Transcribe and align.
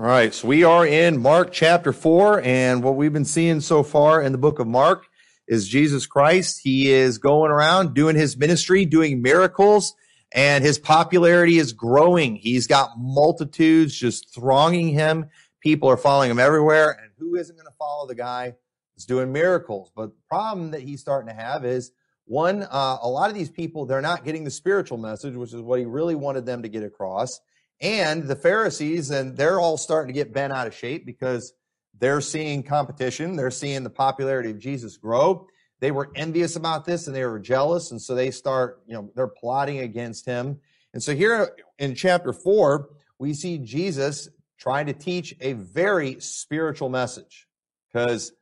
All 0.00 0.06
right, 0.06 0.32
so 0.32 0.48
we 0.48 0.64
are 0.64 0.86
in 0.86 1.20
Mark 1.20 1.52
chapter 1.52 1.92
4, 1.92 2.40
and 2.40 2.82
what 2.82 2.96
we've 2.96 3.12
been 3.12 3.26
seeing 3.26 3.60
so 3.60 3.82
far 3.82 4.22
in 4.22 4.32
the 4.32 4.38
book 4.38 4.58
of 4.58 4.66
Mark 4.66 5.04
is 5.46 5.68
Jesus 5.68 6.06
Christ. 6.06 6.60
He 6.62 6.90
is 6.90 7.18
going 7.18 7.50
around 7.50 7.92
doing 7.92 8.16
his 8.16 8.34
ministry, 8.34 8.86
doing 8.86 9.20
miracles, 9.20 9.94
and 10.32 10.64
his 10.64 10.78
popularity 10.78 11.58
is 11.58 11.74
growing. 11.74 12.36
He's 12.36 12.66
got 12.66 12.92
multitudes 12.96 13.94
just 13.94 14.34
thronging 14.34 14.88
him. 14.88 15.26
People 15.60 15.90
are 15.90 15.98
following 15.98 16.30
him 16.30 16.38
everywhere, 16.38 16.92
and 16.92 17.12
who 17.18 17.36
isn't 17.36 17.54
going 17.54 17.70
to 17.70 17.76
follow 17.78 18.06
the 18.06 18.14
guy 18.14 18.54
that's 18.96 19.04
doing 19.04 19.32
miracles? 19.32 19.92
But 19.94 20.14
the 20.16 20.22
problem 20.30 20.70
that 20.70 20.80
he's 20.80 21.02
starting 21.02 21.28
to 21.28 21.38
have 21.38 21.66
is 21.66 21.92
one, 22.24 22.62
uh, 22.62 22.96
a 23.02 23.08
lot 23.10 23.28
of 23.28 23.36
these 23.36 23.50
people, 23.50 23.84
they're 23.84 24.00
not 24.00 24.24
getting 24.24 24.44
the 24.44 24.50
spiritual 24.50 24.96
message, 24.96 25.34
which 25.34 25.52
is 25.52 25.60
what 25.60 25.78
he 25.78 25.84
really 25.84 26.14
wanted 26.14 26.46
them 26.46 26.62
to 26.62 26.70
get 26.70 26.84
across. 26.84 27.38
And 27.80 28.24
the 28.24 28.36
Pharisees, 28.36 29.10
and 29.10 29.36
they're 29.36 29.58
all 29.58 29.78
starting 29.78 30.08
to 30.08 30.18
get 30.18 30.32
bent 30.32 30.52
out 30.52 30.66
of 30.66 30.74
shape 30.74 31.06
because 31.06 31.54
they're 31.98 32.20
seeing 32.20 32.62
competition. 32.62 33.36
They're 33.36 33.50
seeing 33.50 33.84
the 33.84 33.90
popularity 33.90 34.50
of 34.50 34.58
Jesus 34.58 34.96
grow. 34.96 35.46
They 35.80 35.90
were 35.90 36.10
envious 36.14 36.56
about 36.56 36.84
this 36.84 37.06
and 37.06 37.16
they 37.16 37.24
were 37.24 37.38
jealous. 37.38 37.90
And 37.90 38.00
so 38.00 38.14
they 38.14 38.30
start, 38.30 38.82
you 38.86 38.94
know, 38.94 39.10
they're 39.14 39.26
plotting 39.26 39.78
against 39.78 40.26
him. 40.26 40.60
And 40.92 41.02
so 41.02 41.14
here 41.14 41.56
in 41.78 41.94
chapter 41.94 42.32
four, 42.32 42.90
we 43.18 43.32
see 43.32 43.58
Jesus 43.58 44.28
trying 44.58 44.86
to 44.86 44.92
teach 44.92 45.34
a 45.40 45.54
very 45.54 46.20
spiritual 46.20 46.90
message 46.90 47.48
because 47.90 48.32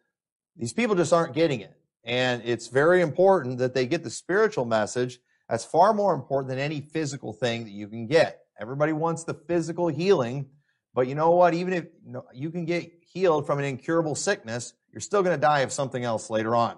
these 0.56 0.72
people 0.72 0.96
just 0.96 1.12
aren't 1.12 1.34
getting 1.34 1.60
it. 1.60 1.74
And 2.04 2.42
it's 2.44 2.68
very 2.68 3.02
important 3.02 3.58
that 3.58 3.74
they 3.74 3.86
get 3.86 4.02
the 4.02 4.10
spiritual 4.10 4.64
message. 4.64 5.20
That's 5.48 5.64
far 5.64 5.94
more 5.94 6.14
important 6.14 6.48
than 6.48 6.58
any 6.58 6.80
physical 6.80 7.32
thing 7.32 7.64
that 7.64 7.70
you 7.70 7.86
can 7.86 8.06
get. 8.06 8.40
Everybody 8.60 8.92
wants 8.92 9.24
the 9.24 9.34
physical 9.34 9.88
healing, 9.88 10.46
but 10.94 11.06
you 11.06 11.14
know 11.14 11.30
what? 11.30 11.54
Even 11.54 11.72
if 11.72 11.86
you, 12.34 12.50
can 12.50 12.64
get 12.64 12.90
healed 13.12 13.46
from 13.46 13.58
an 13.58 13.64
incurable 13.64 14.14
sickness, 14.14 14.74
you're 14.92 15.00
still 15.00 15.22
going 15.22 15.36
to 15.36 15.40
die 15.40 15.60
of 15.60 15.72
something 15.72 16.02
else 16.02 16.28
later 16.28 16.56
on. 16.56 16.76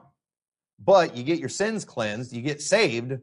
But 0.79 1.17
you 1.17 1.23
get 1.23 1.39
your 1.39 1.49
sins 1.49 1.85
cleansed, 1.85 2.33
you 2.33 2.43
get 2.43 2.61
saved, 2.61 3.19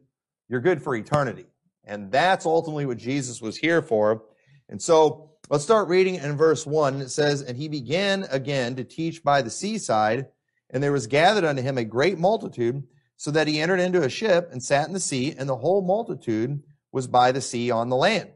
you're 0.48 0.62
good 0.62 0.82
for 0.82 0.96
eternity. 0.96 1.46
And 1.84 2.12
that's 2.12 2.46
ultimately 2.46 2.86
what 2.86 2.98
Jesus 2.98 3.42
was 3.42 3.58
here 3.58 3.82
for. 3.82 4.24
And 4.70 4.82
so 4.82 5.32
let's 5.50 5.64
start 5.64 5.88
reading 5.88 6.16
in 6.16 6.36
verse 6.36 6.66
1. 6.66 7.02
It 7.02 7.10
says, 7.10 7.42
And 7.42 7.58
he 7.58 7.68
began 7.68 8.26
again 8.32 8.76
to 8.76 8.84
teach 8.84 9.24
by 9.24 9.42
the 9.42 9.50
seaside, 9.50 10.28
and 10.70 10.82
there 10.82 10.92
was 10.92 11.08
gathered 11.08 11.46
unto 11.46 11.62
him 11.62 11.78
a 11.78 11.86
great 11.86 12.18
multitude, 12.18 12.84
so 13.18 13.32
that 13.32 13.48
he 13.48 13.60
entered 13.60 13.80
into 13.80 14.04
a 14.04 14.10
ship 14.10 14.50
and 14.52 14.62
sat 14.62 14.88
in 14.88 14.94
the 14.94 15.00
sea, 15.00 15.34
and 15.38 15.50
the 15.50 15.56
whole 15.56 15.82
multitude 15.82 16.62
was 16.92 17.08
by 17.08 17.32
the 17.32 17.42
sea 17.42 17.72
on 17.72 17.90
the 17.90 17.96
land. 17.96 18.30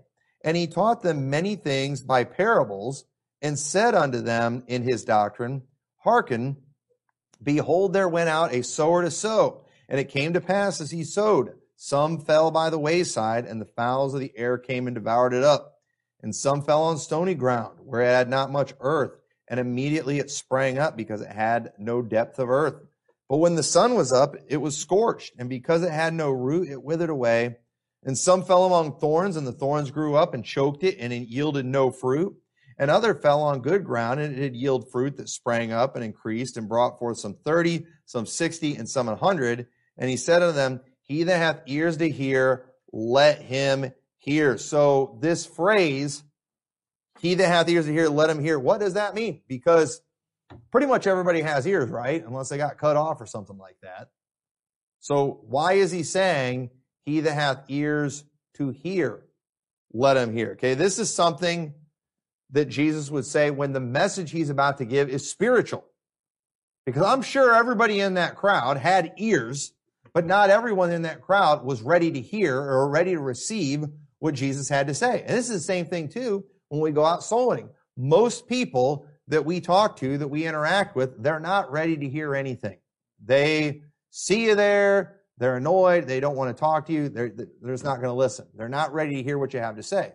And 0.44 0.58
he 0.58 0.68
taught 0.68 1.04
them 1.04 1.30
many 1.30 1.56
things 1.56 2.02
by 2.02 2.24
parables, 2.24 3.06
and 3.42 3.58
said 3.58 3.96
unto 3.96 4.22
them 4.22 4.64
in 4.68 4.84
his 4.84 5.04
doctrine, 5.04 5.64
Hearken, 5.98 6.58
behold, 7.42 7.94
there 7.94 8.10
went 8.10 8.30
out 8.30 8.54
a 8.54 8.64
sower 8.64 9.04
to 9.04 9.12
sow. 9.12 9.66
And 9.90 10.00
it 10.00 10.10
came 10.10 10.34
to 10.34 10.42
pass 10.42 10.80
as 10.80 10.92
he 10.92 11.04
sowed, 11.04 11.54
some 11.76 12.20
fell 12.20 12.52
by 12.52 12.70
the 12.70 12.78
wayside, 12.78 13.46
and 13.46 13.60
the 13.60 13.66
fowls 13.66 14.14
of 14.14 14.20
the 14.20 14.32
air 14.36 14.60
came 14.60 14.86
and 14.86 14.94
devoured 14.94 15.34
it 15.34 15.44
up. 15.44 15.80
And 16.22 16.36
some 16.36 16.62
fell 16.62 16.84
on 16.84 17.00
stony 17.00 17.34
ground, 17.34 17.80
where 17.84 18.02
it 18.02 18.14
had 18.14 18.30
not 18.30 18.52
much 18.52 18.76
earth, 18.80 19.14
and 19.48 19.60
immediately 19.60 20.20
it 20.20 20.30
sprang 20.30 20.78
up, 20.78 20.96
because 20.96 21.22
it 21.22 21.32
had 21.32 21.74
no 21.80 22.04
depth 22.04 22.38
of 22.38 22.52
earth. 22.52 22.76
But 23.28 23.38
when 23.38 23.56
the 23.56 23.64
sun 23.64 23.96
was 23.96 24.14
up, 24.14 24.36
it 24.48 24.58
was 24.58 24.78
scorched, 24.78 25.34
and 25.40 25.50
because 25.50 25.82
it 25.82 25.92
had 25.92 26.14
no 26.14 26.30
root, 26.30 26.70
it 26.70 26.84
withered 26.84 27.10
away. 27.10 27.58
And 28.04 28.18
some 28.18 28.44
fell 28.44 28.66
among 28.66 29.00
thorns, 29.00 29.36
and 29.36 29.46
the 29.46 29.52
thorns 29.52 29.92
grew 29.92 30.16
up 30.16 30.34
and 30.34 30.44
choked 30.44 30.84
it, 30.84 30.98
and 31.00 31.14
it 31.14 31.28
yielded 31.28 31.66
no 31.66 31.92
fruit. 31.92 32.36
And 32.78 32.90
other 32.90 33.14
fell 33.14 33.42
on 33.42 33.62
good 33.62 33.84
ground, 33.84 34.20
and 34.20 34.34
it 34.34 34.40
did 34.40 34.56
yield 34.56 34.90
fruit 34.92 35.18
that 35.18 35.30
sprang 35.30 35.72
up 35.72 35.96
and 35.96 36.04
increased, 36.04 36.58
and 36.58 36.68
brought 36.68 36.98
forth 36.98 37.20
some 37.20 37.36
thirty, 37.36 37.86
some 38.06 38.26
sixty, 38.26 38.76
and 38.76 38.90
some 38.90 39.08
a 39.08 39.16
hundred. 39.16 39.68
And 39.98 40.10
he 40.10 40.18
said 40.18 40.42
unto 40.42 40.56
them, 40.56 40.82
He 41.04 41.24
that 41.24 41.38
hath 41.38 41.62
ears 41.68 41.98
to 41.98 42.10
hear, 42.10 42.66
let 42.92 43.42
him 43.42 43.92
hear. 44.18 44.58
So 44.58 45.18
this 45.22 45.46
phrase, 45.46 46.24
he 47.20 47.36
that 47.36 47.48
hath 47.48 47.70
ears 47.70 47.86
to 47.86 47.92
hear, 47.92 48.10
let 48.10 48.32
him 48.32 48.44
hear. 48.44 48.58
What 48.58 48.80
does 48.80 48.96
that 48.96 49.14
mean? 49.14 49.42
Because 49.48 50.02
pretty 50.72 50.88
much 50.88 51.06
everybody 51.06 51.42
has 51.42 51.68
ears, 51.68 51.90
right? 51.90 52.26
Unless 52.26 52.50
they 52.50 52.58
got 52.58 52.80
cut 52.80 52.96
off 52.96 53.22
or 53.22 53.28
something 53.28 53.58
like 53.58 53.78
that. 53.84 54.08
So 55.00 55.42
why 55.44 55.74
is 55.74 55.92
he 55.92 56.02
saying 56.04 56.72
he 57.06 57.20
that 57.22 57.34
hath 57.34 57.64
ears 57.68 58.24
to 58.56 58.70
hear, 58.70 59.24
let 59.94 60.18
him 60.18 60.34
hear. 60.34 60.52
Okay, 60.52 60.74
this 60.74 61.00
is 61.00 61.14
something 61.14 61.74
that 62.52 62.66
Jesus 62.66 63.10
would 63.10 63.26
say 63.26 63.50
when 63.50 63.74
the 63.74 63.80
message 63.80 64.32
he's 64.32 64.50
about 64.50 64.78
to 64.80 64.86
give 64.86 65.10
is 65.10 65.30
spiritual. 65.30 65.86
Because 66.86 67.04
I'm 67.04 67.22
sure 67.22 67.54
everybody 67.54 68.00
in 68.00 68.16
that 68.16 68.36
crowd 68.36 68.78
had 68.78 69.14
ears, 69.18 69.74
but 70.14 70.26
not 70.26 70.50
everyone 70.50 70.92
in 70.92 71.04
that 71.04 71.22
crowd 71.22 71.64
was 71.64 71.82
ready 71.82 72.12
to 72.12 72.20
hear 72.20 72.58
or 72.58 72.90
ready 72.90 73.12
to 73.12 73.22
receive 73.22 73.86
what 74.20 74.34
Jesus 74.34 74.68
had 74.68 74.88
to 74.88 74.94
say. 74.94 75.22
And 75.22 75.38
this 75.38 75.50
is 75.50 75.62
the 75.62 75.66
same 75.66 75.86
thing 75.86 76.10
too 76.10 76.44
when 76.70 76.82
we 76.82 76.92
go 76.92 77.06
out 77.06 77.24
soul 77.24 77.50
winning. 77.50 77.70
Most 77.98 78.48
people 78.48 79.06
that 79.28 79.46
we 79.46 79.62
talk 79.62 79.96
to, 79.98 80.18
that 80.18 80.28
we 80.28 80.46
interact 80.46 80.96
with, 80.96 81.22
they're 81.22 81.40
not 81.40 81.72
ready 81.72 81.98
to 81.98 82.10
hear 82.10 82.36
anything. 82.36 82.78
They 83.24 83.84
see 84.10 84.46
you 84.46 84.56
there, 84.56 85.21
they're 85.42 85.58
annoyed. 85.58 86.06
They 86.06 86.20
don't 86.20 86.36
want 86.36 86.56
to 86.56 86.60
talk 86.60 86.86
to 86.86 86.94
you. 86.94 87.10
They're, 87.10 87.30
they're 87.30 87.72
just 87.74 87.84
not 87.84 87.96
going 87.96 88.10
to 88.10 88.14
listen. 88.14 88.46
They're 88.56 88.70
not 88.70 88.94
ready 88.94 89.16
to 89.16 89.24
hear 89.24 89.40
what 89.40 89.56
you 89.56 89.60
have 89.60 89.76
to 89.76 89.82
say. 89.82 90.14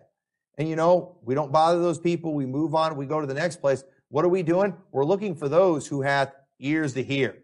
And 0.57 0.69
you 0.69 0.77
know, 0.77 1.17
we 1.21 1.35
don't 1.35 1.51
bother 1.51 1.81
those 1.81 1.99
people. 1.99 2.33
We 2.33 2.45
move 2.45 2.73
on. 2.73 2.95
We 2.95 3.07
go 3.07 3.19
to 3.19 3.27
the 3.27 3.33
next 3.33 3.57
place. 3.57 3.83
What 4.07 4.23
are 4.23 4.29
we 4.29 4.41
doing? 4.41 4.73
We're 4.93 5.03
looking 5.03 5.35
for 5.35 5.49
those 5.49 5.85
who 5.85 6.01
have 6.01 6.33
ears 6.59 6.93
to 6.93 7.03
hear. 7.03 7.39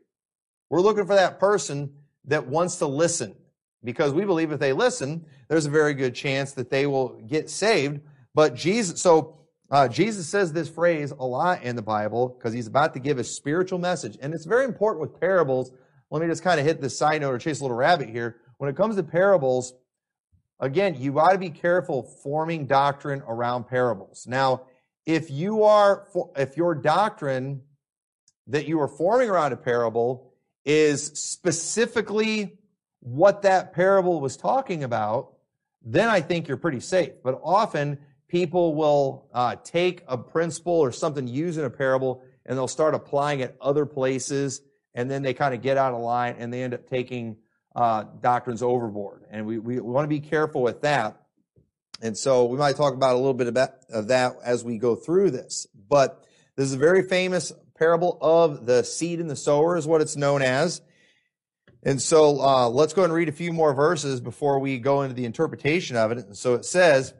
We're 0.69 0.79
looking 0.79 1.05
for 1.05 1.15
that 1.15 1.41
person 1.41 1.93
that 2.23 2.47
wants 2.47 2.77
to 2.77 2.87
listen 2.87 3.35
because 3.83 4.13
we 4.13 4.23
believe 4.23 4.53
if 4.53 4.61
they 4.61 4.71
listen, 4.71 5.25
there's 5.49 5.65
a 5.65 5.69
very 5.69 5.93
good 5.93 6.15
chance 6.15 6.53
that 6.53 6.69
they 6.69 6.87
will 6.87 7.09
get 7.27 7.49
saved. 7.49 7.99
But 8.33 8.55
Jesus, 8.55 9.01
so 9.01 9.39
uh, 9.69 9.89
Jesus 9.89 10.25
says 10.25 10.53
this 10.53 10.69
phrase 10.69 11.11
a 11.11 11.25
lot 11.25 11.63
in 11.63 11.75
the 11.75 11.81
Bible 11.81 12.29
because 12.29 12.53
he's 12.53 12.67
about 12.67 12.93
to 12.93 13.01
give 13.01 13.17
a 13.17 13.25
spiritual 13.25 13.77
message. 13.77 14.17
And 14.21 14.33
it's 14.33 14.45
very 14.45 14.63
important 14.63 15.01
with 15.01 15.19
parables 15.19 15.73
let 16.13 16.21
me 16.21 16.27
just 16.27 16.43
kind 16.43 16.59
of 16.59 16.65
hit 16.67 16.79
this 16.79 16.95
side 16.95 17.21
note 17.21 17.33
or 17.33 17.39
chase 17.39 17.59
a 17.59 17.63
little 17.63 17.75
rabbit 17.75 18.07
here. 18.07 18.37
When 18.57 18.69
it 18.69 18.75
comes 18.75 18.97
to 18.97 19.03
parables, 19.03 19.73
again, 20.59 20.95
you 20.99 21.11
got 21.11 21.31
to 21.31 21.39
be 21.39 21.49
careful 21.49 22.03
forming 22.03 22.67
doctrine 22.67 23.23
around 23.27 23.63
parables. 23.63 24.27
Now, 24.27 24.67
if 25.07 25.31
you 25.31 25.63
are, 25.63 26.07
if 26.37 26.55
your 26.55 26.75
doctrine 26.75 27.63
that 28.45 28.67
you 28.67 28.79
are 28.79 28.87
forming 28.87 29.27
around 29.27 29.53
a 29.53 29.57
parable 29.57 30.31
is 30.65 31.03
specifically 31.03 32.59
what 32.99 33.41
that 33.41 33.73
parable 33.73 34.21
was 34.21 34.37
talking 34.37 34.83
about, 34.83 35.33
then 35.81 36.09
I 36.09 36.21
think 36.21 36.47
you're 36.47 36.57
pretty 36.57 36.79
safe. 36.79 37.13
But 37.23 37.41
often 37.43 37.97
people 38.27 38.75
will 38.75 39.29
uh, 39.33 39.55
take 39.63 40.03
a 40.07 40.19
principle 40.19 40.73
or 40.73 40.91
something 40.91 41.27
used 41.27 41.57
in 41.57 41.65
a 41.65 41.71
parable 41.71 42.23
and 42.45 42.55
they'll 42.55 42.67
start 42.67 42.93
applying 42.93 43.39
it 43.39 43.57
other 43.59 43.87
places 43.87 44.61
and 44.95 45.09
then 45.09 45.21
they 45.21 45.33
kind 45.33 45.53
of 45.53 45.61
get 45.61 45.77
out 45.77 45.93
of 45.93 46.01
line 46.01 46.35
and 46.37 46.53
they 46.53 46.63
end 46.63 46.73
up 46.73 46.89
taking 46.89 47.37
uh, 47.75 48.05
doctrines 48.21 48.61
overboard. 48.61 49.23
And 49.31 49.45
we, 49.45 49.57
we 49.57 49.79
want 49.79 50.05
to 50.05 50.09
be 50.09 50.19
careful 50.19 50.61
with 50.61 50.81
that. 50.81 51.19
And 52.01 52.17
so 52.17 52.45
we 52.45 52.57
might 52.57 52.75
talk 52.75 52.93
about 52.93 53.15
a 53.15 53.17
little 53.17 53.33
bit 53.33 53.47
about, 53.47 53.71
of 53.89 54.07
that 54.07 54.33
as 54.43 54.63
we 54.63 54.77
go 54.77 54.95
through 54.95 55.31
this. 55.31 55.67
But 55.89 56.25
this 56.55 56.65
is 56.65 56.73
a 56.73 56.77
very 56.77 57.03
famous 57.03 57.51
parable 57.77 58.17
of 58.21 58.65
the 58.65 58.83
seed 58.83 59.19
and 59.19 59.29
the 59.29 59.35
sower, 59.35 59.77
is 59.77 59.87
what 59.87 60.01
it's 60.01 60.15
known 60.15 60.41
as. 60.41 60.81
And 61.81 62.01
so 62.01 62.39
uh, 62.39 62.69
let's 62.69 62.93
go 62.93 63.03
and 63.03 63.11
read 63.11 63.29
a 63.29 63.33
few 63.33 63.51
more 63.51 63.73
verses 63.73 64.21
before 64.21 64.59
we 64.59 64.79
go 64.79 65.01
into 65.01 65.15
the 65.15 65.25
interpretation 65.25 65.97
of 65.97 66.11
it. 66.11 66.19
And 66.19 66.37
so 66.37 66.53
it 66.53 66.65
says, 66.65 67.13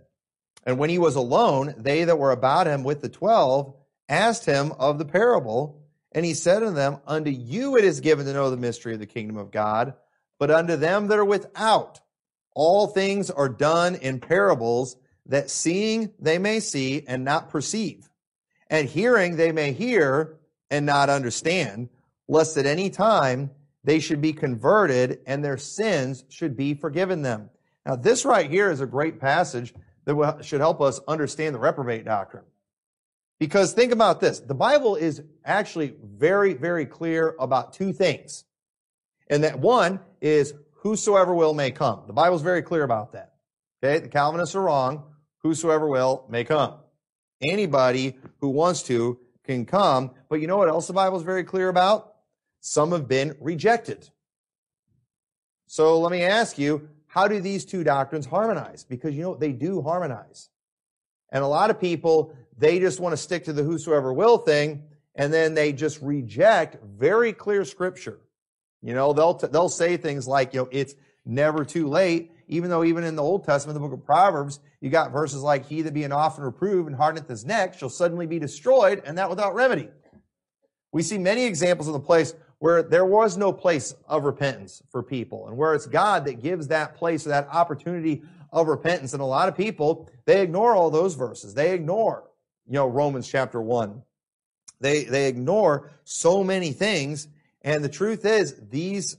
And 0.66 0.78
when 0.78 0.90
he 0.90 1.00
was 1.00 1.16
alone, 1.16 1.74
they 1.78 2.04
that 2.06 2.20
were 2.20 2.32
about 2.32 2.68
him 2.68 2.84
with 2.84 3.02
the 3.02 3.10
twelve 3.10 3.76
asked 4.10 4.46
him 4.46 4.72
of 4.74 5.00
the 5.00 5.06
parable. 5.06 5.83
And 6.14 6.26
he 6.26 6.34
said 6.34 6.64
unto 6.64 6.76
them, 6.76 7.00
Unto 7.08 7.32
you 7.32 7.78
it 7.78 7.84
is 7.84 8.00
given 8.00 8.26
to 8.26 8.34
know 8.34 8.50
the 8.50 8.58
mystery 8.58 8.94
of 8.94 9.00
the 9.00 9.06
kingdom 9.06 9.38
of 9.38 9.52
God, 9.52 9.94
but 10.40 10.52
unto 10.52 10.76
them 10.76 11.08
that 11.08 11.20
are 11.20 11.26
without, 11.26 12.00
all 12.56 12.88
things 12.88 13.32
are 13.32 13.50
done 13.50 13.96
in 13.96 14.20
parables, 14.20 14.96
that 15.26 15.50
seeing 15.50 16.12
they 16.20 16.38
may 16.38 16.60
see 16.60 17.04
and 17.08 17.24
not 17.24 17.50
perceive, 17.50 18.10
and 18.70 18.88
hearing 18.88 19.36
they 19.36 19.52
may 19.52 19.72
hear 19.72 20.38
and 20.70 20.86
not 20.86 21.10
understand, 21.10 21.90
lest 22.28 22.58
at 22.58 22.66
any 22.66 22.90
time 22.90 23.50
they 23.84 24.00
should 24.00 24.22
be 24.22 24.34
converted 24.34 25.20
and 25.26 25.44
their 25.44 25.58
sins 25.58 26.24
should 26.30 26.56
be 26.56 26.74
forgiven 26.74 27.22
them. 27.22 27.50
Now, 27.86 27.96
this 27.96 28.24
right 28.26 28.50
here 28.50 28.72
is 28.72 28.82
a 28.82 28.86
great 28.86 29.20
passage 29.20 29.74
that 30.06 30.40
should 30.42 30.62
help 30.62 30.82
us 30.82 31.00
understand 31.08 31.56
the 31.56 31.60
reprobate 31.60 32.06
doctrine. 32.06 32.44
Because 33.44 33.74
think 33.74 33.92
about 33.92 34.22
this. 34.22 34.40
The 34.40 34.56
Bible 34.56 34.96
is 34.96 35.22
actually 35.44 35.96
very, 36.02 36.54
very 36.54 36.86
clear 36.86 37.36
about 37.42 37.74
two 37.74 37.92
things. 37.92 38.46
And 39.28 39.44
that 39.44 39.60
one 39.60 40.00
is 40.22 40.54
whosoever 40.76 41.34
will 41.34 41.54
may 41.54 41.70
come. 41.70 42.04
The 42.08 42.14
Bible's 42.14 42.42
very 42.42 42.62
clear 42.62 42.84
about 42.84 43.12
that. 43.12 43.34
Okay. 43.84 44.00
The 44.00 44.08
Calvinists 44.08 44.56
are 44.56 44.62
wrong. 44.62 45.04
Whosoever 45.40 45.90
will 45.90 46.26
may 46.30 46.46
come. 46.46 46.76
Anybody 47.42 48.16
who 48.40 48.48
wants 48.48 48.82
to 48.84 49.20
can 49.44 49.66
come. 49.66 50.12
But 50.30 50.40
you 50.40 50.48
know 50.48 50.56
what 50.56 50.70
else 50.70 50.88
the 50.88 50.94
Bible 50.94 51.18
is 51.18 51.24
very 51.24 51.44
clear 51.44 51.68
about? 51.68 52.14
Some 52.62 52.94
have 52.94 53.10
been 53.10 53.36
rejected. 53.42 54.08
So 55.68 56.00
let 56.00 56.14
me 56.14 56.22
ask 56.22 56.58
you, 56.58 56.88
how 57.08 57.28
do 57.28 57.42
these 57.42 57.66
two 57.66 57.84
doctrines 57.84 58.26
harmonize? 58.26 58.86
Because 58.86 59.14
you 59.14 59.24
know, 59.24 59.36
they 59.36 59.52
do 59.52 59.82
harmonize. 59.82 60.48
And 61.34 61.44
a 61.44 61.48
lot 61.48 61.72
of 61.72 61.82
people, 61.82 62.34
they 62.58 62.80
just 62.80 63.00
want 63.00 63.14
to 63.14 63.18
stick 63.18 63.46
to 63.46 63.54
the 63.54 63.64
whosoever 63.64 64.14
will 64.14 64.38
thing, 64.38 64.84
and 65.16 65.32
then 65.34 65.54
they 65.54 65.74
just 65.74 66.02
reject 66.02 66.78
very 66.84 67.34
clear 67.34 67.66
scripture. 67.66 68.20
You 68.82 68.94
know, 68.94 69.14
they'll, 69.14 69.36
t- 69.36 69.48
they'll 69.48 69.70
say 69.70 69.98
things 69.98 70.28
like, 70.28 70.54
you 70.54 70.62
know, 70.62 70.70
it's 70.72 70.96
never 71.26 71.64
too 71.64 71.88
late, 71.88 72.32
even 72.48 72.70
though 72.70 72.84
even 72.84 73.04
in 73.04 73.16
the 73.16 73.24
Old 73.24 73.46
Testament, 73.46 73.76
the 73.76 73.80
book 73.80 73.94
of 73.94 74.06
Proverbs, 74.06 74.60
you 74.82 74.90
got 74.90 75.12
verses 75.12 75.42
like, 75.42 75.66
he 75.66 75.82
that 75.84 75.94
being 75.94 76.12
often 76.12 76.44
reproved 76.44 76.88
and 76.88 76.96
hardeneth 76.96 77.28
his 77.30 77.46
neck 77.46 77.78
shall 77.78 77.90
suddenly 77.90 78.28
be 78.28 78.40
destroyed, 78.40 79.02
and 79.06 79.18
that 79.18 79.30
without 79.30 79.56
remedy. 79.56 79.90
We 80.92 81.02
see 81.02 81.18
many 81.18 81.46
examples 81.46 81.88
of 81.88 81.94
the 81.94 82.00
place 82.00 82.34
where 82.60 82.84
there 82.84 83.06
was 83.06 83.36
no 83.36 83.52
place 83.52 83.96
of 84.08 84.26
repentance 84.26 84.82
for 84.90 85.02
people, 85.02 85.48
and 85.48 85.58
where 85.58 85.74
it's 85.74 85.86
God 85.86 86.26
that 86.26 86.42
gives 86.42 86.68
that 86.68 86.96
place, 86.96 87.26
or 87.26 87.30
that 87.30 87.48
opportunity 87.52 88.24
of 88.52 88.68
repentance. 88.68 89.14
And 89.14 89.22
a 89.22 89.26
lot 89.26 89.48
of 89.48 89.58
people, 89.58 90.10
they 90.26 90.42
ignore 90.42 90.76
all 90.76 90.92
those 90.92 91.16
verses. 91.16 91.54
They 91.54 91.74
ignore, 91.74 92.24
you 92.68 92.74
know, 92.74 92.88
Romans 92.88 93.28
chapter 93.28 93.62
1. 93.62 94.02
They, 94.80 95.04
they 95.04 95.28
ignore 95.28 95.92
so 96.04 96.44
many 96.44 96.72
things. 96.72 97.28
And 97.62 97.84
the 97.84 97.90
truth 97.90 98.26
is, 98.26 98.56
these 98.70 99.18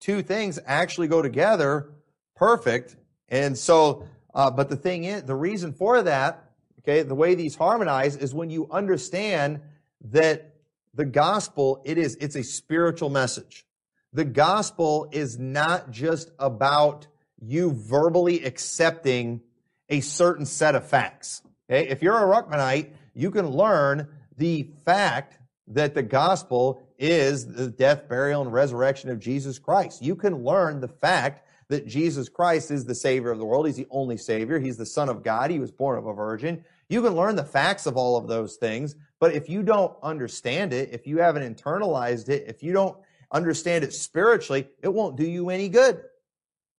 two 0.00 0.22
things 0.22 0.58
actually 0.66 1.08
go 1.08 1.22
together 1.22 1.90
perfect. 2.34 2.96
And 3.28 3.56
so, 3.56 4.08
uh, 4.34 4.50
but 4.50 4.68
the 4.68 4.76
thing 4.76 5.04
is, 5.04 5.22
the 5.24 5.34
reason 5.34 5.72
for 5.72 6.02
that, 6.02 6.50
okay, 6.80 7.02
the 7.02 7.14
way 7.14 7.34
these 7.34 7.54
harmonize 7.54 8.16
is 8.16 8.34
when 8.34 8.50
you 8.50 8.68
understand 8.70 9.60
that 10.06 10.54
the 10.94 11.04
gospel, 11.04 11.82
it 11.84 11.98
is, 11.98 12.16
it's 12.16 12.36
a 12.36 12.42
spiritual 12.42 13.10
message. 13.10 13.66
The 14.12 14.24
gospel 14.24 15.08
is 15.12 15.38
not 15.38 15.90
just 15.90 16.30
about 16.38 17.06
you 17.40 17.72
verbally 17.72 18.44
accepting 18.44 19.40
a 19.88 20.00
certain 20.00 20.46
set 20.46 20.74
of 20.74 20.86
facts. 20.86 21.42
Okay? 21.70 21.88
If 21.88 22.02
you're 22.02 22.16
a 22.16 22.22
Ruckmanite, 22.22 22.90
you 23.14 23.30
can 23.30 23.48
learn 23.48 24.08
the 24.36 24.70
fact 24.84 25.38
that 25.68 25.94
the 25.94 26.02
gospel 26.02 26.82
is 26.98 27.46
the 27.46 27.68
death, 27.68 28.08
burial, 28.08 28.42
and 28.42 28.52
resurrection 28.52 29.10
of 29.10 29.20
Jesus 29.20 29.58
Christ. 29.58 30.02
You 30.02 30.16
can 30.16 30.44
learn 30.44 30.80
the 30.80 30.88
fact 30.88 31.46
that 31.68 31.86
Jesus 31.86 32.28
Christ 32.28 32.70
is 32.70 32.84
the 32.84 32.94
Savior 32.94 33.30
of 33.30 33.38
the 33.38 33.44
world. 33.44 33.66
He's 33.66 33.76
the 33.76 33.86
only 33.90 34.16
Savior. 34.16 34.58
He's 34.58 34.76
the 34.76 34.86
Son 34.86 35.08
of 35.08 35.22
God. 35.22 35.50
He 35.50 35.60
was 35.60 35.70
born 35.70 35.96
of 35.96 36.06
a 36.06 36.12
virgin. 36.12 36.64
You 36.88 37.02
can 37.02 37.14
learn 37.14 37.36
the 37.36 37.44
facts 37.44 37.86
of 37.86 37.96
all 37.96 38.16
of 38.16 38.26
those 38.26 38.56
things, 38.56 38.96
but 39.20 39.32
if 39.32 39.48
you 39.48 39.62
don't 39.62 39.96
understand 40.02 40.72
it, 40.72 40.88
if 40.92 41.06
you 41.06 41.18
haven't 41.18 41.54
internalized 41.54 42.28
it, 42.28 42.46
if 42.48 42.64
you 42.64 42.72
don't 42.72 42.96
understand 43.30 43.84
it 43.84 43.92
spiritually, 43.92 44.66
it 44.82 44.92
won't 44.92 45.16
do 45.16 45.24
you 45.24 45.50
any 45.50 45.68
good. 45.68 46.02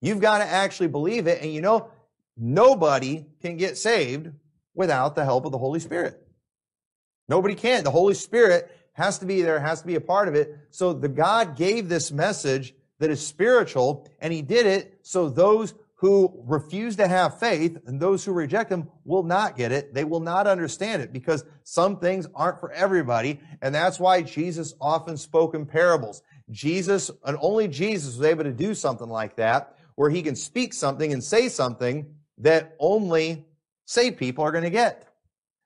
You've 0.02 0.20
got 0.20 0.40
to 0.40 0.44
actually 0.44 0.90
believe 0.90 1.28
it. 1.28 1.42
And 1.42 1.54
you 1.54 1.62
know, 1.62 1.90
nobody 2.36 3.26
can 3.42 3.56
get 3.56 3.78
saved 3.78 4.32
without 4.74 5.16
the 5.16 5.26
help 5.26 5.46
of 5.46 5.52
the 5.52 5.58
Holy 5.58 5.80
Spirit. 5.80 6.22
Nobody 7.28 7.56
can. 7.56 7.84
The 7.84 7.92
Holy 7.92 8.14
Spirit 8.14 8.72
has 8.94 9.20
to 9.20 9.26
be 9.26 9.42
there, 9.42 9.60
has 9.60 9.82
to 9.82 9.88
be 9.88 9.96
a 9.96 10.02
part 10.02 10.28
of 10.28 10.36
it. 10.36 10.58
So 10.70 10.94
the 10.94 11.08
God 11.08 11.56
gave 11.56 11.88
this 11.88 12.12
message 12.12 12.74
that 13.00 13.10
is 13.10 13.26
spiritual, 13.26 14.08
and 14.20 14.34
He 14.34 14.42
did 14.42 14.66
it 14.66 15.00
so 15.02 15.30
those 15.30 15.74
who 15.96 16.44
refuse 16.46 16.96
to 16.96 17.08
have 17.08 17.40
faith 17.40 17.78
and 17.86 18.00
those 18.00 18.26
who 18.26 18.32
reject 18.32 18.72
Him 18.72 18.90
will 19.06 19.24
not 19.24 19.56
get 19.56 19.72
it. 19.72 19.94
They 19.94 20.04
will 20.04 20.20
not 20.20 20.48
understand 20.48 21.04
it 21.04 21.14
because 21.14 21.46
some 21.64 22.00
things 22.00 22.28
aren't 22.34 22.60
for 22.60 22.72
everybody. 22.72 23.40
And 23.62 23.74
that's 23.74 24.00
why 24.00 24.24
Jesus 24.24 24.74
often 24.82 25.16
spoke 25.16 25.54
in 25.54 25.66
parables. 25.68 26.24
Jesus, 26.50 27.12
and 27.24 27.38
only 27.40 27.68
Jesus 27.68 28.18
was 28.18 28.26
able 28.26 28.44
to 28.44 28.52
do 28.52 28.74
something 28.74 29.08
like 29.08 29.36
that 29.36 29.78
where 29.96 30.10
he 30.10 30.24
can 30.24 30.36
speak 30.36 30.74
something 30.74 31.14
and 31.14 31.24
say 31.24 31.48
something 31.50 32.16
that 32.40 32.76
only 32.80 33.46
saved 33.92 34.18
people 34.18 34.44
are 34.44 34.52
going 34.52 34.64
to 34.64 34.70
get. 34.70 35.08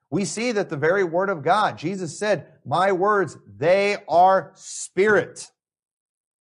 We 0.09 0.25
see 0.25 0.51
that 0.53 0.69
the 0.69 0.77
very 0.77 1.03
word 1.03 1.29
of 1.29 1.43
God, 1.43 1.77
Jesus 1.77 2.17
said, 2.17 2.47
my 2.65 2.91
words, 2.91 3.37
they 3.57 3.97
are 4.07 4.51
spirit. 4.55 5.49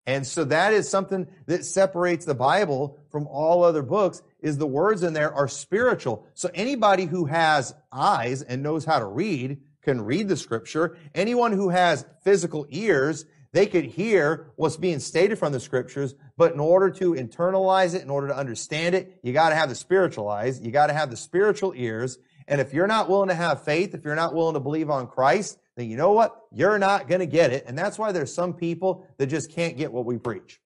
And 0.06 0.26
so 0.26 0.44
that 0.44 0.74
is 0.74 0.88
something 0.88 1.26
that 1.46 1.64
separates 1.64 2.26
the 2.26 2.34
Bible 2.34 2.98
from 3.10 3.26
all 3.26 3.64
other 3.64 3.82
books 3.82 4.22
is 4.40 4.58
the 4.58 4.66
words 4.66 5.02
in 5.02 5.14
there 5.14 5.32
are 5.32 5.48
spiritual. 5.48 6.26
So 6.34 6.50
anybody 6.54 7.06
who 7.06 7.24
has 7.24 7.74
eyes 7.90 8.42
and 8.42 8.62
knows 8.62 8.84
how 8.84 8.98
to 8.98 9.06
read 9.06 9.60
can 9.82 10.02
read 10.02 10.28
the 10.28 10.36
scripture. 10.36 10.96
Anyone 11.14 11.52
who 11.52 11.70
has 11.70 12.04
physical 12.22 12.66
ears 12.68 13.24
they 13.54 13.66
could 13.66 13.84
hear 13.84 14.48
what's 14.56 14.76
being 14.76 14.98
stated 14.98 15.38
from 15.38 15.52
the 15.52 15.60
scriptures, 15.60 16.16
but 16.36 16.52
in 16.52 16.58
order 16.58 16.90
to 16.90 17.14
internalize 17.14 17.94
it, 17.94 18.02
in 18.02 18.10
order 18.10 18.26
to 18.26 18.36
understand 18.36 18.96
it, 18.96 19.20
you 19.22 19.32
got 19.32 19.50
to 19.50 19.54
have 19.54 19.68
the 19.68 19.76
spiritual 19.76 20.28
eyes. 20.28 20.60
You 20.60 20.72
got 20.72 20.88
to 20.88 20.92
have 20.92 21.08
the 21.08 21.16
spiritual 21.16 21.72
ears. 21.76 22.18
And 22.48 22.60
if 22.60 22.74
you're 22.74 22.88
not 22.88 23.08
willing 23.08 23.28
to 23.28 23.34
have 23.34 23.62
faith, 23.62 23.94
if 23.94 24.04
you're 24.04 24.16
not 24.16 24.34
willing 24.34 24.54
to 24.54 24.60
believe 24.60 24.90
on 24.90 25.06
Christ, 25.06 25.56
then 25.76 25.88
you 25.88 25.96
know 25.96 26.10
what? 26.10 26.36
You're 26.50 26.80
not 26.80 27.06
going 27.06 27.20
to 27.20 27.26
get 27.26 27.52
it. 27.52 27.64
And 27.68 27.78
that's 27.78 27.96
why 27.96 28.10
there's 28.10 28.34
some 28.34 28.54
people 28.54 29.06
that 29.18 29.26
just 29.28 29.52
can't 29.52 29.76
get 29.76 29.92
what 29.92 30.04
we 30.04 30.18
preach. 30.18 30.60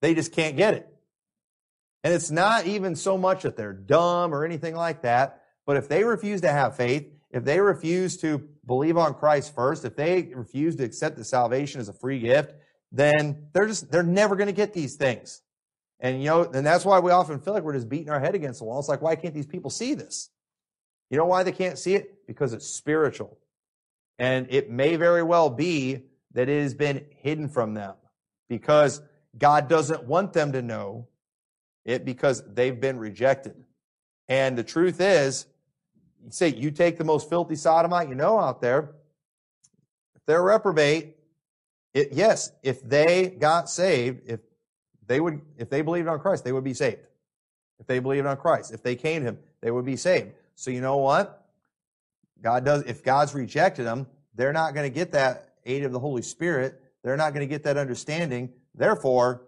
They 0.00 0.14
just 0.14 0.30
can't 0.30 0.56
get 0.56 0.74
it. 0.74 0.88
And 2.04 2.14
it's 2.14 2.30
not 2.30 2.68
even 2.68 2.94
so 2.94 3.18
much 3.18 3.42
that 3.42 3.56
they're 3.56 3.72
dumb 3.72 4.32
or 4.32 4.44
anything 4.44 4.76
like 4.76 5.02
that, 5.02 5.42
but 5.66 5.76
if 5.76 5.88
they 5.88 6.04
refuse 6.04 6.42
to 6.42 6.52
have 6.52 6.76
faith, 6.76 7.10
if 7.32 7.44
they 7.44 7.58
refuse 7.58 8.16
to 8.18 8.48
believe 8.66 8.96
on 8.96 9.14
Christ 9.14 9.54
first, 9.54 9.84
if 9.84 9.96
they 9.96 10.30
refuse 10.34 10.76
to 10.76 10.84
accept 10.84 11.16
the 11.16 11.24
salvation 11.24 11.80
as 11.80 11.88
a 11.88 11.92
free 11.92 12.18
gift, 12.18 12.54
then 12.92 13.48
they're 13.52 13.66
just, 13.66 13.90
they're 13.90 14.02
never 14.02 14.36
going 14.36 14.48
to 14.48 14.52
get 14.52 14.72
these 14.72 14.96
things. 14.96 15.42
And 16.00 16.22
you 16.22 16.28
know, 16.28 16.42
and 16.44 16.66
that's 16.66 16.84
why 16.84 16.98
we 16.98 17.10
often 17.10 17.38
feel 17.38 17.54
like 17.54 17.62
we're 17.62 17.74
just 17.74 17.88
beating 17.88 18.10
our 18.10 18.20
head 18.20 18.34
against 18.34 18.58
the 18.60 18.64
wall. 18.64 18.78
It's 18.78 18.88
like, 18.88 19.02
why 19.02 19.16
can't 19.16 19.34
these 19.34 19.46
people 19.46 19.70
see 19.70 19.94
this? 19.94 20.30
You 21.10 21.16
know 21.16 21.24
why 21.24 21.42
they 21.42 21.52
can't 21.52 21.78
see 21.78 21.94
it? 21.94 22.26
Because 22.26 22.52
it's 22.52 22.66
spiritual. 22.66 23.38
And 24.18 24.46
it 24.50 24.70
may 24.70 24.96
very 24.96 25.22
well 25.22 25.50
be 25.50 26.02
that 26.32 26.48
it 26.48 26.62
has 26.62 26.74
been 26.74 27.06
hidden 27.16 27.48
from 27.48 27.74
them 27.74 27.94
because 28.48 29.00
God 29.38 29.68
doesn't 29.68 30.04
want 30.04 30.32
them 30.32 30.52
to 30.52 30.62
know 30.62 31.08
it 31.84 32.04
because 32.04 32.42
they've 32.52 32.78
been 32.78 32.98
rejected. 32.98 33.54
And 34.28 34.58
the 34.58 34.64
truth 34.64 35.00
is, 35.00 35.46
say 36.32 36.48
you 36.48 36.70
take 36.70 36.98
the 36.98 37.04
most 37.04 37.28
filthy 37.28 37.56
sodomite 37.56 38.08
you 38.08 38.14
know 38.14 38.38
out 38.38 38.60
there, 38.60 38.90
if 40.14 40.24
they're 40.26 40.42
reprobate, 40.42 41.16
it, 41.94 42.12
yes, 42.12 42.52
if 42.62 42.82
they 42.82 43.28
got 43.28 43.70
saved, 43.70 44.22
if 44.26 44.40
they 45.06 45.20
would, 45.20 45.40
if 45.56 45.70
they 45.70 45.82
believed 45.82 46.08
on 46.08 46.18
Christ, 46.18 46.44
they 46.44 46.52
would 46.52 46.64
be 46.64 46.74
saved. 46.74 47.00
If 47.78 47.86
they 47.86 47.98
believed 47.98 48.26
on 48.26 48.36
Christ, 48.36 48.72
if 48.72 48.82
they 48.82 48.96
came 48.96 49.22
to 49.22 49.28
Him, 49.28 49.38
they 49.60 49.70
would 49.70 49.84
be 49.84 49.96
saved. 49.96 50.32
So 50.54 50.70
you 50.70 50.80
know 50.80 50.98
what? 50.98 51.46
God 52.42 52.64
does, 52.64 52.82
if 52.82 53.02
God's 53.02 53.34
rejected 53.34 53.84
them, 53.84 54.06
they're 54.34 54.52
not 54.52 54.74
going 54.74 54.90
to 54.90 54.94
get 54.94 55.12
that 55.12 55.54
aid 55.64 55.84
of 55.84 55.92
the 55.92 55.98
Holy 55.98 56.22
Spirit. 56.22 56.82
They're 57.02 57.16
not 57.16 57.32
going 57.32 57.46
to 57.46 57.50
get 57.50 57.62
that 57.64 57.76
understanding. 57.76 58.50
Therefore, 58.74 59.42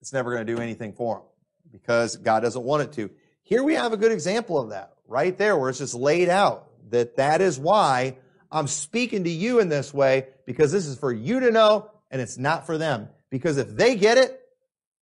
it's 0.00 0.12
never 0.12 0.32
going 0.32 0.46
to 0.46 0.54
do 0.54 0.60
anything 0.60 0.92
for 0.92 1.16
them 1.16 1.24
because 1.70 2.16
God 2.16 2.40
doesn't 2.40 2.62
want 2.62 2.82
it 2.82 2.92
to. 2.92 3.10
Here 3.42 3.62
we 3.62 3.74
have 3.74 3.92
a 3.92 3.96
good 3.96 4.12
example 4.12 4.58
of 4.58 4.70
that 4.70 4.93
right 5.06 5.36
there 5.36 5.56
where 5.56 5.70
it's 5.70 5.78
just 5.78 5.94
laid 5.94 6.28
out 6.28 6.70
that 6.90 7.16
that 7.16 7.40
is 7.40 7.58
why 7.58 8.16
I'm 8.50 8.66
speaking 8.66 9.24
to 9.24 9.30
you 9.30 9.60
in 9.60 9.68
this 9.68 9.92
way 9.92 10.28
because 10.46 10.72
this 10.72 10.86
is 10.86 10.98
for 10.98 11.12
you 11.12 11.40
to 11.40 11.50
know 11.50 11.90
and 12.10 12.20
it's 12.20 12.38
not 12.38 12.66
for 12.66 12.78
them. 12.78 13.08
Because 13.30 13.56
if 13.56 13.68
they 13.68 13.96
get 13.96 14.18
it, 14.18 14.40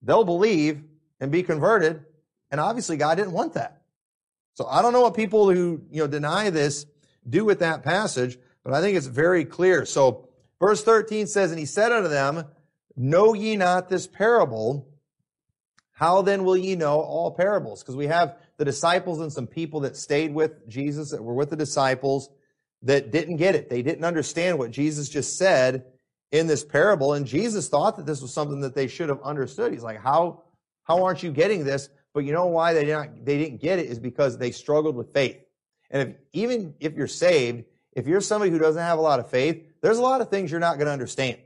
they'll 0.01 0.25
believe 0.25 0.83
and 1.21 1.31
be 1.31 1.43
converted. 1.43 2.05
And 2.51 2.61
obviously 2.61 2.97
God 2.97 3.17
didn't 3.17 3.33
want 3.33 3.55
that. 3.55 3.83
So 4.55 4.67
I 4.67 4.83
don't 4.83 4.93
know 4.93 5.03
what 5.03 5.15
people 5.15 5.53
who, 5.53 5.83
you 5.91 6.03
know, 6.03 6.07
deny 6.07 6.51
this 6.51 6.87
do 7.29 7.45
with 7.45 7.61
that 7.61 7.83
passage, 7.83 8.39
but 8.65 8.73
I 8.73 8.81
think 8.81 8.97
it's 8.97 9.07
very 9.07 9.45
clear. 9.45 9.85
So 9.85 10.29
verse 10.61 10.83
13 10.83 11.27
says, 11.27 11.51
And 11.51 11.59
he 11.59 11.67
said 11.67 11.93
unto 11.93 12.09
them, 12.09 12.45
Know 12.97 13.35
ye 13.35 13.57
not 13.57 13.89
this 13.89 14.07
parable? 14.07 14.89
How 15.93 16.23
then 16.23 16.45
will 16.45 16.57
ye 16.57 16.75
know 16.75 17.01
all 17.01 17.31
parables? 17.31 17.83
Because 17.83 17.97
we 17.97 18.07
have 18.07 18.37
the 18.59 18.65
disciples 18.65 19.21
and 19.21 19.33
some 19.33 19.47
people 19.47 19.81
that 19.81 19.97
stayed 19.97 20.35
with 20.35 20.69
Jesus, 20.69 21.11
that 21.11 21.23
were 21.23 21.35
with 21.35 21.51
the 21.51 21.57
disciples, 21.57 22.29
that 22.83 23.11
didn't 23.11 23.37
get 23.37 23.55
it. 23.55 23.69
They 23.69 23.83
didn't 23.83 24.05
understand 24.05 24.59
what 24.59 24.71
Jesus 24.71 25.09
just 25.09 25.39
said 25.39 25.85
in 26.31 26.47
this 26.47 26.65
parable. 26.65 27.15
And 27.15 27.27
Jesus 27.27 27.69
thought 27.69 27.97
that 27.97 28.07
this 28.07 28.21
was 28.21 28.33
something 28.33 28.61
that 28.61 28.75
they 28.75 28.89
should 28.89 29.09
have 29.09 29.23
understood. 29.23 29.73
He's 29.73 29.83
like, 29.83 30.01
how, 30.01 30.43
how 30.85 31.05
aren't 31.05 31.23
you 31.23 31.31
getting 31.31 31.65
this? 31.65 31.89
But 32.15 32.25
you 32.25 32.33
know 32.33 32.47
why 32.47 32.75
they 32.75 32.85
didn't, 32.85 33.25
they 33.25 33.39
didn't 33.39 33.61
get 33.61 33.79
it 33.79 33.87
is 33.87 33.99
because 33.99 34.39
they 34.39 34.51
struggled 34.51 34.97
with 34.97 35.13
faith. 35.13 35.39
And 35.91 36.11
if, 36.11 36.17
even 36.33 36.75
if 36.81 36.95
you're 36.95 37.07
saved, 37.07 37.65
if 37.93 38.07
you're 38.07 38.21
somebody 38.21 38.51
who 38.51 38.59
doesn't 38.59 38.83
have 38.83 38.99
a 38.99 39.03
lot 39.03 39.21
of 39.21 39.31
faith, 39.31 39.63
there's 39.83 39.99
a 39.99 40.03
lot 40.03 40.21
of 40.21 40.29
things 40.29 40.51
you're 40.51 40.61
not 40.61 40.77
going 40.77 40.87
to 40.87 40.93
understand. 40.93 41.39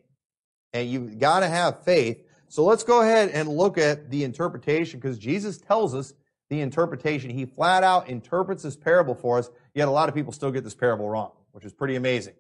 And 0.73 0.89
you've 0.89 1.19
got 1.19 1.41
to 1.41 1.49
have 1.49 1.85
faith. 1.85 2.23
So 2.49 2.65
let's 2.65 2.85
go 2.85 3.03
ahead 3.03 3.31
and 3.31 3.49
look 3.49 3.77
at 3.79 4.11
the 4.11 4.25
interpretation 4.25 5.01
because 5.01 5.19
Jesus 5.19 5.59
tells 5.59 5.95
us 5.95 6.13
the 6.49 6.61
interpretation. 6.61 7.31
He 7.31 7.45
flat 7.45 7.83
out 7.83 8.09
interprets 8.09 8.63
this 8.63 8.77
parable 8.77 9.15
for 9.15 9.39
us, 9.39 9.51
yet 9.75 9.89
a 9.89 9.91
lot 9.91 10.09
of 10.09 10.15
people 10.15 10.33
still 10.33 10.51
get 10.51 10.65
this 10.65 10.75
parable 10.75 11.09
wrong, 11.09 11.33
which 11.53 11.65
is 11.65 11.73
pretty 11.73 11.97
amazing. 11.97 12.35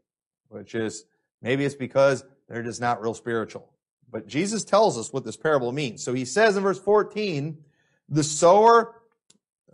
Which 0.48 0.74
is, 0.74 1.04
maybe 1.42 1.64
it's 1.64 1.74
because 1.74 2.24
they're 2.48 2.62
just 2.62 2.80
not 2.80 3.02
real 3.02 3.14
spiritual. 3.14 3.68
But 4.10 4.28
Jesus 4.28 4.64
tells 4.64 4.96
us 4.96 5.12
what 5.12 5.24
this 5.24 5.36
parable 5.36 5.72
means. 5.72 6.02
So 6.02 6.12
he 6.12 6.24
says 6.24 6.56
in 6.56 6.62
verse 6.62 6.78
14, 6.78 7.58
the 8.08 8.22
sower 8.22 8.94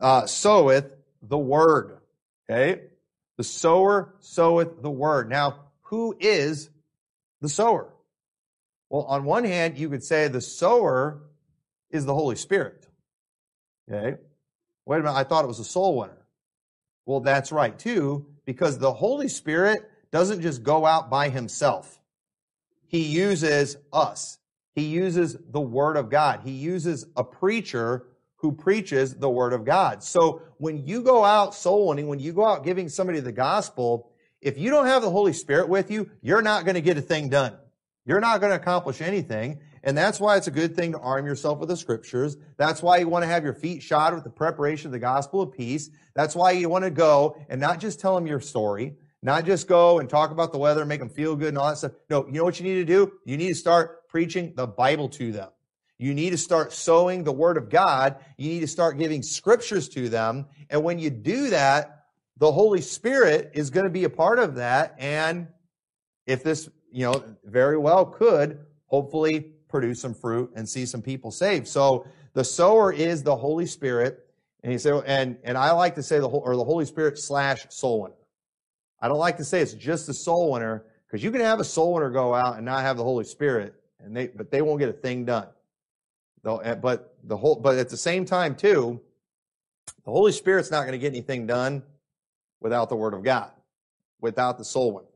uh, 0.00 0.26
soweth 0.26 0.90
the 1.20 1.38
word. 1.38 1.98
Okay? 2.48 2.82
The 3.36 3.44
sower 3.44 4.14
soweth 4.20 4.82
the 4.82 4.90
word. 4.90 5.28
Now, 5.28 5.56
who 5.82 6.16
is 6.18 6.70
the 7.40 7.48
sower? 7.48 7.92
Well, 8.88 9.02
on 9.02 9.24
one 9.24 9.44
hand, 9.44 9.78
you 9.78 9.88
could 9.88 10.04
say 10.04 10.28
the 10.28 10.40
sower 10.40 11.22
is 11.90 12.04
the 12.04 12.14
Holy 12.14 12.36
Spirit. 12.36 12.88
Okay? 13.92 14.16
Wait 14.86 14.96
a 14.96 15.02
minute, 15.02 15.14
I 15.14 15.24
thought 15.24 15.44
it 15.44 15.48
was 15.48 15.60
a 15.60 15.64
soul 15.64 15.98
winner. 15.98 16.26
Well, 17.06 17.20
that's 17.20 17.52
right 17.52 17.78
too, 17.78 18.26
because 18.44 18.78
the 18.78 18.92
Holy 18.92 19.28
Spirit 19.28 19.88
doesn't 20.10 20.42
just 20.42 20.62
go 20.62 20.86
out 20.86 21.10
by 21.10 21.28
himself. 21.28 22.00
He 22.86 23.02
uses 23.04 23.76
us. 23.92 24.38
He 24.74 24.84
uses 24.84 25.36
the 25.50 25.60
Word 25.60 25.96
of 25.96 26.10
God. 26.10 26.40
He 26.44 26.52
uses 26.52 27.06
a 27.16 27.24
preacher 27.24 28.06
who 28.36 28.52
preaches 28.52 29.14
the 29.14 29.30
Word 29.30 29.52
of 29.52 29.64
God. 29.64 30.02
So 30.02 30.42
when 30.58 30.86
you 30.86 31.02
go 31.02 31.24
out 31.24 31.54
soul 31.54 31.88
winning, 31.88 32.08
when 32.08 32.18
you 32.18 32.32
go 32.32 32.44
out 32.44 32.64
giving 32.64 32.88
somebody 32.88 33.20
the 33.20 33.32
gospel, 33.32 34.10
if 34.40 34.58
you 34.58 34.70
don't 34.70 34.86
have 34.86 35.02
the 35.02 35.10
Holy 35.10 35.32
Spirit 35.32 35.68
with 35.68 35.90
you, 35.90 36.10
you're 36.20 36.42
not 36.42 36.64
going 36.64 36.74
to 36.74 36.80
get 36.80 36.98
a 36.98 37.02
thing 37.02 37.28
done. 37.28 37.56
You're 38.04 38.20
not 38.20 38.40
going 38.40 38.50
to 38.50 38.56
accomplish 38.56 39.00
anything. 39.00 39.60
And 39.84 39.96
that's 39.96 40.20
why 40.20 40.36
it's 40.36 40.46
a 40.46 40.52
good 40.52 40.76
thing 40.76 40.92
to 40.92 40.98
arm 40.98 41.26
yourself 41.26 41.58
with 41.58 41.68
the 41.68 41.76
scriptures. 41.76 42.36
That's 42.56 42.82
why 42.82 42.98
you 42.98 43.08
want 43.08 43.24
to 43.24 43.28
have 43.28 43.42
your 43.42 43.54
feet 43.54 43.82
shod 43.82 44.14
with 44.14 44.24
the 44.24 44.30
preparation 44.30 44.88
of 44.88 44.92
the 44.92 44.98
gospel 44.98 45.42
of 45.42 45.52
peace. 45.52 45.90
That's 46.14 46.36
why 46.36 46.52
you 46.52 46.68
want 46.68 46.84
to 46.84 46.90
go 46.90 47.36
and 47.48 47.60
not 47.60 47.80
just 47.80 47.98
tell 47.98 48.14
them 48.14 48.26
your 48.26 48.40
story, 48.40 48.94
not 49.22 49.44
just 49.44 49.66
go 49.66 49.98
and 49.98 50.08
talk 50.08 50.30
about 50.30 50.52
the 50.52 50.58
weather, 50.58 50.84
make 50.84 51.00
them 51.00 51.08
feel 51.08 51.34
good 51.34 51.48
and 51.48 51.58
all 51.58 51.68
that 51.68 51.78
stuff. 51.78 51.92
No, 52.08 52.26
you 52.26 52.34
know 52.34 52.44
what 52.44 52.60
you 52.60 52.64
need 52.64 52.76
to 52.76 52.84
do? 52.84 53.12
You 53.24 53.36
need 53.36 53.48
to 53.48 53.54
start 53.54 54.08
preaching 54.08 54.52
the 54.54 54.66
Bible 54.66 55.08
to 55.10 55.32
them. 55.32 55.48
You 55.98 56.14
need 56.14 56.30
to 56.30 56.38
start 56.38 56.72
sowing 56.72 57.24
the 57.24 57.32
word 57.32 57.56
of 57.56 57.70
God. 57.70 58.16
You 58.36 58.48
need 58.48 58.60
to 58.60 58.66
start 58.66 58.98
giving 58.98 59.22
scriptures 59.22 59.88
to 59.90 60.08
them. 60.08 60.46
And 60.68 60.82
when 60.82 60.98
you 60.98 61.10
do 61.10 61.50
that, 61.50 62.06
the 62.38 62.50
Holy 62.50 62.80
Spirit 62.80 63.52
is 63.54 63.70
going 63.70 63.84
to 63.84 63.90
be 63.90 64.04
a 64.04 64.10
part 64.10 64.38
of 64.38 64.56
that. 64.56 64.96
And 64.98 65.48
if 66.26 66.42
this, 66.42 66.68
you 66.90 67.04
know, 67.04 67.22
very 67.44 67.78
well 67.78 68.04
could 68.04 68.66
hopefully 68.86 69.52
produce 69.72 70.00
some 70.00 70.14
fruit 70.14 70.52
and 70.54 70.68
see 70.68 70.86
some 70.86 71.02
people 71.02 71.32
saved. 71.32 71.66
So 71.66 72.06
the 72.34 72.44
sower 72.44 72.92
is 72.92 73.24
the 73.24 73.34
Holy 73.34 73.66
Spirit. 73.66 74.28
And 74.62 74.70
he 74.70 74.78
said, 74.78 75.02
and, 75.06 75.36
and 75.42 75.58
I 75.58 75.72
like 75.72 75.96
to 75.96 76.02
say 76.02 76.20
the 76.20 76.28
whole, 76.28 76.42
or 76.44 76.54
the 76.54 76.64
Holy 76.64 76.84
Spirit 76.84 77.18
slash 77.18 77.66
soul 77.70 78.02
winner. 78.02 78.14
I 79.00 79.08
don't 79.08 79.18
like 79.18 79.38
to 79.38 79.44
say 79.44 79.60
it's 79.60 79.72
just 79.72 80.06
the 80.06 80.14
soul 80.14 80.52
winner 80.52 80.84
because 81.06 81.24
you 81.24 81.32
can 81.32 81.40
have 81.40 81.58
a 81.58 81.64
soul 81.64 81.94
winner 81.94 82.10
go 82.10 82.32
out 82.32 82.56
and 82.56 82.64
not 82.64 82.82
have 82.82 82.96
the 82.96 83.02
Holy 83.02 83.24
Spirit, 83.24 83.74
and 83.98 84.16
they 84.16 84.28
but 84.28 84.52
they 84.52 84.62
won't 84.62 84.78
get 84.78 84.88
a 84.88 84.92
thing 84.92 85.24
done. 85.24 85.48
Though, 86.44 86.58
eh, 86.58 86.76
but 86.76 87.16
the 87.24 87.36
whole 87.36 87.56
but 87.56 87.76
at 87.78 87.88
the 87.88 87.96
same 87.96 88.24
time 88.24 88.54
too, 88.54 89.00
the 90.04 90.12
Holy 90.12 90.30
Spirit's 90.30 90.70
not 90.70 90.82
going 90.82 90.92
to 90.92 90.98
get 90.98 91.08
anything 91.08 91.48
done 91.48 91.82
without 92.60 92.88
the 92.88 92.94
Word 92.94 93.12
of 93.12 93.24
God, 93.24 93.50
without 94.20 94.56
the 94.56 94.64
soul 94.64 94.92
winner. 94.92 95.06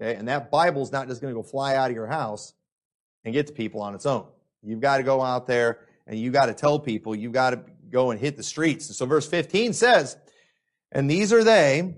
Okay, 0.00 0.16
and 0.16 0.28
that 0.28 0.52
Bible's 0.52 0.92
not 0.92 1.08
just 1.08 1.20
going 1.20 1.34
to 1.34 1.36
go 1.36 1.42
fly 1.42 1.74
out 1.74 1.90
of 1.90 1.96
your 1.96 2.06
house 2.06 2.54
and 3.24 3.34
get 3.34 3.46
to 3.48 3.52
people 3.52 3.80
on 3.82 3.94
its 3.94 4.06
own. 4.06 4.26
You've 4.62 4.80
got 4.80 4.98
to 4.98 5.02
go 5.02 5.22
out 5.22 5.46
there 5.46 5.80
and 6.06 6.18
you 6.18 6.30
got 6.30 6.46
to 6.46 6.54
tell 6.54 6.78
people. 6.78 7.14
You've 7.14 7.32
got 7.32 7.50
to 7.50 7.62
go 7.90 8.10
and 8.10 8.20
hit 8.20 8.36
the 8.36 8.42
streets. 8.42 8.96
So 8.96 9.06
verse 9.06 9.26
15 9.28 9.72
says, 9.72 10.16
"And 10.90 11.10
these 11.10 11.32
are 11.32 11.44
they." 11.44 11.94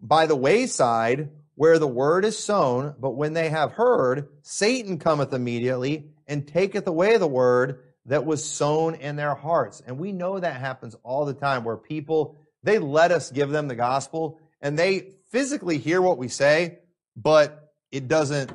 by 0.00 0.26
the 0.26 0.36
wayside 0.36 1.30
where 1.54 1.78
the 1.78 1.86
word 1.86 2.24
is 2.24 2.38
sown, 2.38 2.94
but 3.00 3.12
when 3.12 3.32
they 3.32 3.48
have 3.48 3.72
heard, 3.72 4.28
Satan 4.42 4.98
cometh 4.98 5.32
immediately 5.32 6.10
and 6.26 6.46
taketh 6.46 6.86
away 6.86 7.16
the 7.16 7.26
word 7.26 7.82
that 8.04 8.26
was 8.26 8.44
sown 8.44 8.94
in 8.94 9.16
their 9.16 9.34
hearts. 9.34 9.82
And 9.84 9.98
we 9.98 10.12
know 10.12 10.38
that 10.38 10.60
happens 10.60 10.94
all 11.02 11.24
the 11.24 11.34
time 11.34 11.64
where 11.64 11.76
people, 11.76 12.36
they 12.62 12.78
let 12.78 13.10
us 13.10 13.30
give 13.30 13.50
them 13.50 13.68
the 13.68 13.74
gospel 13.74 14.38
and 14.60 14.78
they 14.78 15.14
physically 15.30 15.78
hear 15.78 16.00
what 16.00 16.18
we 16.18 16.28
say, 16.28 16.78
but 17.16 17.72
it 17.90 18.06
doesn't, 18.06 18.52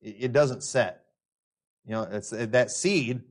it 0.00 0.32
doesn't 0.32 0.64
set. 0.64 1.01
You 1.86 1.92
know, 1.92 2.02
it's 2.02 2.32
uh, 2.32 2.46
that 2.50 2.70
seed, 2.70 3.22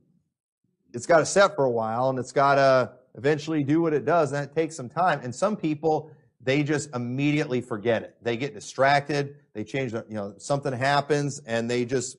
it's 0.92 1.06
got 1.06 1.18
to 1.18 1.26
set 1.26 1.56
for 1.56 1.64
a 1.64 1.70
while 1.70 2.10
and 2.10 2.18
it's 2.18 2.32
got 2.32 2.56
to 2.56 2.92
eventually 3.14 3.64
do 3.64 3.80
what 3.80 3.92
it 3.92 4.04
does. 4.04 4.32
And 4.32 4.42
that 4.42 4.54
takes 4.54 4.76
some 4.76 4.88
time. 4.88 5.20
And 5.22 5.34
some 5.34 5.56
people, 5.56 6.10
they 6.40 6.62
just 6.62 6.94
immediately 6.94 7.60
forget 7.60 8.02
it. 8.02 8.16
They 8.22 8.36
get 8.36 8.54
distracted. 8.54 9.36
They 9.54 9.64
change 9.64 9.92
their, 9.92 10.04
you 10.08 10.14
know, 10.14 10.34
something 10.38 10.72
happens 10.72 11.40
and 11.46 11.70
they 11.70 11.84
just, 11.84 12.16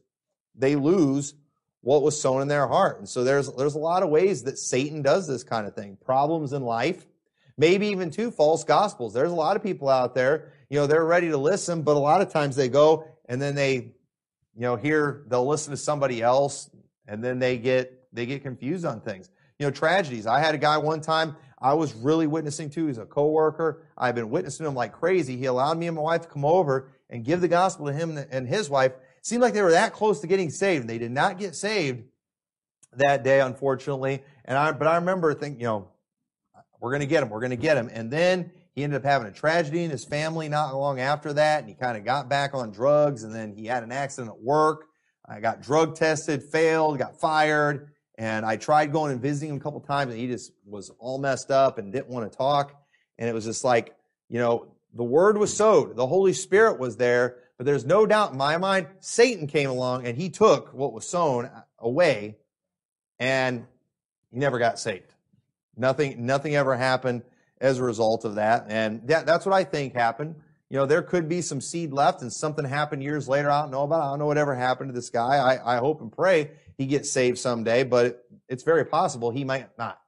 they 0.55 0.75
lose 0.75 1.35
what 1.81 2.01
was 2.01 2.19
sown 2.19 2.41
in 2.41 2.47
their 2.47 2.67
heart. 2.67 2.99
And 2.99 3.09
so 3.09 3.23
there's, 3.23 3.51
there's 3.53 3.75
a 3.75 3.79
lot 3.79 4.03
of 4.03 4.09
ways 4.09 4.43
that 4.43 4.57
Satan 4.57 5.01
does 5.01 5.27
this 5.27 5.43
kind 5.43 5.67
of 5.67 5.75
thing. 5.75 5.97
Problems 6.03 6.53
in 6.53 6.63
life, 6.63 7.05
maybe 7.57 7.87
even 7.87 8.09
two 8.09 8.31
false 8.31 8.63
gospels. 8.63 9.13
There's 9.13 9.31
a 9.31 9.35
lot 9.35 9.57
of 9.57 9.63
people 9.63 9.89
out 9.89 10.15
there, 10.15 10.53
you 10.69 10.79
know, 10.79 10.87
they're 10.87 11.03
ready 11.03 11.29
to 11.29 11.37
listen, 11.37 11.81
but 11.81 11.97
a 11.97 11.99
lot 11.99 12.21
of 12.21 12.31
times 12.31 12.55
they 12.55 12.69
go 12.69 13.05
and 13.27 13.41
then 13.41 13.55
they, 13.55 13.91
you 14.55 14.61
know, 14.61 14.75
here 14.75 15.23
they'll 15.27 15.47
listen 15.47 15.71
to 15.71 15.77
somebody 15.77 16.21
else 16.21 16.69
and 17.07 17.23
then 17.23 17.39
they 17.39 17.57
get, 17.57 18.07
they 18.13 18.25
get 18.25 18.43
confused 18.43 18.85
on 18.85 19.01
things. 19.01 19.29
You 19.59 19.67
know, 19.67 19.71
tragedies. 19.71 20.25
I 20.27 20.39
had 20.39 20.55
a 20.55 20.57
guy 20.57 20.77
one 20.77 21.01
time, 21.01 21.35
I 21.63 21.73
was 21.75 21.93
really 21.93 22.27
witnessing 22.27 22.69
to. 22.71 22.87
He's 22.87 22.97
a 22.97 23.05
coworker. 23.05 23.83
I've 23.97 24.15
been 24.15 24.29
witnessing 24.29 24.65
him 24.65 24.75
like 24.75 24.91
crazy. 24.91 25.37
He 25.37 25.45
allowed 25.45 25.77
me 25.77 25.87
and 25.87 25.95
my 25.95 26.01
wife 26.01 26.21
to 26.23 26.27
come 26.27 26.43
over 26.43 26.89
and 27.09 27.23
give 27.23 27.39
the 27.39 27.47
gospel 27.47 27.85
to 27.85 27.93
him 27.93 28.17
and 28.17 28.45
his 28.45 28.69
wife. 28.69 28.91
It 28.91 29.25
seemed 29.25 29.41
like 29.41 29.53
they 29.53 29.61
were 29.61 29.71
that 29.71 29.93
close 29.93 30.19
to 30.21 30.27
getting 30.27 30.49
saved. 30.49 30.81
and 30.81 30.89
They 30.89 30.97
did 30.97 31.11
not 31.11 31.39
get 31.39 31.55
saved 31.55 32.03
that 32.97 33.23
day, 33.23 33.39
unfortunately. 33.39 34.23
And 34.43 34.57
I, 34.57 34.73
but 34.73 34.87
I 34.87 34.95
remember 34.95 35.33
thinking, 35.33 35.61
you 35.61 35.67
know, 35.67 35.87
we're 36.81 36.91
going 36.91 36.99
to 36.99 37.07
get 37.07 37.23
him. 37.23 37.29
We're 37.29 37.39
going 37.39 37.51
to 37.51 37.55
get 37.55 37.77
him. 37.77 37.89
And 37.93 38.11
then 38.11 38.51
he 38.73 38.83
ended 38.83 38.97
up 38.97 39.05
having 39.05 39.27
a 39.27 39.31
tragedy 39.31 39.83
in 39.83 39.91
his 39.91 40.03
family 40.03 40.49
not 40.49 40.75
long 40.75 40.99
after 40.99 41.33
that. 41.33 41.59
And 41.59 41.69
he 41.69 41.75
kind 41.75 41.95
of 41.95 42.03
got 42.03 42.27
back 42.27 42.55
on 42.55 42.71
drugs. 42.71 43.23
And 43.23 43.33
then 43.33 43.53
he 43.55 43.65
had 43.65 43.83
an 43.83 43.91
accident 43.91 44.33
at 44.35 44.41
work. 44.41 44.85
I 45.27 45.39
got 45.39 45.61
drug 45.61 45.95
tested, 45.95 46.41
failed, 46.43 46.97
got 46.97 47.19
fired. 47.19 47.91
And 48.17 48.45
I 48.45 48.57
tried 48.57 48.91
going 48.91 49.11
and 49.11 49.21
visiting 49.21 49.49
him 49.49 49.57
a 49.57 49.59
couple 49.59 49.79
times 49.79 50.11
and 50.11 50.19
he 50.19 50.27
just 50.27 50.51
was 50.65 50.91
all 50.99 51.17
messed 51.17 51.51
up 51.51 51.77
and 51.77 51.91
didn't 51.91 52.09
want 52.09 52.31
to 52.31 52.35
talk. 52.35 52.73
And 53.17 53.29
it 53.29 53.33
was 53.33 53.45
just 53.45 53.63
like, 53.63 53.95
you 54.27 54.39
know, 54.39 54.67
the 54.93 55.03
word 55.03 55.37
was 55.37 55.55
sowed. 55.55 55.95
The 55.95 56.05
Holy 56.05 56.33
Spirit 56.33 56.79
was 56.79 56.97
there, 56.97 57.37
but 57.57 57.65
there's 57.65 57.85
no 57.85 58.05
doubt 58.05 58.31
in 58.31 58.37
my 58.37 58.57
mind, 58.57 58.87
Satan 58.99 59.47
came 59.47 59.69
along 59.69 60.05
and 60.05 60.17
he 60.17 60.29
took 60.29 60.73
what 60.73 60.93
was 60.93 61.07
sown 61.07 61.49
away 61.79 62.37
and 63.19 63.65
he 64.31 64.37
never 64.37 64.59
got 64.59 64.79
saved. 64.79 65.13
Nothing, 65.75 66.25
nothing 66.25 66.55
ever 66.55 66.75
happened 66.75 67.23
as 67.63 67.79
a 67.79 67.83
result 67.83 68.25
of 68.25 68.35
that. 68.35 68.65
And 68.67 69.07
that, 69.07 69.25
that's 69.25 69.45
what 69.45 69.55
I 69.55 69.63
think 69.63 69.93
happened. 69.93 70.35
You 70.69 70.77
know, 70.77 70.85
there 70.85 71.01
could 71.01 71.29
be 71.29 71.41
some 71.41 71.61
seed 71.61 71.93
left 71.93 72.21
and 72.21 72.31
something 72.31 72.65
happened 72.65 73.01
years 73.01 73.27
later. 73.27 73.49
I 73.49 73.61
don't 73.61 73.71
know 73.71 73.83
about. 73.83 74.01
It. 74.01 74.05
I 74.05 74.09
don't 74.09 74.19
know 74.19 74.25
whatever 74.25 74.53
happened 74.53 74.89
to 74.89 74.93
this 74.93 75.09
guy. 75.09 75.37
I, 75.37 75.75
I 75.75 75.77
hope 75.77 76.01
and 76.01 76.11
pray 76.11 76.51
he 76.77 76.85
gets 76.85 77.09
saved 77.09 77.37
someday, 77.37 77.83
but 77.83 78.25
it's 78.49 78.63
very 78.63 78.85
possible 78.85 79.31
he 79.31 79.43
might 79.45 79.77
not 79.77 79.99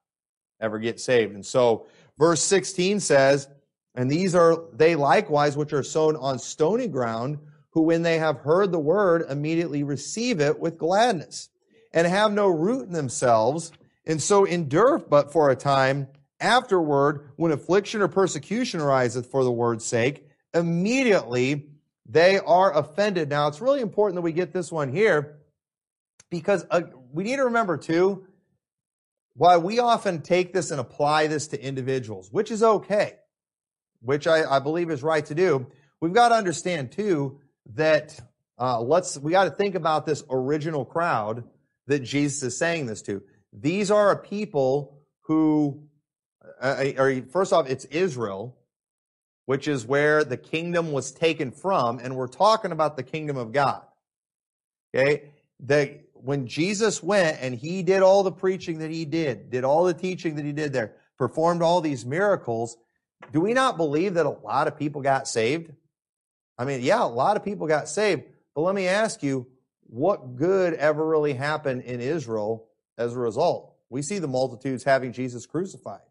ever 0.60 0.80
get 0.80 1.00
saved. 1.00 1.34
And 1.34 1.46
so 1.46 1.88
verse 2.18 2.42
16 2.42 3.00
says, 3.00 3.48
and 3.94 4.12
these 4.12 4.36
are 4.36 4.66
they 4.74 4.96
likewise 4.96 5.56
which 5.56 5.72
are 5.72 5.84
sown 5.84 6.18
on 6.18 6.40
stony 6.40 6.88
ground, 6.88 7.40
who 7.70 7.84
when 7.84 8.02
they 8.02 8.18
have 8.18 8.40
heard 8.40 8.72
the 8.72 8.80
word 8.80 9.24
immediately 9.30 9.84
receive 9.84 10.42
it 10.42 10.60
with 10.60 10.78
gladness 10.78 11.50
and 11.94 12.06
have 12.06 12.34
no 12.34 12.48
root 12.48 12.88
in 12.88 12.94
themselves 12.94 13.72
and 14.06 14.22
so 14.22 14.44
endure 14.44 15.00
but 15.00 15.32
for 15.32 15.50
a 15.50 15.56
time 15.56 16.08
afterward 16.40 17.32
when 17.36 17.52
affliction 17.52 18.02
or 18.02 18.08
persecution 18.08 18.80
ariseth 18.80 19.30
for 19.32 19.44
the 19.44 19.52
word's 19.52 19.86
sake 19.86 20.28
immediately 20.54 21.68
they 22.06 22.40
are 22.40 22.76
offended 22.78 23.30
now 23.30 23.48
it's 23.48 23.62
really 23.62 23.82
important 23.82 24.16
that 24.16 24.22
we 24.22 24.32
get 24.32 24.54
this 24.54 24.72
one 24.72 24.92
here 24.92 25.40
because 26.30 26.66
uh, 26.70 26.82
we 27.12 27.24
need 27.24 27.38
to 27.38 27.46
remember 27.46 27.78
too, 27.78 28.28
why 29.36 29.58
we 29.58 29.80
often 29.80 30.22
take 30.22 30.54
this 30.54 30.72
and 30.72 30.80
apply 30.80 31.28
this 31.28 31.48
to 31.48 31.62
individuals, 31.62 32.30
which 32.32 32.52
is 32.52 32.64
okay, 32.64 33.14
which 34.02 34.28
I, 34.28 34.44
I 34.44 34.60
believe 34.60 34.90
is 34.90 35.04
right 35.04 35.26
to 35.26 35.36
do. 35.36 35.68
We've 36.02 36.14
got 36.14 36.30
to 36.30 36.36
understand 36.36 36.92
too 36.92 37.40
that 37.74 38.20
uh, 38.60 38.82
let's 38.82 39.18
we 39.18 39.32
got 39.32 39.46
to 39.46 39.52
think 39.52 39.76
about 39.76 40.06
this 40.06 40.24
original 40.30 40.86
crowd 40.86 41.44
that 41.88 42.00
Jesus 42.00 42.44
is 42.44 42.58
saying 42.58 42.86
this 42.86 43.02
to. 43.04 43.22
These 43.52 43.92
are 43.92 44.12
a 44.12 44.18
people 44.18 45.00
who, 45.22 45.84
Uh, 46.62 46.92
or 46.98 47.22
first 47.32 47.54
off, 47.54 47.70
it's 47.70 47.86
Israel, 47.86 48.58
which 49.46 49.68
is 49.68 49.86
where 49.86 50.24
the 50.24 50.38
kingdom 50.38 50.92
was 50.92 51.12
taken 51.12 51.52
from, 51.52 52.00
and 52.00 52.16
we're 52.16 52.28
talking 52.28 52.72
about 52.72 52.98
the 52.98 53.04
kingdom 53.04 53.38
of 53.38 53.52
God. 53.52 53.82
Okay, 54.94 55.32
the 55.60 56.00
when 56.14 56.48
Jesus 56.48 57.04
went 57.04 57.38
and 57.42 57.54
he 57.54 57.84
did 57.84 58.02
all 58.02 58.24
the 58.24 58.32
preaching 58.32 58.80
that 58.80 58.90
he 58.90 59.06
did, 59.06 59.52
did 59.52 59.64
all 59.64 59.84
the 59.84 59.94
teaching 59.94 60.36
that 60.36 60.46
he 60.46 60.52
did 60.52 60.74
there, 60.74 60.96
performed 61.18 61.62
all 61.62 61.82
these 61.82 62.06
miracles, 62.06 62.78
do 63.32 63.42
we 63.42 63.54
not 63.54 63.78
believe 63.78 64.16
that 64.16 64.26
a 64.26 64.30
lot 64.30 64.68
of 64.68 64.78
people 64.78 65.02
got 65.02 65.28
saved? 65.28 65.72
I 66.58 66.66
mean, 66.66 66.82
yeah, 66.82 67.04
a 67.04 67.06
lot 67.06 67.38
of 67.38 67.44
people 67.44 67.68
got 67.68 67.88
saved, 67.88 68.24
but 68.56 68.62
let 68.62 68.74
me 68.74 68.88
ask 68.88 69.22
you, 69.22 69.48
what 69.88 70.36
good 70.36 70.74
ever 70.74 71.06
really 71.06 71.34
happened 71.34 71.84
in 71.84 72.02
Israel 72.02 72.70
as 72.98 73.14
a 73.14 73.20
result? 73.20 73.76
We 73.90 74.02
see 74.02 74.18
the 74.18 74.28
multitudes 74.28 74.84
having 74.84 75.14
Jesus 75.14 75.46
crucified. 75.46 76.02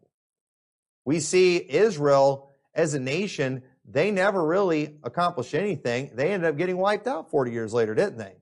We 1.05 1.19
see 1.19 1.57
Israel 1.57 2.51
as 2.73 2.93
a 2.93 2.99
nation, 2.99 3.63
they 3.87 4.11
never 4.11 4.43
really 4.45 4.97
accomplished 5.03 5.53
anything. 5.53 6.11
They 6.13 6.33
ended 6.33 6.49
up 6.49 6.57
getting 6.57 6.77
wiped 6.77 7.07
out 7.07 7.29
40 7.29 7.51
years 7.51 7.73
later, 7.73 7.95
didn't 7.95 8.17
they? 8.17 8.33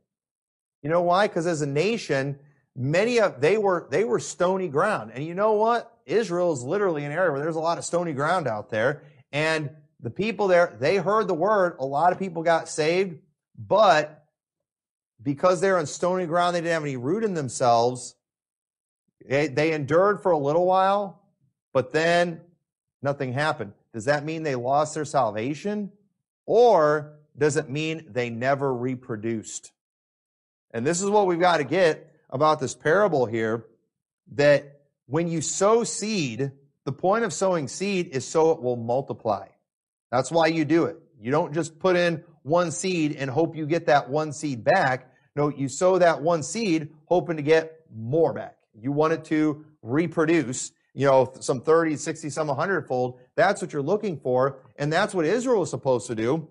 You 0.82 0.90
know 0.90 1.02
why? 1.02 1.28
Because 1.28 1.46
as 1.46 1.62
a 1.62 1.68
nation, 1.68 2.40
many 2.76 3.20
of 3.20 3.40
they 3.42 3.58
were 3.58 3.88
they 3.90 4.04
were 4.04 4.20
stony 4.20 4.68
ground. 4.68 5.12
And 5.14 5.24
you 5.26 5.34
know 5.34 5.54
what? 5.54 5.90
Israel 6.06 6.52
is 6.52 6.64
literally 6.64 7.06
an 7.06 7.12
area 7.12 7.32
where 7.32 7.40
there's 7.40 7.56
a 7.56 7.62
lot 7.62 7.78
of 7.78 7.86
stony 7.86 8.14
ground 8.14 8.48
out 8.48 8.70
there. 8.70 9.04
And 9.32 9.70
the 10.00 10.10
people 10.10 10.48
there, 10.48 10.76
they 10.80 10.98
heard 10.98 11.28
the 11.28 11.34
word. 11.34 11.78
A 11.80 11.86
lot 11.86 12.12
of 12.12 12.20
people 12.20 12.44
got 12.44 12.68
saved, 12.68 13.20
but 13.58 14.26
because 15.22 15.62
they're 15.62 15.78
on 15.78 15.86
stony 15.86 16.26
ground, 16.26 16.56
they 16.56 16.60
didn't 16.60 16.74
have 16.74 16.84
any 16.84 16.98
root 16.98 17.24
in 17.24 17.34
themselves. 17.34 18.16
They, 19.26 19.48
they 19.48 19.72
endured 19.72 20.22
for 20.22 20.32
a 20.32 20.38
little 20.38 20.66
while, 20.66 21.22
but 21.72 21.94
then 21.94 22.42
nothing 23.04 23.34
happened. 23.34 23.74
Does 23.94 24.06
that 24.06 24.26
mean 24.26 24.44
they 24.44 24.56
lost 24.56 24.96
their 24.96 25.06
salvation? 25.06 25.92
Or 26.46 27.14
does 27.38 27.58
it 27.58 27.70
mean 27.70 28.06
they 28.10 28.30
never 28.30 28.74
reproduced? 28.74 29.72
And 30.72 30.86
this 30.86 31.02
is 31.02 31.10
what 31.10 31.28
we've 31.28 31.40
got 31.40 31.58
to 31.58 31.64
get 31.64 32.12
about 32.30 32.60
this 32.60 32.74
parable 32.74 33.26
here 33.26 33.66
that 34.34 34.82
when 35.06 35.28
you 35.28 35.42
sow 35.42 35.84
seed, 35.84 36.52
the 36.86 36.92
point 36.92 37.24
of 37.24 37.34
sowing 37.34 37.68
seed 37.68 38.10
is 38.12 38.28
so 38.28 38.52
it 38.52 38.62
will 38.62 38.76
multiply. 38.76 39.48
That's 40.12 40.32
why 40.32 40.48
you 40.48 40.66
do 40.66 40.86
it. 40.86 40.98
You 41.20 41.32
don't 41.32 41.54
just 41.54 41.80
put 41.80 41.96
in 41.96 42.24
one 42.42 42.72
seed 42.72 43.16
and 43.16 43.30
hope 43.30 43.56
you 43.56 43.66
get 43.66 43.86
that 43.86 44.10
one 44.10 44.34
seed 44.34 44.64
back. 44.64 45.12
No, 45.36 45.50
you 45.50 45.70
sow 45.70 45.98
that 45.98 46.22
one 46.22 46.44
seed 46.44 46.90
hoping 47.06 47.38
to 47.38 47.44
get 47.44 47.80
more 47.96 48.34
back. 48.34 48.58
You 48.80 48.92
want 48.92 49.14
it 49.14 49.26
to 49.26 49.66
reproduce, 49.82 50.72
you 50.94 51.06
know, 51.06 51.34
some 51.40 51.62
30, 51.62 51.96
60, 51.96 52.30
some 52.30 52.48
100 52.48 52.88
fold. 52.88 53.20
That's 53.36 53.62
what 53.62 53.74
you're 53.74 53.82
looking 53.82 54.20
for. 54.20 54.60
And 54.78 54.92
that's 54.92 55.14
what 55.14 55.26
Israel 55.26 55.62
was 55.62 55.70
supposed 55.70 56.08
to 56.08 56.16
do. 56.16 56.48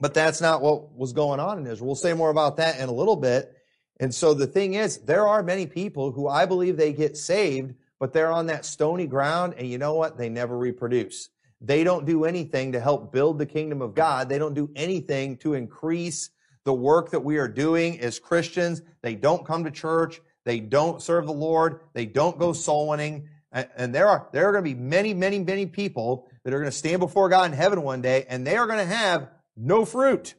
But 0.00 0.14
that's 0.14 0.40
not 0.40 0.60
what 0.60 0.92
was 0.92 1.12
going 1.12 1.40
on 1.40 1.58
in 1.58 1.66
Israel. 1.66 1.86
We'll 1.86 1.96
say 1.96 2.12
more 2.12 2.30
about 2.30 2.58
that 2.58 2.78
in 2.78 2.88
a 2.88 2.92
little 2.92 3.16
bit. 3.16 3.56
And 3.98 4.14
so 4.14 4.34
the 4.34 4.46
thing 4.46 4.74
is, 4.74 4.98
there 4.98 5.26
are 5.26 5.42
many 5.42 5.66
people 5.66 6.12
who 6.12 6.28
I 6.28 6.44
believe 6.44 6.76
they 6.76 6.92
get 6.92 7.16
saved, 7.16 7.74
but 7.98 8.12
they're 8.12 8.32
on 8.32 8.46
that 8.46 8.66
stony 8.66 9.06
ground. 9.06 9.54
And 9.56 9.68
you 9.68 9.78
know 9.78 9.94
what? 9.94 10.18
They 10.18 10.28
never 10.28 10.56
reproduce. 10.56 11.30
They 11.60 11.82
don't 11.82 12.04
do 12.04 12.24
anything 12.24 12.72
to 12.72 12.80
help 12.80 13.10
build 13.10 13.38
the 13.38 13.46
kingdom 13.46 13.80
of 13.80 13.94
God. 13.94 14.28
They 14.28 14.38
don't 14.38 14.54
do 14.54 14.70
anything 14.76 15.38
to 15.38 15.54
increase 15.54 16.30
the 16.64 16.74
work 16.74 17.10
that 17.10 17.20
we 17.20 17.38
are 17.38 17.48
doing 17.48 17.98
as 18.00 18.18
Christians. 18.18 18.82
They 19.00 19.14
don't 19.14 19.46
come 19.46 19.64
to 19.64 19.70
church. 19.70 20.20
They 20.44 20.60
don't 20.60 21.00
serve 21.00 21.26
the 21.26 21.32
Lord. 21.32 21.80
They 21.94 22.04
don't 22.04 22.38
go 22.38 22.52
soul 22.52 22.88
winning. 22.88 23.28
And 23.76 23.94
there 23.94 24.06
are, 24.06 24.28
there 24.32 24.48
are 24.48 24.52
going 24.52 24.64
to 24.64 24.74
be 24.74 24.78
many, 24.78 25.14
many, 25.14 25.38
many 25.38 25.64
people 25.64 26.28
that 26.44 26.52
are 26.52 26.58
going 26.58 26.70
to 26.70 26.76
stand 26.76 27.00
before 27.00 27.30
God 27.30 27.50
in 27.50 27.56
heaven 27.56 27.82
one 27.82 28.02
day 28.02 28.26
and 28.28 28.46
they 28.46 28.56
are 28.56 28.66
going 28.66 28.78
to 28.78 28.94
have 28.94 29.28
no 29.56 29.86
fruit. 29.86 30.34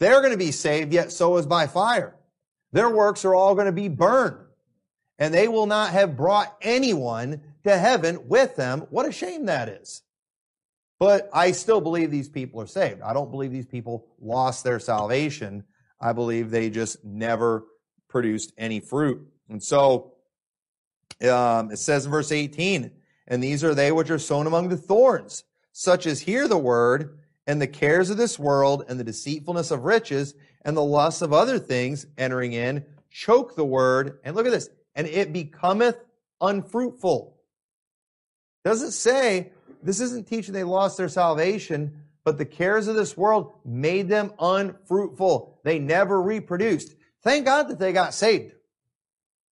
They're 0.00 0.20
going 0.20 0.32
to 0.32 0.38
be 0.38 0.50
saved, 0.50 0.92
yet 0.92 1.12
so 1.12 1.36
is 1.36 1.46
by 1.46 1.68
fire. 1.68 2.16
Their 2.72 2.90
works 2.90 3.24
are 3.24 3.34
all 3.34 3.54
going 3.54 3.66
to 3.66 3.72
be 3.72 3.88
burned. 3.88 4.38
And 5.20 5.32
they 5.32 5.46
will 5.46 5.66
not 5.66 5.90
have 5.90 6.16
brought 6.16 6.56
anyone 6.60 7.40
to 7.62 7.78
heaven 7.78 8.26
with 8.26 8.56
them. 8.56 8.86
What 8.90 9.06
a 9.06 9.12
shame 9.12 9.46
that 9.46 9.68
is. 9.68 10.02
But 10.98 11.30
I 11.32 11.52
still 11.52 11.80
believe 11.80 12.10
these 12.10 12.28
people 12.28 12.60
are 12.60 12.66
saved. 12.66 13.02
I 13.02 13.12
don't 13.12 13.30
believe 13.30 13.52
these 13.52 13.66
people 13.66 14.08
lost 14.20 14.64
their 14.64 14.80
salvation. 14.80 15.62
I 16.00 16.12
believe 16.12 16.50
they 16.50 16.70
just 16.70 17.04
never 17.04 17.64
produced 18.08 18.52
any 18.58 18.80
fruit. 18.80 19.24
And 19.48 19.62
so 19.62 20.13
um, 21.22 21.70
it 21.70 21.78
says 21.78 22.04
in 22.04 22.10
verse 22.10 22.32
18, 22.32 22.90
and 23.26 23.42
these 23.42 23.64
are 23.64 23.74
they 23.74 23.92
which 23.92 24.10
are 24.10 24.18
sown 24.18 24.46
among 24.46 24.68
the 24.68 24.76
thorns, 24.76 25.44
such 25.72 26.06
as 26.06 26.20
hear 26.20 26.46
the 26.48 26.58
word 26.58 27.18
and 27.46 27.60
the 27.60 27.66
cares 27.66 28.10
of 28.10 28.16
this 28.16 28.38
world 28.38 28.84
and 28.88 28.98
the 28.98 29.04
deceitfulness 29.04 29.70
of 29.70 29.84
riches 29.84 30.34
and 30.64 30.76
the 30.76 30.82
lusts 30.82 31.22
of 31.22 31.32
other 31.32 31.58
things 31.58 32.06
entering 32.16 32.52
in 32.52 32.84
choke 33.10 33.54
the 33.54 33.64
word. 33.64 34.18
And 34.24 34.34
look 34.34 34.46
at 34.46 34.52
this. 34.52 34.68
And 34.94 35.06
it 35.06 35.32
becometh 35.32 35.96
unfruitful. 36.40 37.36
Does 38.64 38.82
it 38.82 38.92
say 38.92 39.52
this 39.82 40.00
isn't 40.00 40.26
teaching 40.26 40.54
they 40.54 40.64
lost 40.64 40.96
their 40.96 41.08
salvation, 41.08 42.02
but 42.24 42.38
the 42.38 42.46
cares 42.46 42.88
of 42.88 42.96
this 42.96 43.16
world 43.16 43.52
made 43.64 44.08
them 44.08 44.32
unfruitful. 44.38 45.60
They 45.62 45.78
never 45.78 46.20
reproduced. 46.20 46.94
Thank 47.22 47.44
God 47.44 47.68
that 47.68 47.78
they 47.78 47.92
got 47.92 48.14
saved. 48.14 48.54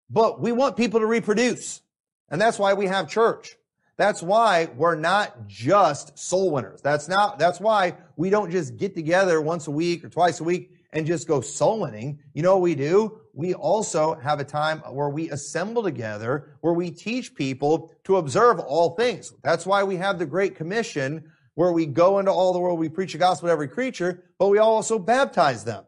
But 0.09 0.41
we 0.41 0.51
want 0.51 0.77
people 0.77 0.99
to 0.99 1.05
reproduce. 1.05 1.81
And 2.29 2.39
that's 2.39 2.59
why 2.59 2.73
we 2.73 2.87
have 2.87 3.09
church. 3.09 3.55
That's 3.97 4.23
why 4.23 4.69
we're 4.77 4.95
not 4.95 5.47
just 5.47 6.17
soul 6.17 6.51
winners. 6.51 6.81
That's 6.81 7.09
not, 7.09 7.37
that's 7.37 7.59
why 7.59 7.97
we 8.15 8.29
don't 8.29 8.49
just 8.49 8.77
get 8.77 8.95
together 8.95 9.41
once 9.41 9.67
a 9.67 9.71
week 9.71 10.05
or 10.05 10.09
twice 10.09 10.39
a 10.39 10.43
week 10.43 10.71
and 10.93 11.05
just 11.05 11.27
go 11.27 11.41
soul 11.41 11.81
winning. 11.81 12.19
You 12.33 12.41
know 12.41 12.53
what 12.53 12.61
we 12.61 12.75
do? 12.75 13.19
We 13.33 13.53
also 13.53 14.15
have 14.15 14.39
a 14.39 14.45
time 14.45 14.79
where 14.79 15.09
we 15.09 15.29
assemble 15.31 15.83
together, 15.83 16.57
where 16.61 16.73
we 16.73 16.91
teach 16.91 17.35
people 17.35 17.93
to 18.05 18.17
observe 18.17 18.59
all 18.59 18.91
things. 18.91 19.33
That's 19.43 19.65
why 19.65 19.83
we 19.83 19.97
have 19.97 20.17
the 20.17 20.25
Great 20.25 20.55
Commission 20.55 21.31
where 21.55 21.73
we 21.73 21.85
go 21.85 22.19
into 22.19 22.31
all 22.31 22.53
the 22.53 22.59
world, 22.59 22.79
we 22.79 22.87
preach 22.87 23.11
the 23.11 23.17
gospel 23.17 23.47
to 23.47 23.51
every 23.51 23.67
creature, 23.67 24.23
but 24.37 24.47
we 24.47 24.59
also 24.59 24.97
baptize 24.97 25.65
them. 25.65 25.83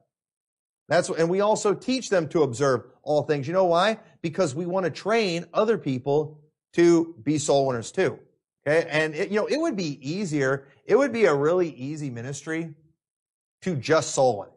That's, 0.92 1.08
and 1.08 1.30
we 1.30 1.40
also 1.40 1.74
teach 1.74 2.10
them 2.10 2.28
to 2.28 2.44
observe 2.44 2.84
all 3.04 3.24
things. 3.24 3.48
You 3.48 3.54
know 3.54 3.64
why? 3.64 3.98
Because 4.22 4.54
we 4.54 4.66
want 4.66 4.84
to 4.84 4.90
train 4.90 5.46
other 5.54 5.78
people 5.78 6.42
to 6.74 7.16
be 7.24 7.38
soul 7.38 7.66
winners 7.68 7.94
too. 7.94 8.20
Okay. 8.68 8.86
And 8.90 9.16
it, 9.16 9.30
you 9.30 9.40
know, 9.40 9.46
it 9.46 9.58
would 9.58 9.78
be 9.78 9.98
easier. 10.02 10.68
It 10.86 10.98
would 10.98 11.14
be 11.14 11.26
a 11.26 11.34
really 11.34 11.70
easy 11.70 12.10
ministry 12.10 12.76
to 13.62 13.78
just 13.78 14.14
soul 14.14 14.40
winning. 14.40 14.54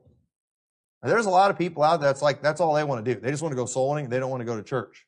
And 1.03 1.13
there's 1.13 1.27
a 1.27 1.31
lot 1.31 1.53
of 1.53 1.57
people 1.57 1.85
out 1.85 2.01
there 2.01 2.09
that's 2.09 2.21
like, 2.21 2.43
that's 2.43 2.61
all 2.61 2.75
they 2.75 2.83
want 2.83 3.05
to 3.05 3.15
do. 3.15 3.21
They 3.21 3.31
just 3.31 3.41
want 3.41 3.53
to 3.53 3.57
go 3.57 3.67
soul 3.67 3.91
winning. 3.91 4.09
They 4.09 4.19
don't 4.19 4.31
want 4.31 4.41
to 4.41 4.45
go 4.45 4.57
to 4.57 4.63
church. 4.65 5.07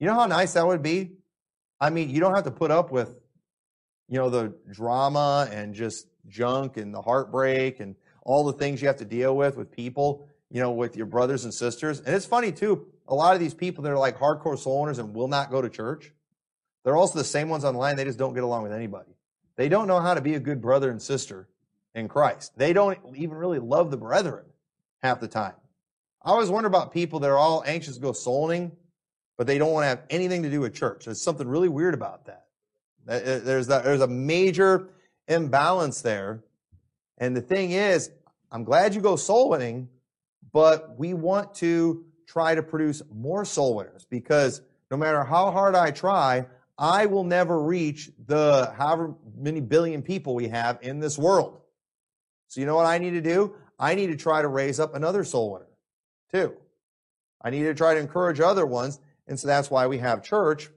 You 0.00 0.08
know 0.08 0.14
how 0.14 0.26
nice 0.26 0.54
that 0.54 0.66
would 0.66 0.82
be? 0.82 1.12
I 1.80 1.90
mean, 1.90 2.10
you 2.10 2.18
don't 2.18 2.34
have 2.34 2.44
to 2.44 2.50
put 2.50 2.72
up 2.72 2.90
with, 2.90 3.14
you 4.08 4.18
know, 4.18 4.28
the 4.28 4.52
drama 4.72 5.48
and 5.52 5.72
just 5.72 6.08
junk 6.26 6.78
and 6.78 6.92
the 6.92 7.00
heartbreak 7.00 7.78
and 7.78 7.94
all 8.24 8.44
the 8.44 8.54
things 8.54 8.82
you 8.82 8.88
have 8.88 8.96
to 8.96 9.04
deal 9.04 9.36
with 9.36 9.56
with 9.56 9.70
people, 9.70 10.27
you 10.50 10.60
know, 10.60 10.72
with 10.72 10.96
your 10.96 11.06
brothers 11.06 11.44
and 11.44 11.52
sisters. 11.52 12.00
And 12.00 12.14
it's 12.14 12.26
funny 12.26 12.52
too. 12.52 12.86
A 13.06 13.14
lot 13.14 13.34
of 13.34 13.40
these 13.40 13.54
people 13.54 13.84
that 13.84 13.90
are 13.90 13.98
like 13.98 14.18
hardcore 14.18 14.58
soul 14.58 14.82
winners 14.82 14.98
and 14.98 15.14
will 15.14 15.28
not 15.28 15.50
go 15.50 15.62
to 15.62 15.68
church, 15.68 16.12
they're 16.84 16.96
also 16.96 17.18
the 17.18 17.24
same 17.24 17.48
ones 17.48 17.64
online. 17.64 17.96
They 17.96 18.04
just 18.04 18.18
don't 18.18 18.34
get 18.34 18.44
along 18.44 18.62
with 18.62 18.72
anybody. 18.72 19.10
They 19.56 19.68
don't 19.68 19.88
know 19.88 20.00
how 20.00 20.14
to 20.14 20.20
be 20.20 20.34
a 20.34 20.40
good 20.40 20.62
brother 20.62 20.90
and 20.90 21.02
sister 21.02 21.48
in 21.94 22.08
Christ. 22.08 22.56
They 22.56 22.72
don't 22.72 22.98
even 23.16 23.36
really 23.36 23.58
love 23.58 23.90
the 23.90 23.96
brethren 23.96 24.44
half 25.02 25.20
the 25.20 25.28
time. 25.28 25.54
I 26.22 26.30
always 26.30 26.50
wonder 26.50 26.68
about 26.68 26.92
people 26.92 27.20
that 27.20 27.30
are 27.30 27.38
all 27.38 27.62
anxious 27.66 27.96
to 27.96 28.00
go 28.00 28.12
souling, 28.12 28.72
but 29.36 29.46
they 29.46 29.58
don't 29.58 29.72
want 29.72 29.84
to 29.84 29.88
have 29.88 30.02
anything 30.10 30.42
to 30.42 30.50
do 30.50 30.60
with 30.60 30.74
church. 30.74 31.04
There's 31.04 31.20
something 31.20 31.46
really 31.46 31.68
weird 31.68 31.94
about 31.94 32.26
that. 32.26 32.46
Uh, 33.08 33.38
there's 33.38 33.68
that, 33.68 33.84
there's 33.84 34.00
a 34.00 34.06
major 34.06 34.88
imbalance 35.26 36.02
there. 36.02 36.44
And 37.16 37.36
the 37.36 37.40
thing 37.40 37.72
is, 37.72 38.10
I'm 38.50 38.64
glad 38.64 38.94
you 38.94 39.00
go 39.00 39.16
soul 39.16 39.50
winning, 39.50 39.88
but 40.52 40.98
we 40.98 41.14
want 41.14 41.54
to 41.56 42.04
try 42.26 42.54
to 42.54 42.62
produce 42.62 43.02
more 43.12 43.44
soul 43.44 43.76
winners 43.76 44.06
because 44.08 44.60
no 44.90 44.96
matter 44.96 45.24
how 45.24 45.50
hard 45.50 45.74
I 45.74 45.90
try, 45.90 46.46
I 46.78 47.06
will 47.06 47.24
never 47.24 47.60
reach 47.60 48.10
the 48.26 48.72
however 48.76 49.14
many 49.36 49.60
billion 49.60 50.02
people 50.02 50.34
we 50.34 50.48
have 50.48 50.78
in 50.82 51.00
this 51.00 51.18
world. 51.18 51.60
So 52.48 52.60
you 52.60 52.66
know 52.66 52.76
what 52.76 52.86
I 52.86 52.98
need 52.98 53.10
to 53.10 53.20
do? 53.20 53.54
I 53.78 53.94
need 53.94 54.08
to 54.08 54.16
try 54.16 54.42
to 54.42 54.48
raise 54.48 54.80
up 54.80 54.94
another 54.94 55.24
soul 55.24 55.52
winner 55.52 55.66
too. 56.30 56.54
I 57.42 57.50
need 57.50 57.64
to 57.64 57.74
try 57.74 57.94
to 57.94 58.00
encourage 58.00 58.40
other 58.40 58.66
ones. 58.66 59.00
And 59.26 59.38
so 59.38 59.46
that's 59.46 59.70
why 59.70 59.86
we 59.86 59.98
have 59.98 60.22
church 60.22 60.70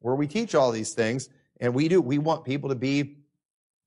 where 0.00 0.14
we 0.14 0.26
teach 0.26 0.54
all 0.54 0.70
these 0.70 0.94
things. 0.94 1.28
And 1.60 1.74
we 1.74 1.88
do, 1.88 2.00
we 2.00 2.18
want 2.18 2.44
people 2.44 2.68
to 2.68 2.74
be, 2.74 3.16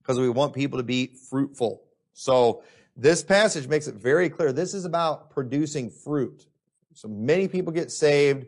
because 0.01 0.19
we 0.19 0.29
want 0.29 0.53
people 0.53 0.79
to 0.79 0.83
be 0.83 1.07
fruitful. 1.29 1.83
So 2.13 2.63
this 3.01 3.23
passage 3.23 3.67
makes 3.67 3.87
it 3.87 3.95
very 3.95 4.29
clear. 4.29 4.53
This 4.53 4.75
is 4.75 4.85
about 4.85 5.31
producing 5.31 5.89
fruit. 5.89 6.45
So 6.93 7.07
many 7.07 7.47
people 7.47 7.73
get 7.73 7.91
saved 7.91 8.45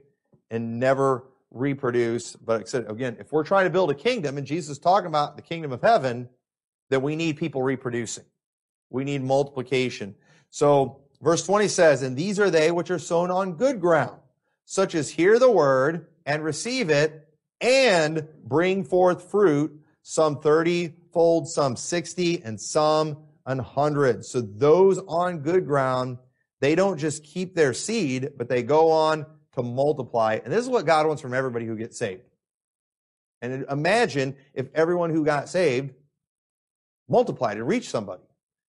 and 0.51 0.79
never 0.79 1.23
reproduce. 1.49 2.35
But 2.35 2.71
again, 2.71 3.17
if 3.19 3.31
we're 3.31 3.45
trying 3.45 3.65
to 3.65 3.71
build 3.71 3.89
a 3.89 3.95
kingdom, 3.95 4.37
and 4.37 4.45
Jesus 4.45 4.73
is 4.73 4.77
talking 4.77 5.07
about 5.07 5.37
the 5.37 5.41
kingdom 5.41 5.71
of 5.71 5.81
heaven, 5.81 6.29
then 6.91 7.01
we 7.01 7.15
need 7.15 7.37
people 7.37 7.63
reproducing. 7.63 8.25
We 8.91 9.03
need 9.03 9.23
multiplication. 9.23 10.13
So 10.51 11.01
verse 11.19 11.43
20 11.47 11.67
says, 11.67 12.03
And 12.03 12.15
these 12.15 12.39
are 12.39 12.51
they 12.51 12.71
which 12.71 12.91
are 12.91 12.99
sown 12.99 13.31
on 13.31 13.53
good 13.53 13.81
ground, 13.81 14.19
such 14.65 14.93
as 14.93 15.09
hear 15.09 15.39
the 15.39 15.49
word 15.49 16.05
and 16.27 16.43
receive 16.43 16.91
it 16.91 17.27
and 17.59 18.27
bring 18.43 18.83
forth 18.83 19.31
fruit, 19.31 19.81
some 20.03 20.41
30 20.41 20.93
fold, 21.11 21.49
some 21.49 21.75
60, 21.75 22.43
and 22.43 22.61
some 22.61 23.17
an 23.45 23.59
hundred. 23.59 24.25
So 24.25 24.41
those 24.41 24.99
on 24.99 25.39
good 25.39 25.65
ground, 25.65 26.17
they 26.61 26.75
don't 26.75 26.97
just 26.97 27.23
keep 27.23 27.55
their 27.55 27.73
seed, 27.73 28.31
but 28.37 28.49
they 28.49 28.63
go 28.63 28.91
on 28.91 29.25
to 29.55 29.63
multiply. 29.63 30.39
And 30.43 30.51
this 30.51 30.61
is 30.61 30.69
what 30.69 30.85
God 30.85 31.07
wants 31.07 31.21
from 31.21 31.33
everybody 31.33 31.65
who 31.65 31.75
gets 31.75 31.97
saved. 31.97 32.23
And 33.41 33.65
imagine 33.69 34.35
if 34.53 34.67
everyone 34.73 35.09
who 35.09 35.25
got 35.25 35.49
saved 35.49 35.93
multiplied 37.09 37.57
and 37.57 37.67
reached 37.67 37.89
somebody. 37.89 38.23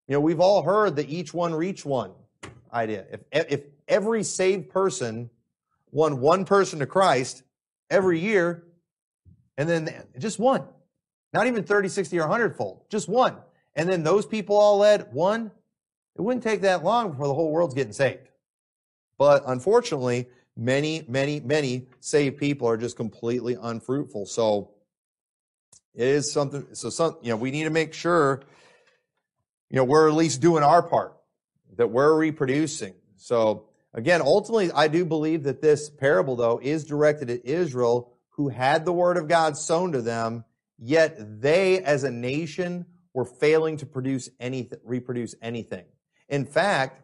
You 0.09 0.15
know, 0.15 0.21
we've 0.21 0.41
all 0.41 0.63
heard 0.63 0.97
the 0.97 1.07
each 1.07 1.33
one 1.33 1.55
reach 1.55 1.85
one 1.85 2.13
idea. 2.73 3.07
If, 3.11 3.21
if 3.51 3.61
every 3.89 4.25
saved 4.25 4.69
person 4.71 5.31
won 5.91 6.21
one 6.21 6.45
person 6.45 6.81
to 6.81 6.87
Christ 6.87 7.43
every 7.89 8.19
year, 8.19 8.65
and 9.57 9.69
then 9.69 9.89
just 10.19 10.39
one, 10.39 10.65
not 11.33 11.47
even 11.47 11.63
30, 11.63 11.89
60, 11.89 12.19
or 12.19 12.23
100 12.23 12.57
fold, 12.57 12.85
just 12.91 13.09
one. 13.09 13.37
And 13.77 13.89
then 13.89 14.03
those 14.03 14.27
people 14.27 14.57
all 14.57 14.79
led 14.79 15.13
one, 15.13 15.51
it 16.17 16.23
wouldn't 16.23 16.45
take 16.45 16.63
that 16.63 16.85
long 16.85 17.11
before 17.11 17.27
the 17.27 17.35
whole 17.35 17.51
world's 17.51 17.75
getting 17.75 17.93
saved. 17.93 18.29
But 19.19 19.43
unfortunately, 19.47 20.29
many, 20.57 21.05
many, 21.09 21.41
many 21.41 21.89
saved 22.01 22.39
people 22.39 22.69
are 22.69 22.77
just 22.77 22.97
completely 22.97 23.57
unfruitful. 23.61 24.27
So 24.27 24.71
it 25.95 26.07
is 26.07 26.33
something, 26.33 26.67
so 26.73 26.91
some, 26.91 27.17
you 27.23 27.31
know, 27.31 27.37
we 27.37 27.51
need 27.51 27.65
to 27.65 27.71
make 27.71 27.95
sure, 27.95 28.43
you 29.71 29.77
know, 29.77 29.85
we're 29.85 30.09
at 30.09 30.15
least 30.15 30.41
doing 30.41 30.63
our 30.63 30.83
part, 30.83 31.17
that 31.77 31.91
we're 31.91 32.17
reproducing. 32.17 32.95
So 33.17 33.67
again, 33.93 34.21
ultimately, 34.23 34.71
I 34.73 34.89
do 34.89 35.05
believe 35.05 35.45
that 35.45 35.63
this 35.63 35.91
parable, 35.91 36.37
though, 36.37 36.61
is 36.63 36.85
directed 36.85 37.31
at 37.31 37.45
Israel 37.45 38.13
who 38.31 38.49
had 38.49 38.85
the 38.85 38.93
word 38.93 39.17
of 39.17 39.29
God 39.29 39.57
sown 39.57 39.93
to 39.93 40.03
them, 40.03 40.45
yet 40.79 41.41
they 41.41 41.81
as 41.81 42.03
a 42.03 42.11
nation 42.11 42.87
were 43.15 43.25
failing 43.25 43.79
to 43.79 43.87
produce 43.87 44.29
anything, 44.39 44.81
reproduce 44.85 45.35
anything. 45.41 45.85
In 46.29 46.45
fact, 46.45 47.01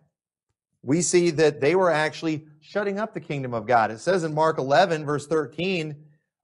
we 0.82 1.02
see 1.02 1.30
that 1.30 1.60
they 1.60 1.74
were 1.74 1.90
actually 1.90 2.46
shutting 2.60 2.98
up 2.98 3.14
the 3.14 3.20
kingdom 3.20 3.54
of 3.54 3.66
God. 3.66 3.90
It 3.90 4.00
says 4.00 4.24
in 4.24 4.34
Mark 4.34 4.58
11, 4.58 5.06
verse 5.06 5.26
13, 5.26 5.96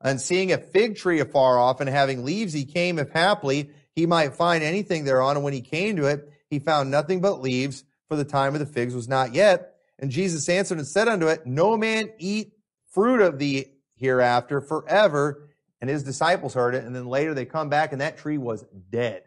and 0.03 0.21
seeing 0.21 0.53
a 0.53 0.59
fig 0.59 0.97
tree 0.97 1.21
afar 1.21 1.59
off 1.59 1.81
and 1.81 1.89
having 1.89 2.25
leaves, 2.25 2.53
he 2.53 2.65
came 2.65 2.99
if 2.99 3.11
haply 3.11 3.71
he 3.95 4.07
might 4.07 4.37
find 4.37 4.63
anything 4.63 5.05
thereon. 5.05 5.37
And 5.37 5.45
when 5.45 5.55
he 5.55 5.63
came 5.63 5.97
to 5.97 6.07
it, 6.07 6.31
he 6.49 6.59
found 6.59 6.91
nothing 6.91 7.21
but 7.21 7.41
leaves, 7.41 7.85
for 8.09 8.17
the 8.17 8.25
time 8.25 8.55
of 8.55 8.61
the 8.61 8.67
figs 8.67 8.95
was 8.95 9.09
not 9.09 9.35
yet. 9.35 9.75
And 9.99 10.11
Jesus 10.11 10.49
answered 10.49 10.79
and 10.79 10.87
said 10.87 11.09
unto 11.09 11.29
it, 11.29 11.47
No 11.47 11.77
man 11.77 12.11
eat 12.19 12.53
fruit 12.93 13.21
of 13.21 13.39
thee 13.39 13.73
hereafter 13.97 14.61
forever. 14.61 15.49
And 15.81 15.91
his 15.91 16.03
disciples 16.03 16.55
heard 16.55 16.75
it. 16.75 16.85
And 16.85 16.95
then 16.95 17.07
later 17.07 17.35
they 17.35 17.47
come 17.47 17.69
back 17.69 17.93
and 17.93 18.01
that 18.01 18.19
tree 18.19 18.39
was 18.39 18.65
dead. 18.91 19.23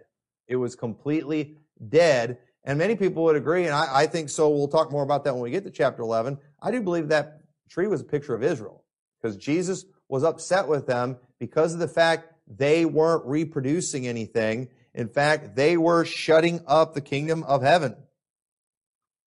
It 0.49 0.57
was 0.57 0.75
completely 0.75 1.55
dead. 1.87 2.39
And 2.65 2.77
many 2.77 2.95
people 2.95 3.23
would 3.23 3.37
agree, 3.37 3.65
and 3.65 3.73
I, 3.73 3.87
I, 3.89 4.07
think 4.07 4.29
so. 4.29 4.49
We'll 4.49 4.67
talk 4.67 4.91
more 4.91 5.03
about 5.03 5.23
that 5.23 5.33
when 5.33 5.43
we 5.43 5.51
get 5.51 5.63
to 5.63 5.71
chapter 5.71 6.01
11. 6.01 6.37
I 6.61 6.71
do 6.71 6.81
believe 6.81 7.07
that 7.07 7.39
tree 7.69 7.87
was 7.87 8.01
a 8.01 8.05
picture 8.05 8.35
of 8.35 8.43
Israel 8.43 8.83
because 9.21 9.37
Jesus 9.37 9.85
was 10.09 10.23
upset 10.23 10.67
with 10.67 10.85
them 10.85 11.17
because 11.39 11.73
of 11.73 11.79
the 11.79 11.87
fact 11.87 12.33
they 12.47 12.83
weren't 12.83 13.25
reproducing 13.25 14.07
anything. 14.07 14.67
In 14.93 15.07
fact, 15.07 15.55
they 15.55 15.77
were 15.77 16.03
shutting 16.03 16.61
up 16.67 16.93
the 16.93 17.01
kingdom 17.01 17.43
of 17.43 17.61
heaven. 17.61 17.95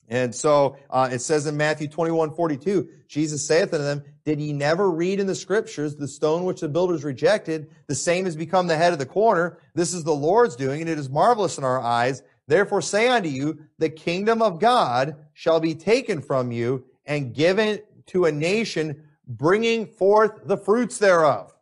And 0.09 0.35
so 0.35 0.77
uh, 0.91 1.09
it 1.13 1.21
says 1.21 1.47
in 1.47 1.57
Matthew 1.57 1.89
21, 1.89 2.35
42, 2.35 2.89
Jesus 3.09 3.47
saith 3.47 3.73
unto 3.73 3.85
them, 3.85 4.03
Did 4.25 4.41
ye 4.41 4.53
never 4.53 4.91
read 4.91 5.21
in 5.21 5.27
the 5.27 5.35
scriptures, 5.35 5.97
the 5.97 6.09
stone 6.09 6.45
which 6.45 6.61
the 6.61 6.69
builders 6.69 7.05
rejected, 7.05 7.71
the 7.87 7.95
same 7.95 8.25
has 8.25 8.37
become 8.37 8.67
the 8.67 8.77
head 8.77 8.93
of 8.93 8.99
the 8.99 9.07
corner? 9.07 9.59
This 9.75 9.95
is 9.95 10.05
the 10.05 10.15
Lord's 10.15 10.57
doing, 10.57 10.81
and 10.81 10.91
it 10.91 10.99
is 10.99 11.09
marvelous 11.09 11.57
in 11.57 11.65
our 11.65 11.81
eyes. 11.81 12.23
Therefore 12.47 12.83
say 12.83 13.09
unto 13.09 13.29
you, 13.29 13.61
the 13.79 13.89
kingdom 13.89 14.43
of 14.43 14.61
God 14.61 15.17
shall 15.33 15.61
be 15.61 15.75
taken 15.75 16.21
from 16.21 16.53
you 16.53 16.85
and 17.07 17.35
given 17.35 17.81
to 18.07 18.27
a 18.27 18.33
nation 18.33 19.05
bringing 19.27 19.87
forth 19.87 20.33
the 20.45 20.57
fruits 20.57 20.99
thereof. 20.99 21.55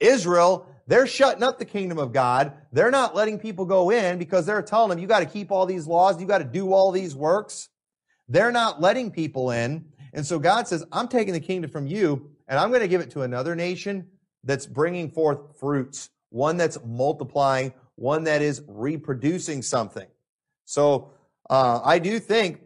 Israel, 0.00 0.66
they're 0.86 1.06
shutting 1.06 1.42
up 1.42 1.58
the 1.58 1.64
kingdom 1.64 1.98
of 1.98 2.12
God. 2.12 2.52
They're 2.72 2.90
not 2.90 3.14
letting 3.14 3.38
people 3.38 3.64
go 3.64 3.90
in 3.90 4.18
because 4.18 4.46
they're 4.46 4.62
telling 4.62 4.90
them, 4.90 4.98
you 4.98 5.06
got 5.06 5.20
to 5.20 5.26
keep 5.26 5.50
all 5.50 5.66
these 5.66 5.86
laws. 5.86 6.20
You 6.20 6.26
got 6.26 6.38
to 6.38 6.44
do 6.44 6.72
all 6.72 6.90
these 6.90 7.14
works. 7.14 7.68
They're 8.28 8.52
not 8.52 8.80
letting 8.80 9.10
people 9.10 9.50
in. 9.50 9.86
And 10.12 10.26
so 10.26 10.38
God 10.38 10.68
says, 10.68 10.84
I'm 10.92 11.08
taking 11.08 11.34
the 11.34 11.40
kingdom 11.40 11.70
from 11.70 11.86
you 11.86 12.30
and 12.48 12.58
I'm 12.58 12.68
going 12.68 12.82
to 12.82 12.88
give 12.88 13.00
it 13.00 13.10
to 13.12 13.22
another 13.22 13.54
nation 13.54 14.08
that's 14.44 14.66
bringing 14.66 15.10
forth 15.10 15.58
fruits, 15.58 16.10
one 16.30 16.56
that's 16.56 16.78
multiplying, 16.84 17.72
one 17.94 18.24
that 18.24 18.42
is 18.42 18.62
reproducing 18.66 19.62
something. 19.62 20.06
So 20.64 21.12
uh, 21.48 21.80
I 21.84 21.98
do 21.98 22.18
think 22.18 22.60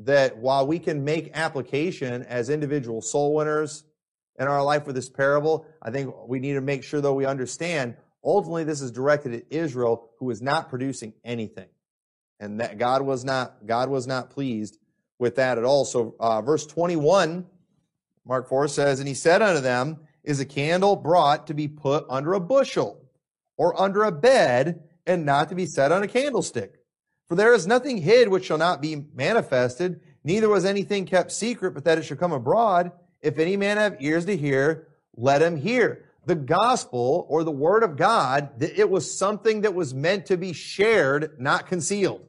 that 0.00 0.36
while 0.36 0.66
we 0.66 0.78
can 0.78 1.04
make 1.04 1.30
application 1.34 2.22
as 2.24 2.50
individual 2.50 3.00
soul 3.00 3.34
winners 3.34 3.84
in 4.38 4.48
our 4.48 4.62
life 4.62 4.86
with 4.86 4.96
this 4.96 5.08
parable, 5.08 5.66
I 5.82 5.90
think 5.90 6.14
we 6.26 6.40
need 6.40 6.54
to 6.54 6.60
make 6.60 6.82
sure 6.82 7.00
though 7.00 7.14
we 7.14 7.26
understand 7.26 7.96
ultimately 8.24 8.64
this 8.64 8.80
is 8.80 8.90
directed 8.90 9.34
at 9.34 9.44
Israel 9.50 10.10
who 10.18 10.30
is 10.30 10.42
not 10.42 10.68
producing 10.68 11.12
anything. 11.24 11.68
And 12.40 12.60
that 12.60 12.78
God 12.78 13.02
was 13.02 13.24
not, 13.24 13.66
God 13.66 13.88
was 13.88 14.06
not 14.06 14.30
pleased 14.30 14.78
with 15.18 15.36
that 15.36 15.58
at 15.58 15.64
all. 15.64 15.84
So, 15.84 16.16
uh, 16.18 16.42
verse 16.42 16.66
21, 16.66 17.46
Mark 18.26 18.48
4 18.48 18.68
says, 18.68 18.98
And 18.98 19.08
he 19.08 19.14
said 19.14 19.42
unto 19.42 19.60
them, 19.60 19.98
Is 20.24 20.40
a 20.40 20.44
candle 20.44 20.96
brought 20.96 21.46
to 21.46 21.54
be 21.54 21.68
put 21.68 22.04
under 22.08 22.34
a 22.34 22.40
bushel 22.40 23.00
or 23.56 23.80
under 23.80 24.02
a 24.02 24.12
bed 24.12 24.82
and 25.06 25.24
not 25.24 25.48
to 25.50 25.54
be 25.54 25.66
set 25.66 25.92
on 25.92 26.02
a 26.02 26.08
candlestick? 26.08 26.74
For 27.28 27.36
there 27.36 27.54
is 27.54 27.66
nothing 27.66 27.98
hid 27.98 28.28
which 28.28 28.44
shall 28.44 28.58
not 28.58 28.82
be 28.82 29.04
manifested, 29.14 30.00
neither 30.24 30.48
was 30.48 30.64
anything 30.64 31.06
kept 31.06 31.32
secret, 31.32 31.72
but 31.72 31.84
that 31.84 31.98
it 31.98 32.04
should 32.04 32.18
come 32.18 32.32
abroad. 32.32 32.92
If 33.24 33.38
any 33.38 33.56
man 33.56 33.78
have 33.78 33.96
ears 34.00 34.26
to 34.26 34.36
hear, 34.36 34.86
let 35.16 35.42
him 35.42 35.56
hear. 35.56 36.04
The 36.26 36.34
gospel 36.34 37.26
or 37.28 37.42
the 37.42 37.50
word 37.50 37.82
of 37.82 37.96
God, 37.96 38.62
it 38.62 38.88
was 38.88 39.16
something 39.16 39.62
that 39.62 39.74
was 39.74 39.94
meant 39.94 40.26
to 40.26 40.36
be 40.36 40.52
shared, 40.52 41.40
not 41.40 41.66
concealed. 41.66 42.26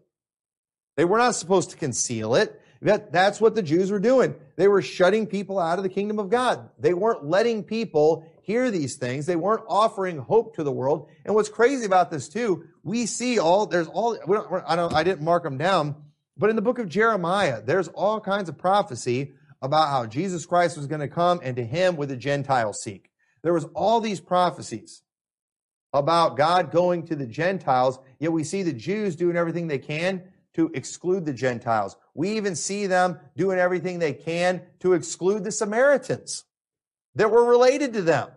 They 0.95 1.05
were 1.05 1.17
not 1.17 1.35
supposed 1.35 1.71
to 1.71 1.77
conceal 1.77 2.35
it. 2.35 2.61
That, 2.81 3.11
that's 3.11 3.41
what 3.41 3.55
the 3.55 3.63
Jews 3.63 3.91
were 3.91 3.99
doing. 3.99 4.35
They 4.55 4.67
were 4.67 4.81
shutting 4.81 5.27
people 5.27 5.59
out 5.59 5.79
of 5.79 5.83
the 5.83 5.89
kingdom 5.89 6.19
of 6.19 6.29
God. 6.29 6.69
They 6.79 6.93
weren't 6.93 7.25
letting 7.25 7.63
people 7.63 8.25
hear 8.43 8.71
these 8.71 8.95
things. 8.95 9.25
They 9.25 9.35
weren't 9.35 9.63
offering 9.67 10.17
hope 10.17 10.55
to 10.55 10.63
the 10.63 10.71
world. 10.71 11.09
And 11.25 11.35
what's 11.35 11.49
crazy 11.49 11.85
about 11.85 12.11
this 12.11 12.29
too, 12.29 12.65
we 12.83 13.05
see 13.05 13.39
all, 13.39 13.65
there's 13.65 13.87
all, 13.87 14.17
I 14.65 14.75
don't, 14.75 14.93
I 14.93 15.03
didn't 15.03 15.23
mark 15.23 15.43
them 15.43 15.57
down, 15.57 15.95
but 16.37 16.49
in 16.49 16.55
the 16.55 16.61
book 16.61 16.79
of 16.79 16.87
Jeremiah, 16.87 17.61
there's 17.61 17.87
all 17.89 18.19
kinds 18.21 18.49
of 18.49 18.57
prophecy 18.57 19.33
about 19.65 19.89
how 19.89 20.05
Jesus 20.05 20.45
Christ 20.45 20.77
was 20.77 20.87
going 20.87 21.01
to 21.01 21.07
come 21.07 21.39
and 21.43 21.55
to 21.55 21.65
him 21.65 21.97
would 21.97 22.09
the 22.09 22.15
Gentiles 22.15 22.81
seek. 22.81 23.09
There 23.41 23.53
was 23.53 23.65
all 23.73 23.99
these 23.99 24.19
prophecies 24.19 25.01
about 25.91 26.37
God 26.37 26.71
going 26.71 27.07
to 27.07 27.15
the 27.15 27.25
Gentiles, 27.25 27.99
yet 28.19 28.31
we 28.31 28.43
see 28.43 28.63
the 28.63 28.73
Jews 28.73 29.15
doing 29.15 29.35
everything 29.35 29.67
they 29.67 29.79
can 29.79 30.23
to 30.53 30.69
exclude 30.73 31.25
the 31.25 31.33
Gentiles. 31.33 31.97
We 32.13 32.37
even 32.37 32.55
see 32.55 32.85
them 32.85 33.19
doing 33.35 33.57
everything 33.57 33.99
they 33.99 34.13
can 34.13 34.61
to 34.81 34.93
exclude 34.93 35.43
the 35.43 35.51
Samaritans 35.51 36.43
that 37.15 37.31
were 37.31 37.45
related 37.45 37.93
to 37.93 38.01
them. 38.01 38.29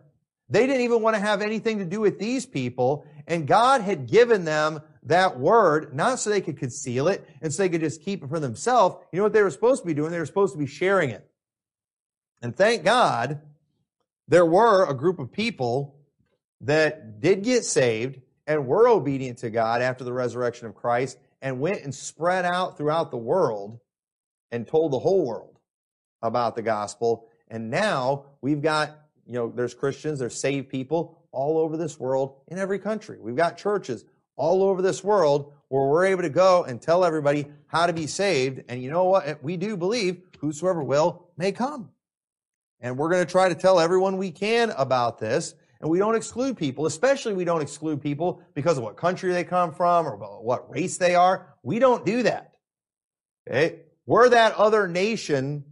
They 0.49 0.67
didn't 0.67 0.83
even 0.83 1.03
want 1.03 1.15
to 1.15 1.21
have 1.21 1.43
anything 1.43 1.79
to 1.79 1.85
do 1.85 2.01
with 2.01 2.19
these 2.19 2.47
people. 2.47 3.05
And 3.27 3.47
God 3.47 3.83
had 3.83 4.07
given 4.09 4.45
them 4.45 4.81
that 5.09 5.39
word, 5.39 5.95
not 5.95 6.19
so 6.19 6.31
they 6.31 6.41
could 6.41 6.59
conceal 6.59 7.09
it 7.09 7.27
and 7.41 7.53
so 7.53 7.63
they 7.63 7.69
could 7.69 7.81
just 7.81 8.03
keep 8.03 8.23
it 8.23 8.29
for 8.29 8.39
themselves. 8.39 8.97
You 9.11 9.19
know 9.19 9.23
what 9.25 9.33
they 9.33 9.43
were 9.43 9.51
supposed 9.51 9.83
to 9.83 9.87
be 9.87 9.95
doing? 9.95 10.13
They 10.13 10.19
were 10.19 10.27
supposed 10.27 10.53
to 10.53 10.59
be 10.59 10.67
sharing 10.67 11.11
it. 11.11 11.29
And 12.43 12.55
thank 12.55 12.85
God 12.85 13.41
there 14.29 14.47
were 14.47 14.89
a 14.89 14.95
group 14.95 15.19
of 15.19 15.33
people 15.33 15.97
that 16.61 17.21
did 17.21 17.43
get 17.43 17.65
saved 17.65 18.21
and 18.47 18.67
were 18.67 18.87
obedient 18.87 19.39
to 19.39 19.51
God 19.51 19.81
after 19.81 20.05
the 20.05 20.13
resurrection 20.13 20.67
of 20.67 20.75
Christ 20.75 21.19
and 21.41 21.59
went 21.59 21.83
and 21.83 21.95
spread 21.95 22.45
out 22.45 22.77
throughout 22.77 23.11
the 23.11 23.17
world 23.17 23.81
and 24.51 24.67
told 24.67 24.93
the 24.93 24.99
whole 24.99 25.25
world 25.27 25.59
about 26.21 26.55
the 26.55 26.63
gospel. 26.63 27.29
And 27.49 27.71
now 27.71 28.27
we've 28.43 28.63
got, 28.63 28.91
you 29.27 29.35
know, 29.35 29.51
there's 29.55 29.75
Christians, 29.75 30.19
there's 30.19 30.39
saved 30.39 30.69
people 30.69 31.19
all 31.33 31.59
over 31.59 31.79
this 31.79 31.99
world 31.99 32.37
in 32.49 32.59
every 32.59 32.79
country. 32.79 33.19
We've 33.21 33.37
got 33.37 33.57
churches 33.57 34.05
all 34.39 34.63
over 34.63 34.81
this 34.81 35.05
world 35.05 35.53
where 35.69 35.87
we're 35.87 36.07
able 36.07 36.23
to 36.23 36.31
go 36.31 36.65
and 36.65 36.81
tell 36.81 37.05
everybody 37.05 37.47
how 37.67 37.87
to 37.87 37.93
be 37.93 38.07
saved. 38.07 38.63
And 38.69 38.83
you 38.83 38.91
know 38.91 39.05
what? 39.05 39.43
We 39.43 39.59
do 39.59 39.77
believe 39.77 40.23
whosoever 40.41 40.83
will 40.83 41.29
may 41.37 41.53
come. 41.53 41.91
And 42.81 42.97
we're 42.97 43.11
going 43.11 43.27
to 43.27 43.31
try 43.31 43.49
to 43.49 43.55
tell 43.55 43.79
everyone 43.79 44.17
we 44.17 44.31
can 44.31 44.71
about 44.71 45.19
this. 45.19 45.55
And 45.81 45.91
we 45.91 45.99
don't 45.99 46.15
exclude 46.15 46.57
people, 46.57 46.87
especially 46.87 47.35
we 47.35 47.45
don't 47.45 47.61
exclude 47.61 48.01
people 48.01 48.41
because 48.55 48.79
of 48.79 48.85
what 48.85 48.97
country 48.97 49.33
they 49.33 49.45
come 49.45 49.73
from 49.75 50.07
or 50.07 50.17
what 50.17 50.71
race 50.71 50.97
they 50.97 51.15
are. 51.15 51.55
We 51.63 51.79
don't 51.79 52.07
do 52.07 52.23
that. 52.23 52.55
Okay? 53.49 53.81
We're 54.07 54.31
that 54.31 54.55
other 54.55 54.89
nation 54.89 55.65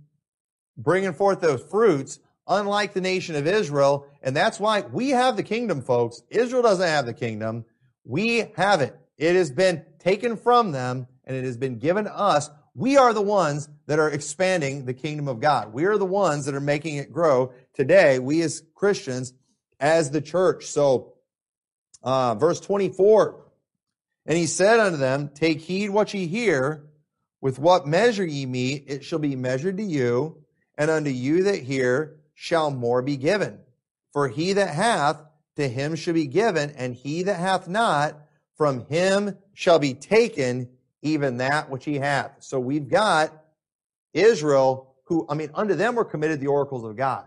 bringing 0.76 1.14
forth 1.14 1.40
those 1.40 1.62
fruits. 1.62 2.20
unlike 2.46 2.92
the 2.92 3.00
nation 3.00 3.34
of 3.36 3.46
Israel. 3.46 4.06
And 4.22 4.36
that's 4.36 4.60
why 4.60 4.82
we 4.82 5.10
have 5.10 5.36
the 5.36 5.42
kingdom, 5.42 5.82
folks. 5.82 6.22
Israel 6.30 6.62
doesn't 6.62 6.86
have 6.86 7.06
the 7.06 7.14
kingdom. 7.14 7.64
We 8.06 8.50
have 8.56 8.80
it. 8.80 8.96
It 9.18 9.34
has 9.34 9.50
been 9.50 9.84
taken 9.98 10.36
from 10.36 10.72
them 10.72 11.08
and 11.24 11.36
it 11.36 11.44
has 11.44 11.56
been 11.56 11.78
given 11.78 12.06
us. 12.06 12.48
We 12.74 12.96
are 12.96 13.12
the 13.12 13.22
ones 13.22 13.68
that 13.86 13.98
are 13.98 14.10
expanding 14.10 14.84
the 14.84 14.94
kingdom 14.94 15.28
of 15.28 15.40
God. 15.40 15.72
We 15.72 15.86
are 15.86 15.98
the 15.98 16.04
ones 16.04 16.46
that 16.46 16.54
are 16.54 16.60
making 16.60 16.96
it 16.96 17.12
grow 17.12 17.52
today. 17.74 18.18
We 18.18 18.42
as 18.42 18.62
Christians, 18.74 19.32
as 19.80 20.10
the 20.10 20.20
church. 20.20 20.66
So, 20.66 21.14
uh, 22.02 22.34
verse 22.36 22.60
24. 22.60 23.42
And 24.26 24.36
he 24.36 24.46
said 24.46 24.78
unto 24.78 24.98
them, 24.98 25.30
Take 25.34 25.60
heed 25.60 25.90
what 25.90 26.12
ye 26.14 26.26
hear. 26.26 26.84
With 27.40 27.58
what 27.58 27.86
measure 27.86 28.24
ye 28.24 28.46
meet, 28.46 28.84
it 28.88 29.04
shall 29.04 29.18
be 29.18 29.36
measured 29.36 29.76
to 29.76 29.82
you, 29.82 30.42
and 30.76 30.90
unto 30.90 31.10
you 31.10 31.44
that 31.44 31.62
hear 31.62 32.16
shall 32.34 32.70
more 32.70 33.02
be 33.02 33.16
given. 33.16 33.58
For 34.12 34.28
he 34.28 34.54
that 34.54 34.74
hath, 34.74 35.22
to 35.56 35.68
him 35.68 35.94
shall 35.96 36.14
be 36.14 36.26
given, 36.26 36.70
and 36.70 36.94
he 36.94 37.24
that 37.24 37.38
hath 37.38 37.68
not, 37.68 38.16
from 38.56 38.86
him 38.86 39.36
shall 39.54 39.78
be 39.78 39.94
taken 39.94 40.68
even 41.02 41.38
that 41.38 41.70
which 41.70 41.84
he 41.84 41.96
hath. 41.96 42.36
So 42.40 42.58
we've 42.58 42.88
got 42.88 43.32
Israel, 44.14 44.94
who, 45.04 45.26
I 45.28 45.34
mean, 45.34 45.50
unto 45.54 45.74
them 45.74 45.94
were 45.94 46.04
committed 46.04 46.40
the 46.40 46.46
oracles 46.46 46.84
of 46.84 46.96
God. 46.96 47.26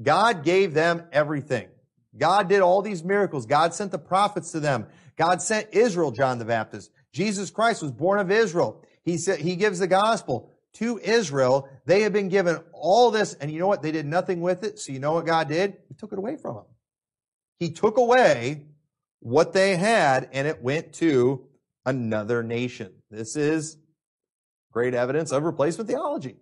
God 0.00 0.44
gave 0.44 0.74
them 0.74 1.04
everything. 1.12 1.68
God 2.16 2.48
did 2.48 2.60
all 2.60 2.82
these 2.82 3.04
miracles. 3.04 3.46
God 3.46 3.74
sent 3.74 3.92
the 3.92 3.98
prophets 3.98 4.52
to 4.52 4.60
them. 4.60 4.86
God 5.16 5.42
sent 5.42 5.68
Israel, 5.72 6.10
John 6.10 6.38
the 6.38 6.44
Baptist. 6.44 6.90
Jesus 7.12 7.50
Christ 7.50 7.82
was 7.82 7.92
born 7.92 8.18
of 8.18 8.30
Israel. 8.30 8.84
He 9.02 9.18
said, 9.18 9.40
he 9.40 9.56
gives 9.56 9.78
the 9.78 9.86
gospel 9.86 10.50
to 10.74 10.98
Israel. 10.98 11.68
They 11.86 12.02
have 12.02 12.12
been 12.12 12.28
given 12.28 12.58
all 12.72 13.10
this, 13.10 13.34
and 13.34 13.50
you 13.50 13.58
know 13.58 13.66
what? 13.66 13.82
They 13.82 13.92
did 13.92 14.06
nothing 14.06 14.40
with 14.40 14.64
it. 14.64 14.78
So 14.78 14.92
you 14.92 15.00
know 15.00 15.12
what 15.12 15.26
God 15.26 15.48
did? 15.48 15.76
He 15.88 15.94
took 15.94 16.12
it 16.12 16.18
away 16.18 16.36
from 16.36 16.56
them. 16.56 16.64
He 17.58 17.70
took 17.70 17.96
away 17.96 18.66
what 19.20 19.52
they 19.52 19.76
had 19.76 20.28
and 20.32 20.46
it 20.46 20.62
went 20.62 20.92
to 20.94 21.46
another 21.84 22.42
nation. 22.42 22.92
This 23.10 23.36
is 23.36 23.78
great 24.72 24.94
evidence 24.94 25.32
of 25.32 25.42
replacement 25.42 25.88
theology 25.88 26.36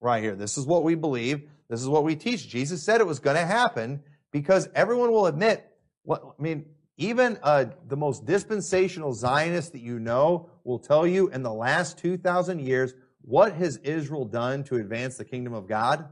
right 0.00 0.22
here. 0.22 0.34
This 0.34 0.58
is 0.58 0.66
what 0.66 0.84
we 0.84 0.94
believe. 0.94 1.48
This 1.68 1.80
is 1.80 1.88
what 1.88 2.04
we 2.04 2.16
teach. 2.16 2.48
Jesus 2.48 2.82
said 2.82 3.00
it 3.00 3.06
was 3.06 3.18
going 3.18 3.36
to 3.36 3.46
happen 3.46 4.02
because 4.32 4.68
everyone 4.74 5.10
will 5.10 5.26
admit 5.26 5.66
what, 6.02 6.22
I 6.38 6.42
mean, 6.42 6.66
even 6.98 7.38
uh, 7.42 7.66
the 7.88 7.96
most 7.96 8.24
dispensational 8.24 9.12
Zionist 9.12 9.72
that 9.72 9.80
you 9.80 9.98
know 9.98 10.50
will 10.64 10.78
tell 10.78 11.06
you 11.06 11.28
in 11.28 11.42
the 11.42 11.52
last 11.52 11.98
2,000 11.98 12.60
years, 12.60 12.94
what 13.22 13.52
has 13.54 13.76
Israel 13.78 14.24
done 14.24 14.64
to 14.64 14.76
advance 14.76 15.16
the 15.16 15.24
kingdom 15.24 15.52
of 15.52 15.68
God? 15.68 16.08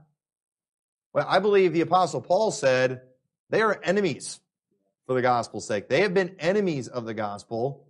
Well, 1.13 1.27
I 1.29 1.39
believe 1.39 1.73
the 1.73 1.81
apostle 1.81 2.21
Paul 2.21 2.51
said 2.51 3.03
they 3.51 3.63
are 3.63 3.81
enemies 3.83 4.41
for 5.07 5.15
the 5.15 5.23
gospel's 5.23 5.67
sake. 5.67 5.89
They 5.89 6.03
have 6.03 6.15
been 6.15 6.37
enemies 6.39 6.89
of 6.89 7.05
the 7.05 7.15
gospel. 7.15 7.87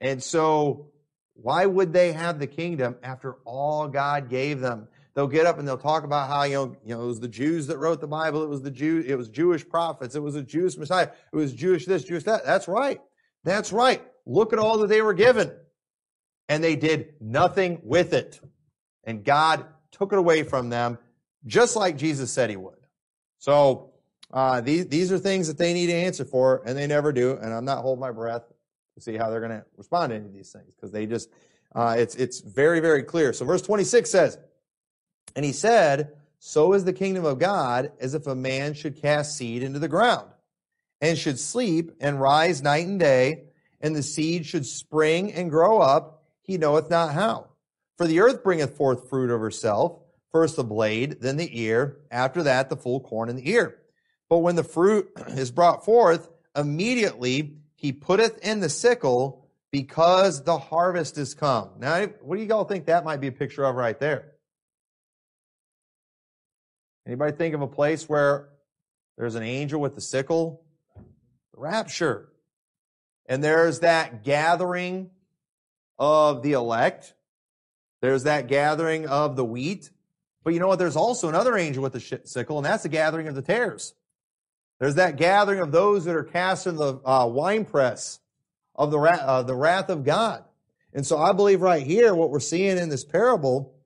And 0.00 0.22
so 0.22 0.92
why 1.34 1.66
would 1.66 1.92
they 1.92 2.12
have 2.12 2.38
the 2.38 2.46
kingdom 2.46 2.96
after 3.02 3.34
all 3.44 3.88
God 3.88 4.28
gave 4.28 4.60
them? 4.60 4.88
They'll 5.14 5.28
get 5.28 5.46
up 5.46 5.58
and 5.58 5.68
they'll 5.68 5.78
talk 5.78 6.04
about 6.04 6.28
how, 6.28 6.44
you 6.44 6.54
know, 6.54 6.76
you 6.84 6.94
know, 6.94 7.02
it 7.02 7.06
was 7.06 7.20
the 7.20 7.28
Jews 7.28 7.66
that 7.66 7.78
wrote 7.78 8.00
the 8.00 8.06
Bible. 8.06 8.42
It 8.42 8.48
was 8.48 8.62
the 8.62 8.70
Jew, 8.70 9.04
it 9.06 9.16
was 9.16 9.28
Jewish 9.28 9.68
prophets. 9.68 10.14
It 10.14 10.22
was 10.22 10.36
a 10.36 10.42
Jewish 10.42 10.76
Messiah. 10.76 11.08
It 11.32 11.36
was 11.36 11.52
Jewish 11.52 11.84
this, 11.84 12.04
Jewish 12.04 12.24
that. 12.24 12.44
That's 12.46 12.68
right. 12.68 13.00
That's 13.44 13.72
right. 13.72 14.02
Look 14.26 14.52
at 14.52 14.58
all 14.58 14.78
that 14.78 14.86
they 14.88 15.02
were 15.02 15.14
given. 15.14 15.52
And 16.48 16.62
they 16.62 16.76
did 16.76 17.14
nothing 17.20 17.80
with 17.84 18.14
it. 18.14 18.40
And 19.04 19.24
God 19.24 19.66
took 19.90 20.12
it 20.12 20.18
away 20.18 20.42
from 20.44 20.70
them, 20.70 20.98
just 21.46 21.76
like 21.76 21.96
Jesus 21.96 22.32
said 22.32 22.50
he 22.50 22.56
would. 22.56 22.74
So, 23.38 23.91
uh, 24.32 24.60
these, 24.60 24.86
these 24.88 25.12
are 25.12 25.18
things 25.18 25.48
that 25.48 25.58
they 25.58 25.74
need 25.74 25.88
to 25.88 25.94
answer 25.94 26.24
for, 26.24 26.62
and 26.64 26.76
they 26.76 26.86
never 26.86 27.12
do. 27.12 27.36
And 27.40 27.52
I'm 27.52 27.64
not 27.64 27.82
holding 27.82 28.00
my 28.00 28.10
breath 28.10 28.42
to 28.94 29.00
see 29.00 29.16
how 29.16 29.30
they're 29.30 29.40
going 29.40 29.52
to 29.52 29.64
respond 29.76 30.10
to 30.10 30.16
any 30.16 30.26
of 30.26 30.32
these 30.32 30.50
things 30.50 30.74
because 30.74 30.90
they 30.90 31.06
just, 31.06 31.28
uh, 31.74 31.96
it's, 31.98 32.14
it's 32.14 32.40
very, 32.40 32.80
very 32.80 33.02
clear. 33.02 33.32
So 33.32 33.44
verse 33.44 33.62
26 33.62 34.10
says, 34.10 34.38
And 35.36 35.44
he 35.44 35.52
said, 35.52 36.12
So 36.38 36.72
is 36.72 36.84
the 36.84 36.92
kingdom 36.92 37.24
of 37.24 37.38
God 37.38 37.92
as 38.00 38.14
if 38.14 38.26
a 38.26 38.34
man 38.34 38.74
should 38.74 39.00
cast 39.00 39.36
seed 39.36 39.62
into 39.62 39.78
the 39.78 39.88
ground 39.88 40.28
and 41.00 41.18
should 41.18 41.38
sleep 41.38 41.92
and 42.00 42.20
rise 42.20 42.62
night 42.62 42.86
and 42.86 42.98
day, 42.98 43.44
and 43.80 43.94
the 43.94 44.02
seed 44.02 44.46
should 44.46 44.64
spring 44.64 45.32
and 45.32 45.50
grow 45.50 45.80
up. 45.80 46.22
He 46.42 46.56
knoweth 46.56 46.88
not 46.88 47.12
how. 47.12 47.48
For 47.98 48.06
the 48.06 48.20
earth 48.20 48.42
bringeth 48.42 48.76
forth 48.76 49.10
fruit 49.10 49.30
of 49.30 49.40
herself, 49.40 49.98
first 50.30 50.56
the 50.56 50.64
blade, 50.64 51.18
then 51.20 51.36
the 51.36 51.60
ear, 51.60 51.98
after 52.10 52.42
that 52.44 52.70
the 52.70 52.76
full 52.76 53.00
corn 53.00 53.28
in 53.28 53.36
the 53.36 53.50
ear. 53.50 53.81
But 54.32 54.38
when 54.38 54.56
the 54.56 54.64
fruit 54.64 55.12
is 55.28 55.50
brought 55.50 55.84
forth, 55.84 56.30
immediately 56.56 57.58
he 57.74 57.92
putteth 57.92 58.38
in 58.38 58.60
the 58.60 58.70
sickle 58.70 59.46
because 59.70 60.44
the 60.44 60.56
harvest 60.56 61.18
is 61.18 61.34
come. 61.34 61.68
Now, 61.78 62.06
what 62.22 62.36
do 62.36 62.42
you 62.42 62.50
all 62.54 62.64
think 62.64 62.86
that 62.86 63.04
might 63.04 63.20
be 63.20 63.26
a 63.26 63.32
picture 63.32 63.62
of 63.62 63.74
right 63.74 64.00
there? 64.00 64.32
Anybody 67.06 67.36
think 67.36 67.54
of 67.54 67.60
a 67.60 67.66
place 67.66 68.08
where 68.08 68.48
there's 69.18 69.34
an 69.34 69.42
angel 69.42 69.82
with 69.82 69.96
the 69.96 70.00
sickle? 70.00 70.64
The 71.52 71.60
rapture. 71.60 72.32
And 73.26 73.44
there's 73.44 73.80
that 73.80 74.24
gathering 74.24 75.10
of 75.98 76.42
the 76.42 76.52
elect. 76.52 77.12
There's 78.00 78.22
that 78.22 78.46
gathering 78.46 79.06
of 79.06 79.36
the 79.36 79.44
wheat. 79.44 79.90
But 80.42 80.54
you 80.54 80.60
know 80.60 80.68
what? 80.68 80.78
There's 80.78 80.96
also 80.96 81.28
another 81.28 81.54
angel 81.58 81.82
with 81.82 81.92
the 81.92 82.22
sickle, 82.24 82.56
and 82.56 82.64
that's 82.64 82.84
the 82.84 82.88
gathering 82.88 83.28
of 83.28 83.34
the 83.34 83.42
tares. 83.42 83.92
There's 84.82 84.96
that 84.96 85.14
gathering 85.14 85.60
of 85.60 85.70
those 85.70 86.06
that 86.06 86.16
are 86.16 86.24
cast 86.24 86.66
in 86.66 86.74
the 86.74 87.00
uh, 87.04 87.24
winepress 87.28 88.18
of 88.74 88.90
the, 88.90 88.98
wrath, 88.98 89.20
uh, 89.20 89.44
the 89.44 89.54
wrath 89.54 89.90
of 89.90 90.02
God. 90.02 90.42
And 90.92 91.06
so 91.06 91.18
I 91.18 91.30
believe 91.30 91.60
right 91.60 91.86
here, 91.86 92.16
what 92.16 92.30
we're 92.30 92.40
seeing 92.40 92.76
in 92.78 92.88
this 92.88 93.04
parable 93.04 93.76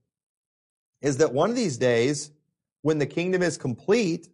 is 1.03 1.19
that 1.19 1.35
one 1.35 1.51
of 1.51 1.57
these 1.57 1.77
days, 1.77 2.31
when 2.81 2.97
the 2.97 3.05
kingdom 3.05 3.43
is 3.43 3.59
complete, 3.59 4.31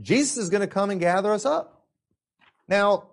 Jesus 0.00 0.36
is 0.36 0.50
going 0.50 0.60
to 0.60 0.68
come 0.68 0.90
and 0.90 1.00
gather 1.00 1.32
us 1.32 1.44
up. 1.44 1.84
Now, 2.68 3.08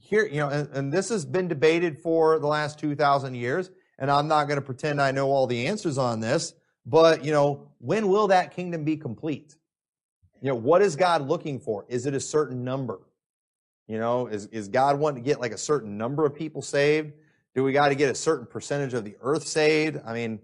here, 0.00 0.26
you 0.26 0.40
know, 0.40 0.48
and, 0.48 0.68
and 0.70 0.92
this 0.92 1.10
has 1.10 1.24
been 1.24 1.46
debated 1.46 2.00
for 2.00 2.40
the 2.40 2.48
last 2.48 2.80
2,000 2.80 3.36
years, 3.36 3.70
and 4.00 4.10
I'm 4.10 4.26
not 4.26 4.48
going 4.48 4.58
to 4.58 4.66
pretend 4.66 5.00
I 5.00 5.12
know 5.12 5.30
all 5.30 5.46
the 5.46 5.68
answers 5.68 5.96
on 5.96 6.18
this, 6.18 6.54
but, 6.84 7.24
you 7.24 7.30
know, 7.30 7.68
when 7.78 8.08
will 8.08 8.26
that 8.26 8.50
kingdom 8.50 8.82
be 8.82 8.96
complete? 8.96 9.54
You 10.42 10.48
know, 10.48 10.56
what 10.56 10.82
is 10.82 10.96
God 10.96 11.26
looking 11.26 11.60
for? 11.60 11.86
Is 11.88 12.04
it 12.04 12.14
a 12.14 12.20
certain 12.20 12.64
number? 12.64 13.00
You 13.86 13.98
know, 13.98 14.26
is, 14.26 14.46
is 14.46 14.66
God 14.66 14.98
wanting 14.98 15.22
to 15.22 15.28
get 15.28 15.40
like 15.40 15.52
a 15.52 15.58
certain 15.58 15.96
number 15.96 16.26
of 16.26 16.34
people 16.34 16.62
saved? 16.62 17.12
Do 17.54 17.62
we 17.62 17.72
got 17.72 17.88
to 17.88 17.94
get 17.94 18.10
a 18.10 18.14
certain 18.14 18.46
percentage 18.46 18.92
of 18.92 19.04
the 19.04 19.16
earth 19.20 19.46
saved? 19.46 20.00
I 20.04 20.12
mean, 20.12 20.40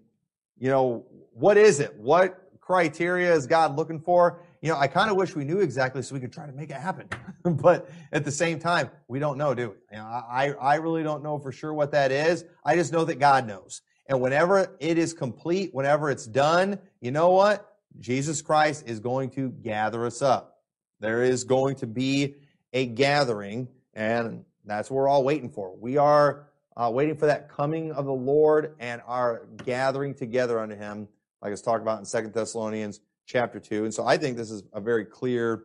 you 0.56 0.70
know, 0.70 1.04
what 1.32 1.56
is 1.56 1.80
it? 1.80 1.96
What 1.96 2.48
criteria 2.61 3.34
is 3.34 3.46
God 3.46 3.76
looking 3.76 3.98
for? 3.98 4.40
You 4.62 4.70
know, 4.70 4.78
I 4.78 4.87
kind 4.87 5.11
of 5.11 5.16
wish 5.16 5.34
we 5.34 5.44
knew 5.44 5.58
exactly 5.61 6.02
so 6.02 6.14
we 6.14 6.20
could 6.20 6.32
try 6.32 6.46
to 6.46 6.52
make 6.52 6.70
it 6.70 6.76
happen. 6.76 7.08
but 7.42 7.90
at 8.12 8.24
the 8.24 8.30
same 8.30 8.61
time, 8.61 8.90
we 9.08 9.18
don't 9.18 9.37
know, 9.37 9.52
do 9.52 9.70
we? 9.70 9.96
You 9.96 10.02
know, 10.02 10.04
I, 10.04 10.52
I 10.61 10.76
really 10.76 11.02
don't 11.02 11.24
know 11.24 11.38
for 11.38 11.50
sure 11.50 11.74
what 11.74 11.90
that 11.92 12.12
is. 12.12 12.44
I 12.64 12.76
just 12.76 12.92
know 12.92 13.04
that 13.04 13.18
God 13.18 13.48
knows. 13.48 13.82
And 14.06 14.20
whenever 14.20 14.76
it 14.78 14.96
is 14.96 15.12
complete, 15.12 15.74
whenever 15.74 16.08
it's 16.11 16.26
done, 16.26 16.78
you 17.00 17.11
know 17.11 17.30
what? 17.30 17.77
Jesus 17.98 18.42
Christ 18.42 18.84
is 18.87 19.00
going 19.00 19.30
to 19.30 19.50
gather 19.50 20.06
us 20.06 20.22
up. 20.22 20.58
There 21.00 21.22
is 21.22 21.44
going 21.44 21.76
to 21.76 21.87
be 21.87 22.37
a 22.72 22.87
gathering, 22.87 23.68
and 23.94 24.44
that's 24.64 24.90
what 24.90 24.96
we're 24.96 25.08
all 25.08 25.24
waiting 25.24 25.50
for. 25.50 25.74
We 25.76 25.96
are 25.96 26.48
uh, 26.76 26.90
waiting 26.92 27.16
for 27.16 27.26
that 27.26 27.48
coming 27.48 27.92
of 27.92 28.04
the 28.04 28.12
Lord 28.12 28.74
and 28.78 29.02
our 29.06 29.46
gathering 29.64 30.14
together 30.14 30.61
unto 30.61 30.76
Him, 30.76 31.08
like 31.42 31.52
it's 31.52 31.62
talked 31.62 31.82
about 31.82 31.98
in 31.98 32.04
Second 32.04 32.32
Thessalonians 32.32 33.00
chapter 33.26 33.61
2. 33.61 33.84
And 33.84 33.94
so 33.94 34.06
I 34.06 34.16
think 34.16 34.37
this 34.37 34.50
is 34.50 34.62
a 34.72 34.80
very 34.80 35.04
clear 35.04 35.64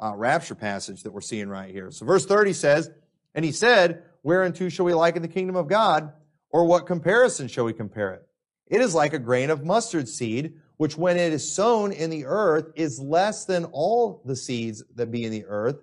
uh, 0.00 0.12
rapture 0.14 0.54
passage 0.54 1.02
that 1.02 1.12
we're 1.12 1.20
seeing 1.20 1.48
right 1.48 1.70
here. 1.70 1.90
So 1.90 2.04
verse 2.04 2.26
30 2.26 2.52
says, 2.52 2.90
And 3.34 3.44
he 3.44 3.52
said, 3.52 4.02
Whereunto 4.22 4.68
shall 4.68 4.84
we 4.84 4.94
liken 4.94 5.22
the 5.22 5.28
kingdom 5.28 5.56
of 5.56 5.68
God? 5.68 6.12
Or 6.50 6.64
what 6.64 6.86
comparison 6.86 7.48
shall 7.48 7.64
we 7.64 7.72
compare 7.72 8.12
it? 8.14 8.26
It 8.66 8.80
is 8.80 8.94
like 8.94 9.12
a 9.12 9.18
grain 9.18 9.50
of 9.50 9.64
mustard 9.64 10.08
seed, 10.08 10.54
which 10.76 10.96
when 10.96 11.16
it 11.16 11.32
is 11.32 11.52
sown 11.52 11.92
in 11.92 12.10
the 12.10 12.24
earth 12.26 12.70
is 12.74 13.00
less 13.00 13.44
than 13.44 13.64
all 13.66 14.22
the 14.24 14.36
seeds 14.36 14.82
that 14.94 15.10
be 15.10 15.24
in 15.24 15.32
the 15.32 15.44
earth. 15.46 15.76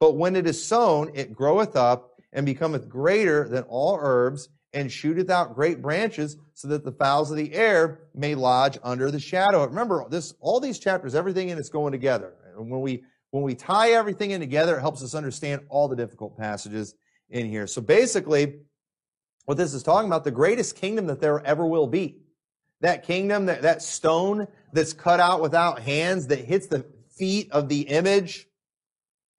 But 0.00 0.16
when 0.16 0.36
it 0.36 0.46
is 0.46 0.62
sown, 0.64 1.10
it 1.14 1.34
groweth 1.34 1.76
up 1.76 2.12
and 2.32 2.46
becometh 2.46 2.88
greater 2.88 3.48
than 3.48 3.64
all 3.64 3.98
herbs 4.00 4.48
and 4.72 4.92
shooteth 4.92 5.30
out 5.30 5.54
great 5.54 5.80
branches 5.80 6.36
so 6.54 6.68
that 6.68 6.84
the 6.84 6.92
fowls 6.92 7.30
of 7.30 7.36
the 7.36 7.52
air 7.54 8.00
may 8.14 8.34
lodge 8.34 8.78
under 8.82 9.10
the 9.10 9.20
shadow. 9.20 9.64
Remember 9.66 10.04
this, 10.08 10.34
all 10.40 10.60
these 10.60 10.78
chapters, 10.78 11.14
everything 11.14 11.48
in 11.48 11.58
it's 11.58 11.68
going 11.68 11.92
together. 11.92 12.34
And 12.56 12.70
when 12.70 12.80
we, 12.80 13.02
when 13.30 13.42
we 13.42 13.54
tie 13.54 13.92
everything 13.92 14.30
in 14.30 14.40
together, 14.40 14.76
it 14.76 14.80
helps 14.80 15.02
us 15.02 15.14
understand 15.14 15.62
all 15.68 15.88
the 15.88 15.96
difficult 15.96 16.36
passages 16.38 16.94
in 17.30 17.46
here. 17.46 17.66
So 17.66 17.80
basically, 17.80 18.60
what 19.46 19.56
this 19.56 19.72
is 19.72 19.82
talking 19.82 20.08
about, 20.08 20.24
the 20.24 20.30
greatest 20.30 20.76
kingdom 20.76 21.06
that 21.06 21.20
there 21.20 21.44
ever 21.44 21.66
will 21.66 21.86
be 21.86 22.18
That 22.80 23.04
kingdom, 23.04 23.46
that, 23.46 23.62
that 23.62 23.82
stone 23.82 24.46
that's 24.72 24.92
cut 24.92 25.20
out 25.20 25.40
without 25.40 25.80
hands 25.80 26.28
that 26.28 26.40
hits 26.40 26.68
the 26.68 26.86
feet 27.16 27.50
of 27.50 27.68
the 27.68 27.82
image 27.82 28.46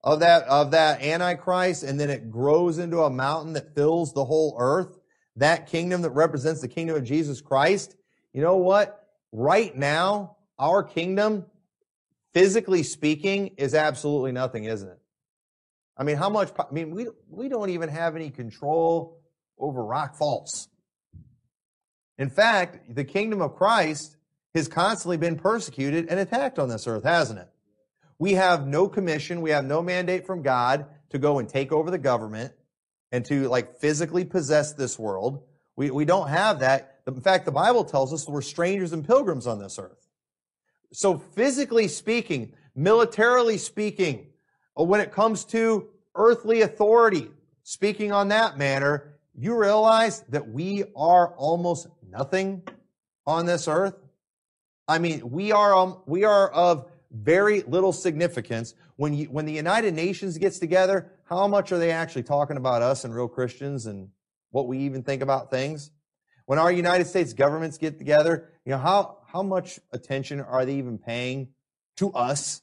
of 0.02 0.20
that, 0.20 0.44
of 0.44 0.72
that 0.72 1.02
Antichrist 1.02 1.82
and 1.82 1.98
then 1.98 2.10
it 2.10 2.30
grows 2.30 2.78
into 2.78 3.02
a 3.02 3.10
mountain 3.10 3.54
that 3.54 3.74
fills 3.74 4.12
the 4.12 4.24
whole 4.24 4.56
earth. 4.58 4.98
That 5.36 5.66
kingdom 5.68 6.02
that 6.02 6.10
represents 6.10 6.60
the 6.60 6.68
kingdom 6.68 6.96
of 6.96 7.04
Jesus 7.04 7.40
Christ. 7.40 7.96
You 8.32 8.42
know 8.42 8.56
what? 8.56 9.06
Right 9.32 9.74
now, 9.76 10.36
our 10.58 10.82
kingdom, 10.82 11.46
physically 12.34 12.82
speaking, 12.82 13.48
is 13.56 13.74
absolutely 13.74 14.32
nothing, 14.32 14.64
isn't 14.64 14.88
it? 14.88 14.98
I 15.96 16.02
mean, 16.02 16.16
how 16.16 16.30
much, 16.30 16.50
I 16.58 16.72
mean, 16.72 16.94
we, 16.94 17.06
we 17.28 17.48
don't 17.48 17.70
even 17.70 17.88
have 17.88 18.16
any 18.16 18.30
control 18.30 19.20
over 19.58 19.84
Rock 19.84 20.16
Falls. 20.16 20.68
In 22.20 22.28
fact, 22.28 22.94
the 22.94 23.02
kingdom 23.02 23.40
of 23.40 23.56
Christ 23.56 24.18
has 24.54 24.68
constantly 24.68 25.16
been 25.16 25.36
persecuted 25.36 26.06
and 26.10 26.20
attacked 26.20 26.58
on 26.58 26.68
this 26.68 26.86
earth, 26.86 27.04
hasn't 27.04 27.38
it? 27.38 27.48
We 28.18 28.34
have 28.34 28.66
no 28.66 28.88
commission, 28.88 29.40
we 29.40 29.50
have 29.50 29.64
no 29.64 29.80
mandate 29.80 30.26
from 30.26 30.42
God 30.42 30.84
to 31.08 31.18
go 31.18 31.38
and 31.38 31.48
take 31.48 31.72
over 31.72 31.90
the 31.90 31.96
government 31.96 32.52
and 33.10 33.24
to 33.24 33.48
like 33.48 33.76
physically 33.76 34.26
possess 34.26 34.74
this 34.74 34.98
world. 34.98 35.42
We, 35.76 35.90
we 35.90 36.04
don't 36.04 36.28
have 36.28 36.58
that. 36.58 36.98
In 37.06 37.22
fact, 37.22 37.46
the 37.46 37.52
Bible 37.52 37.84
tells 37.84 38.12
us 38.12 38.28
we're 38.28 38.42
strangers 38.42 38.92
and 38.92 39.06
pilgrims 39.06 39.46
on 39.46 39.58
this 39.58 39.78
earth. 39.78 40.06
So 40.92 41.16
physically 41.16 41.88
speaking, 41.88 42.52
militarily 42.74 43.56
speaking, 43.56 44.26
uh, 44.78 44.84
when 44.84 45.00
it 45.00 45.10
comes 45.10 45.46
to 45.46 45.88
earthly 46.14 46.60
authority, 46.60 47.30
speaking 47.62 48.12
on 48.12 48.28
that 48.28 48.58
manner, 48.58 49.10
you 49.34 49.56
realize 49.56 50.20
that 50.28 50.50
we 50.50 50.84
are 50.94 51.28
almost 51.36 51.86
nothing 52.10 52.62
on 53.26 53.46
this 53.46 53.68
earth. 53.68 53.94
I 54.88 54.98
mean, 54.98 55.30
we 55.30 55.52
are, 55.52 55.74
um, 55.74 56.02
we 56.06 56.24
are 56.24 56.50
of 56.50 56.90
very 57.10 57.62
little 57.62 57.92
significance. 57.92 58.74
When 58.96 59.14
you, 59.14 59.26
when 59.26 59.46
the 59.46 59.52
United 59.52 59.94
Nations 59.94 60.36
gets 60.36 60.58
together, 60.58 61.12
how 61.24 61.46
much 61.46 61.72
are 61.72 61.78
they 61.78 61.92
actually 61.92 62.24
talking 62.24 62.56
about 62.56 62.82
us 62.82 63.04
and 63.04 63.14
real 63.14 63.28
Christians 63.28 63.86
and 63.86 64.08
what 64.50 64.66
we 64.66 64.78
even 64.78 65.02
think 65.02 65.22
about 65.22 65.50
things? 65.50 65.90
When 66.46 66.58
our 66.58 66.72
United 66.72 67.06
States 67.06 67.32
governments 67.32 67.78
get 67.78 67.98
together, 67.98 68.50
you 68.64 68.72
know, 68.72 68.78
how, 68.78 69.18
how 69.26 69.42
much 69.42 69.78
attention 69.92 70.40
are 70.40 70.64
they 70.66 70.74
even 70.74 70.98
paying 70.98 71.50
to 71.96 72.12
us 72.12 72.62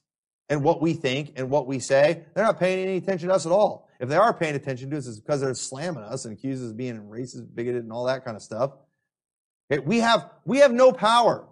and 0.50 0.64
what 0.64 0.82
we 0.82 0.94
think 0.94 1.34
and 1.38 1.50
what 1.50 1.66
we 1.66 1.80
say? 1.80 2.26
They're 2.34 2.44
not 2.44 2.60
paying 2.60 2.86
any 2.86 2.98
attention 2.98 3.30
to 3.30 3.36
us 3.36 3.46
at 3.46 3.52
all. 3.54 3.88
If 4.00 4.10
they 4.10 4.18
are 4.18 4.34
paying 4.34 4.56
attention 4.56 4.90
to 4.92 4.98
us, 4.98 5.08
it's 5.08 5.20
because 5.20 5.42
they're 5.42 5.54
slamming 5.54 6.04
us 6.04 6.26
and 6.26 6.38
accusing 6.38 6.66
us 6.66 6.72
of 6.72 6.78
being 6.78 7.00
racist, 7.04 7.56
bigoted, 7.56 7.84
and 7.84 7.94
all 7.94 8.06
that 8.06 8.26
kind 8.26 8.36
of 8.36 8.44
stuff. 8.44 8.72
Okay, 9.72 9.84
we 9.86 10.00
have, 10.00 10.30
we 10.46 10.60
have 10.60 10.72
no 10.72 10.92
power 10.92 11.46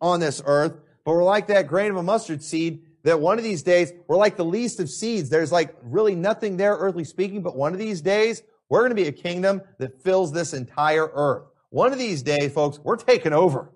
on 0.00 0.20
this 0.20 0.42
earth, 0.44 0.76
but 1.04 1.12
we're 1.12 1.24
like 1.24 1.46
that 1.46 1.66
grain 1.66 1.90
of 1.90 1.96
a 1.96 2.02
mustard 2.02 2.42
seed 2.42 2.82
that 3.06 3.20
one 3.20 3.38
of 3.38 3.44
these 3.44 3.62
days, 3.62 3.92
we're 4.08 4.16
like 4.16 4.36
the 4.36 4.44
least 4.44 4.80
of 4.80 4.90
seeds. 4.90 5.28
There's 5.28 5.52
like 5.52 5.74
really 5.82 6.16
nothing 6.16 6.56
there, 6.56 6.74
earthly 6.74 7.04
speaking, 7.04 7.40
but 7.40 7.56
one 7.56 7.72
of 7.72 7.78
these 7.78 8.00
days, 8.00 8.42
we're 8.68 8.80
going 8.80 8.90
to 8.90 8.96
be 8.96 9.06
a 9.06 9.12
kingdom 9.12 9.62
that 9.78 10.02
fills 10.02 10.32
this 10.32 10.52
entire 10.52 11.08
earth. 11.14 11.44
One 11.70 11.92
of 11.92 12.00
these 12.00 12.22
days, 12.22 12.52
folks, 12.52 12.80
we're 12.80 12.96
taking 12.96 13.32
over. 13.32 13.70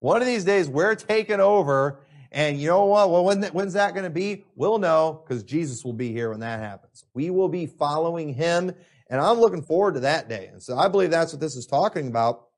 One 0.00 0.20
of 0.20 0.26
these 0.26 0.44
days, 0.44 0.68
we're 0.68 0.96
taking 0.96 1.38
over. 1.38 2.00
And 2.32 2.60
you 2.60 2.66
know 2.66 2.86
what? 2.86 3.10
Well, 3.10 3.24
when, 3.24 3.42
when's 3.44 3.74
that 3.74 3.94
going 3.94 4.04
to 4.04 4.10
be? 4.10 4.44
We'll 4.56 4.78
know 4.78 5.22
because 5.24 5.44
Jesus 5.44 5.84
will 5.84 5.92
be 5.92 6.12
here 6.12 6.30
when 6.30 6.40
that 6.40 6.58
happens. 6.58 7.04
We 7.14 7.30
will 7.30 7.48
be 7.48 7.66
following 7.66 8.34
him. 8.34 8.72
And 9.08 9.20
I'm 9.20 9.38
looking 9.38 9.62
forward 9.62 9.94
to 9.94 10.00
that 10.00 10.28
day. 10.28 10.48
And 10.52 10.60
so 10.60 10.76
I 10.76 10.88
believe 10.88 11.10
that's 11.12 11.32
what 11.32 11.40
this 11.40 11.54
is 11.54 11.66
talking 11.66 12.08
about 12.08 12.48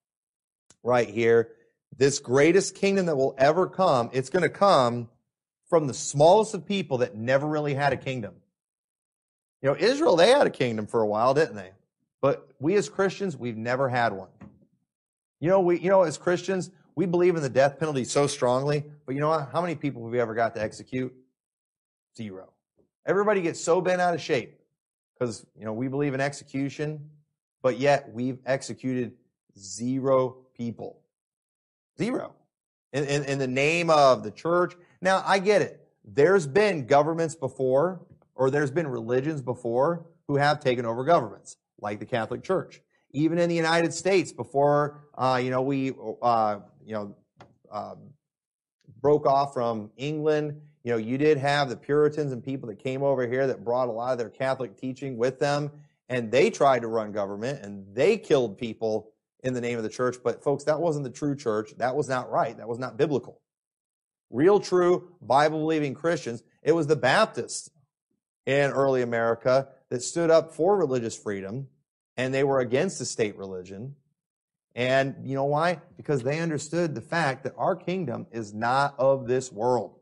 right 0.83 1.09
here. 1.09 1.51
This 1.97 2.19
greatest 2.19 2.75
kingdom 2.75 3.07
that 3.07 3.17
will 3.17 3.35
ever 3.39 3.67
come, 3.67 4.11
it's 4.13 4.31
going 4.31 4.43
to 4.43 4.49
come 4.49 5.09
from 5.69 5.87
the 5.87 5.95
smallest 5.95 6.55
of 6.55 6.67
people 6.67 6.99
that 6.99 7.17
never 7.17 7.47
really 7.47 7.75
had 7.75 7.93
a 7.93 7.97
kingdom. 7.97 8.35
You 9.63 9.71
know, 9.71 9.77
Israel, 9.77 10.17
they 10.17 10.29
had 10.29 10.47
a 10.47 10.51
kingdom 10.51 10.87
for 10.87 11.01
a 11.01 11.07
while, 11.07 11.35
didn't 11.35 11.57
they? 11.57 11.71
But 12.21 12.49
we 12.61 12.75
as 12.75 12.89
Christians, 12.89 13.37
we've 13.37 13.57
never 13.57 13.89
had 13.89 14.13
one. 14.13 14.29
You 15.41 15.49
know, 15.49 15.61
we, 15.61 15.81
you 15.81 15.91
know, 15.91 16.03
as 16.03 16.19
Christians, 16.19 16.71
we 16.95 17.07
believe 17.07 17.37
in 17.37 17.43
the 17.43 17.49
death 17.49 17.79
penalty 17.79 18.05
so 18.05 18.27
strongly, 18.27 18.85
but 19.07 19.15
you 19.15 19.21
know 19.21 19.31
what? 19.31 19.51
How 19.53 19.61
many 19.61 19.75
people 19.75 20.05
have 20.05 20.13
we 20.13 20.21
ever 20.21 20.35
got 20.35 20.55
to 20.55 20.63
execute? 20.63 21.15
Zero. 22.17 22.51
Everybody 23.07 23.43
gets 23.43 23.61
so 23.61 23.81
bent 23.81 24.01
out 24.01 24.15
of 24.15 24.21
shape 24.21 24.61
because, 25.15 25.45
you 25.59 25.65
know, 25.65 25.73
we 25.73 25.89
believe 25.89 26.15
in 26.15 26.21
execution, 26.21 27.11
but 27.63 27.79
yet 27.79 28.13
we've 28.13 28.39
executed 28.47 29.13
zero 29.59 30.37
people. 30.63 31.01
Zero. 31.99 32.35
In, 32.93 33.05
in, 33.05 33.25
in 33.25 33.39
the 33.39 33.49
name 33.49 33.91
of 33.91 34.23
the 34.23 34.31
church. 34.31 34.75
Now, 35.01 35.23
I 35.27 35.39
get 35.39 35.61
it. 35.63 35.89
There's 36.05 36.47
been 36.47 36.87
governments 36.87 37.35
before, 37.35 38.01
or 38.35 38.51
there's 38.51 38.71
been 38.71 38.87
religions 38.87 39.43
before 39.43 40.07
who 40.29 40.37
have 40.37 40.61
taken 40.61 40.87
over 40.87 41.05
governments, 41.05 41.57
like 41.81 41.99
the 41.99 42.07
Catholic 42.07 42.43
Church. 42.45 42.81
Even 43.11 43.39
in 43.39 43.49
the 43.49 43.55
United 43.55 43.93
States, 43.93 44.33
before 44.33 45.01
uh, 45.19 45.41
you 45.43 45.51
know 45.51 45.63
we 45.63 45.93
uh, 46.23 46.61
you 46.85 46.95
know 46.95 47.17
uh, 47.71 47.95
broke 49.01 49.27
off 49.27 49.53
from 49.53 49.91
England, 49.97 50.61
you 50.85 50.93
know 50.93 50.99
you 50.99 51.19
did 51.19 51.39
have 51.39 51.69
the 51.69 51.77
Puritans 51.77 52.33
and 52.33 52.43
people 52.43 52.69
that 52.69 52.79
came 52.79 53.03
over 53.03 53.27
here 53.27 53.47
that 53.49 53.65
brought 53.65 53.89
a 53.89 53.93
lot 53.93 54.13
of 54.13 54.19
their 54.19 54.31
Catholic 54.31 54.77
teaching 54.77 55.17
with 55.17 55.39
them, 55.39 55.71
and 56.09 56.31
they 56.31 56.51
tried 56.51 56.83
to 56.83 56.89
run 56.89 57.13
government 57.13 57.65
and 57.65 57.85
they 57.95 58.17
killed 58.17 58.59
people 58.59 59.12
in 59.43 59.55
the 59.55 59.61
name 59.61 59.77
of 59.77 59.85
the 59.85 59.91
church. 59.91 60.17
But 60.23 60.43
folks, 60.43 60.65
that 60.65 60.81
wasn't 60.81 61.05
the 61.05 61.11
true 61.11 61.37
church. 61.37 61.75
That 61.79 61.97
was 61.97 62.09
not 62.09 62.31
right. 62.31 62.57
That 62.57 62.69
was 62.69 62.79
not 62.79 62.97
biblical. 62.97 63.41
Real, 64.31 64.61
true, 64.61 65.11
Bible 65.21 65.59
believing 65.59 65.95
Christians. 65.95 66.43
It 66.63 66.73
was 66.73 66.87
the 66.87 66.97
Baptists 66.97 67.71
in 68.47 68.71
early 68.71 69.03
America 69.03 69.69
that 69.91 70.03
stood 70.03 70.31
up 70.31 70.55
for 70.55 70.77
religious 70.77 71.17
freedom 71.17 71.69
and 72.17 72.33
they 72.33 72.45
were 72.45 72.61
against 72.61 72.99
the 72.99 73.05
state 73.05 73.37
religion. 73.37 73.95
And 74.75 75.17
you 75.25 75.35
know 75.35 75.45
why? 75.45 75.81
Because 75.97 76.23
they 76.23 76.41
understood 76.41 76.95
the 76.95 77.01
fact 77.01 77.45
that 77.45 77.55
our 77.57 77.77
kingdom 77.77 78.27
is 78.31 78.55
not 78.55 78.95
of 78.99 79.27
this 79.27 79.53
world. 79.53 79.99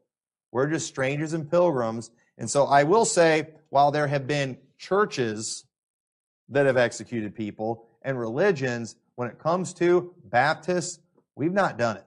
We're 0.53 0.69
just 0.69 0.87
strangers 0.87 1.33
and 1.33 1.51
pilgrims. 1.51 2.11
And 2.39 2.49
so 2.49 2.67
I 2.67 2.85
will 2.85 3.05
say, 3.05 3.49
while 3.71 3.91
there 3.91 4.07
have 4.07 4.27
been 4.27 4.59
churches 4.79 5.65
that 6.49 6.67
have 6.67 6.77
executed 6.77 7.35
people 7.35 7.87
and 8.03 8.19
religions 8.19 8.97
when 9.17 9.29
it 9.29 9.39
comes 9.39 9.75
to 9.75 10.15
Baptists, 10.25 11.01
we've 11.35 11.53
not 11.53 11.79
done 11.79 11.97
it. 11.97 12.05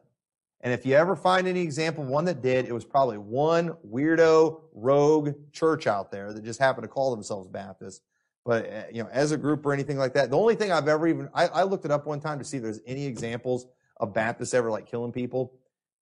And 0.62 0.72
if 0.72 0.86
you 0.86 0.96
ever 0.96 1.16
find 1.16 1.46
any 1.46 1.62
example 1.62 2.04
of 2.04 2.10
one 2.10 2.26
that 2.26 2.42
did, 2.42 2.66
it 2.66 2.74
was 2.74 2.86
probably 2.86 3.18
one 3.18 3.76
weirdo 3.86 4.62
rogue 4.74 5.34
church 5.52 5.88
out 5.88 6.10
there 6.10 6.32
that 6.32 6.44
just 6.44 6.60
happened 6.60 6.84
to 6.84 6.88
call 6.88 7.12
themselves 7.12 7.48
Baptist. 7.50 8.02
But 8.46 8.66
uh, 8.66 8.84
you 8.92 9.04
know, 9.04 9.10
as 9.12 9.32
a 9.32 9.38
group 9.38 9.66
or 9.66 9.74
anything 9.74 9.98
like 9.98 10.14
that, 10.14 10.30
the 10.30 10.38
only 10.38 10.56
thing 10.56 10.72
I've 10.72 10.88
ever 10.88 11.08
even 11.08 11.30
I, 11.34 11.48
I 11.48 11.64
looked 11.64 11.86
it 11.86 11.92
up 11.92 12.06
one 12.06 12.22
time 12.22 12.40
to 12.40 12.46
see 12.46 12.58
if 12.58 12.64
there's 12.64 12.80
any 12.86 13.06
examples 13.06 13.68
of 13.98 14.14
Baptists 14.14 14.54
ever 14.54 14.72
like 14.72 14.86
killing 14.86 15.12
people, 15.12 15.54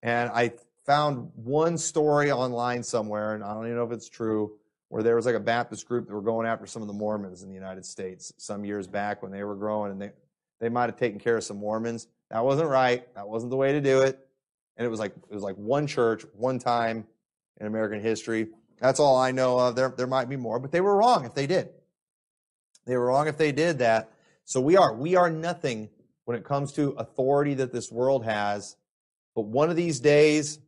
and 0.01 0.29
I 0.31 0.53
found 0.85 1.31
one 1.35 1.77
story 1.77 2.31
online 2.31 2.83
somewhere, 2.83 3.35
and 3.35 3.43
I 3.43 3.53
don't 3.53 3.65
even 3.65 3.77
know 3.77 3.83
if 3.83 3.91
it's 3.91 4.09
true, 4.09 4.57
where 4.89 5.03
there 5.03 5.15
was 5.15 5.25
like 5.25 5.35
a 5.35 5.39
Baptist 5.39 5.87
group 5.87 6.07
that 6.07 6.13
were 6.13 6.21
going 6.21 6.47
after 6.47 6.65
some 6.65 6.81
of 6.81 6.87
the 6.87 6.93
Mormons 6.93 7.43
in 7.43 7.49
the 7.49 7.55
United 7.55 7.85
States 7.85 8.33
some 8.37 8.65
years 8.65 8.87
back 8.87 9.21
when 9.21 9.31
they 9.31 9.43
were 9.43 9.55
growing, 9.55 9.91
and 9.91 10.01
they 10.01 10.11
they 10.61 10.69
might 10.69 10.85
have 10.85 10.95
taken 10.95 11.19
care 11.19 11.35
of 11.35 11.43
some 11.43 11.57
Mormons. 11.57 12.07
That 12.29 12.45
wasn't 12.45 12.69
right. 12.69 13.13
That 13.15 13.27
wasn't 13.27 13.49
the 13.49 13.57
way 13.57 13.73
to 13.73 13.81
do 13.81 14.01
it. 14.01 14.19
And 14.77 14.85
it 14.85 14.89
was 14.89 14.99
like 14.99 15.13
it 15.29 15.33
was 15.33 15.43
like 15.43 15.55
one 15.57 15.87
church, 15.87 16.23
one 16.33 16.59
time 16.59 17.05
in 17.59 17.67
American 17.67 17.99
history. 17.99 18.47
That's 18.79 18.99
all 18.99 19.17
I 19.17 19.31
know 19.31 19.59
of. 19.59 19.75
There 19.75 19.93
there 19.97 20.07
might 20.07 20.29
be 20.29 20.37
more, 20.37 20.59
but 20.59 20.71
they 20.71 20.79
were 20.79 20.95
wrong 20.95 21.25
if 21.25 21.33
they 21.33 21.47
did. 21.47 21.69
They 22.85 22.95
were 22.95 23.07
wrong 23.07 23.27
if 23.27 23.37
they 23.37 23.51
did 23.51 23.79
that. 23.79 24.11
So 24.45 24.61
we 24.61 24.77
are 24.77 24.93
we 24.93 25.15
are 25.15 25.29
nothing 25.29 25.89
when 26.25 26.37
it 26.37 26.45
comes 26.45 26.71
to 26.73 26.91
authority 26.91 27.55
that 27.55 27.73
this 27.73 27.91
world 27.91 28.23
has. 28.23 28.77
But 29.35 29.45
one 29.45 29.69
of 29.69 29.75
these 29.75 29.99
days 29.99 30.59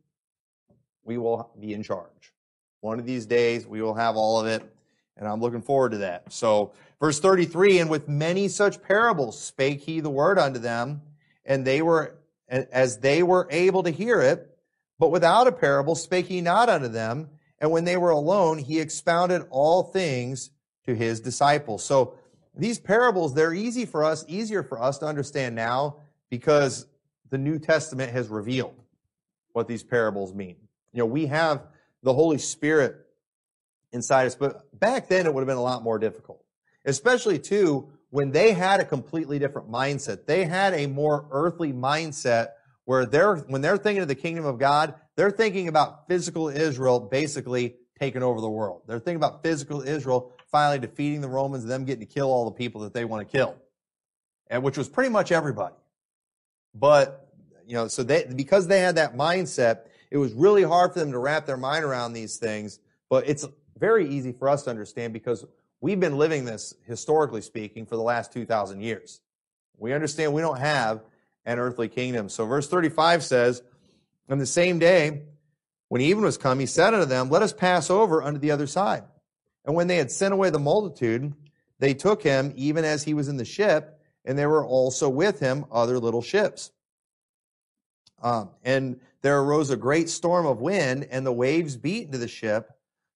we 1.04 1.18
will 1.18 1.50
be 1.60 1.72
in 1.72 1.82
charge. 1.82 2.32
One 2.80 2.98
of 2.98 3.06
these 3.06 3.26
days 3.26 3.66
we 3.66 3.80
will 3.80 3.94
have 3.94 4.16
all 4.16 4.40
of 4.40 4.46
it. 4.46 4.73
And 5.16 5.28
I'm 5.28 5.40
looking 5.40 5.62
forward 5.62 5.92
to 5.92 5.98
that. 5.98 6.32
So 6.32 6.72
Verse 7.04 7.20
33, 7.20 7.80
and 7.80 7.90
with 7.90 8.08
many 8.08 8.48
such 8.48 8.82
parables 8.82 9.38
spake 9.38 9.82
he 9.82 10.00
the 10.00 10.08
word 10.08 10.38
unto 10.38 10.58
them, 10.58 11.02
and 11.44 11.62
they 11.62 11.82
were, 11.82 12.16
as 12.48 12.96
they 12.96 13.22
were 13.22 13.46
able 13.50 13.82
to 13.82 13.90
hear 13.90 14.22
it, 14.22 14.56
but 14.98 15.10
without 15.10 15.46
a 15.46 15.52
parable 15.52 15.96
spake 15.96 16.24
he 16.28 16.40
not 16.40 16.70
unto 16.70 16.88
them. 16.88 17.28
And 17.58 17.70
when 17.70 17.84
they 17.84 17.98
were 17.98 18.08
alone, 18.08 18.56
he 18.56 18.80
expounded 18.80 19.42
all 19.50 19.82
things 19.82 20.48
to 20.86 20.94
his 20.94 21.20
disciples. 21.20 21.84
So 21.84 22.14
these 22.56 22.78
parables, 22.78 23.34
they're 23.34 23.52
easy 23.52 23.84
for 23.84 24.02
us, 24.02 24.24
easier 24.26 24.62
for 24.62 24.80
us 24.80 24.96
to 25.00 25.06
understand 25.06 25.54
now 25.54 25.96
because 26.30 26.86
the 27.28 27.36
New 27.36 27.58
Testament 27.58 28.12
has 28.12 28.28
revealed 28.28 28.80
what 29.52 29.68
these 29.68 29.82
parables 29.82 30.32
mean. 30.32 30.56
You 30.94 31.00
know, 31.00 31.06
we 31.06 31.26
have 31.26 31.66
the 32.02 32.14
Holy 32.14 32.38
Spirit 32.38 33.03
inside 33.94 34.26
us, 34.26 34.34
but 34.34 34.62
back 34.78 35.08
then 35.08 35.24
it 35.24 35.32
would 35.32 35.40
have 35.40 35.48
been 35.48 35.56
a 35.56 35.62
lot 35.62 35.82
more 35.82 35.98
difficult 35.98 36.44
especially 36.84 37.38
too 37.38 37.88
when 38.10 38.30
they 38.30 38.52
had 38.52 38.80
a 38.80 38.84
completely 38.84 39.38
different 39.38 39.70
mindset. 39.70 40.26
They 40.26 40.44
had 40.44 40.74
a 40.74 40.86
more 40.86 41.26
earthly 41.30 41.72
mindset 41.72 42.48
where 42.84 43.06
they're, 43.06 43.36
when 43.36 43.60
they're 43.60 43.76
thinking 43.76 44.02
of 44.02 44.08
the 44.08 44.14
kingdom 44.14 44.44
of 44.44 44.58
God, 44.58 44.94
they're 45.16 45.30
thinking 45.30 45.68
about 45.68 46.06
physical 46.06 46.48
Israel 46.48 47.00
basically 47.00 47.76
taking 47.98 48.22
over 48.22 48.40
the 48.40 48.48
world. 48.48 48.82
They're 48.86 48.98
thinking 48.98 49.16
about 49.16 49.42
physical 49.42 49.82
Israel 49.82 50.32
finally 50.50 50.78
defeating 50.78 51.20
the 51.20 51.28
Romans 51.28 51.64
and 51.64 51.72
them 51.72 51.84
getting 51.84 52.06
to 52.06 52.12
kill 52.12 52.30
all 52.30 52.44
the 52.44 52.52
people 52.52 52.82
that 52.82 52.92
they 52.92 53.04
want 53.04 53.28
to 53.28 53.36
kill. 53.36 53.56
And 54.48 54.62
which 54.62 54.76
was 54.76 54.88
pretty 54.88 55.10
much 55.10 55.32
everybody. 55.32 55.74
But, 56.74 57.28
you 57.66 57.74
know, 57.74 57.88
so 57.88 58.02
they, 58.02 58.24
because 58.24 58.66
they 58.68 58.80
had 58.80 58.96
that 58.96 59.16
mindset, 59.16 59.86
it 60.10 60.18
was 60.18 60.32
really 60.34 60.62
hard 60.62 60.92
for 60.92 60.98
them 60.98 61.12
to 61.12 61.18
wrap 61.18 61.46
their 61.46 61.56
mind 61.56 61.84
around 61.84 62.12
these 62.12 62.36
things. 62.36 62.78
But 63.08 63.28
it's 63.28 63.46
very 63.78 64.08
easy 64.08 64.32
for 64.32 64.48
us 64.48 64.64
to 64.64 64.70
understand 64.70 65.12
because 65.12 65.44
we've 65.80 66.00
been 66.00 66.18
living 66.18 66.44
this, 66.44 66.74
historically 66.86 67.40
speaking, 67.40 67.86
for 67.86 67.96
the 67.96 68.02
last 68.02 68.32
2,000 68.32 68.80
years. 68.80 69.20
We 69.78 69.92
understand 69.92 70.32
we 70.32 70.42
don't 70.42 70.60
have 70.60 71.02
an 71.44 71.58
earthly 71.58 71.88
kingdom. 71.88 72.28
So 72.28 72.46
verse 72.46 72.68
35 72.68 73.22
says, 73.22 73.62
On 74.28 74.38
the 74.38 74.46
same 74.46 74.78
day, 74.78 75.22
when 75.88 76.00
even 76.00 76.24
was 76.24 76.38
come, 76.38 76.58
he 76.58 76.66
said 76.66 76.94
unto 76.94 77.06
them, 77.06 77.30
Let 77.30 77.42
us 77.42 77.52
pass 77.52 77.90
over 77.90 78.22
unto 78.22 78.38
the 78.38 78.50
other 78.50 78.66
side. 78.66 79.04
And 79.64 79.74
when 79.74 79.86
they 79.86 79.96
had 79.96 80.10
sent 80.10 80.34
away 80.34 80.50
the 80.50 80.58
multitude, 80.58 81.34
they 81.78 81.94
took 81.94 82.22
him 82.22 82.52
even 82.56 82.84
as 82.84 83.04
he 83.04 83.14
was 83.14 83.28
in 83.28 83.36
the 83.36 83.44
ship, 83.44 84.00
and 84.24 84.38
there 84.38 84.48
were 84.48 84.64
also 84.64 85.08
with 85.08 85.40
him 85.40 85.66
other 85.70 85.98
little 85.98 86.22
ships. 86.22 86.70
Um, 88.22 88.50
and 88.62 89.00
there 89.22 89.40
arose 89.40 89.70
a 89.70 89.76
great 89.76 90.08
storm 90.08 90.46
of 90.46 90.60
wind, 90.60 91.06
and 91.10 91.26
the 91.26 91.32
waves 91.32 91.76
beat 91.76 92.06
into 92.06 92.18
the 92.18 92.28
ship, 92.28 92.73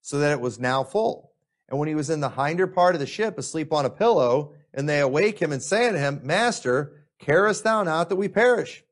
so 0.08 0.20
that 0.20 0.32
it 0.32 0.40
was 0.40 0.58
now 0.58 0.82
full. 0.82 1.32
And 1.68 1.78
when 1.78 1.86
he 1.86 1.94
was 1.94 2.08
in 2.08 2.20
the 2.20 2.30
hinder 2.30 2.66
part 2.66 2.94
of 2.94 2.98
the 2.98 3.06
ship, 3.06 3.36
asleep 3.36 3.74
on 3.74 3.84
a 3.84 3.90
pillow, 3.90 4.54
and 4.72 4.88
they 4.88 5.00
awake 5.00 5.38
him 5.38 5.52
and 5.52 5.62
say 5.62 5.86
unto 5.86 5.98
him, 5.98 6.22
Master, 6.22 7.04
carest 7.18 7.62
thou 7.62 7.82
not 7.82 8.08
that 8.08 8.16
we 8.16 8.26
perish? 8.26 8.82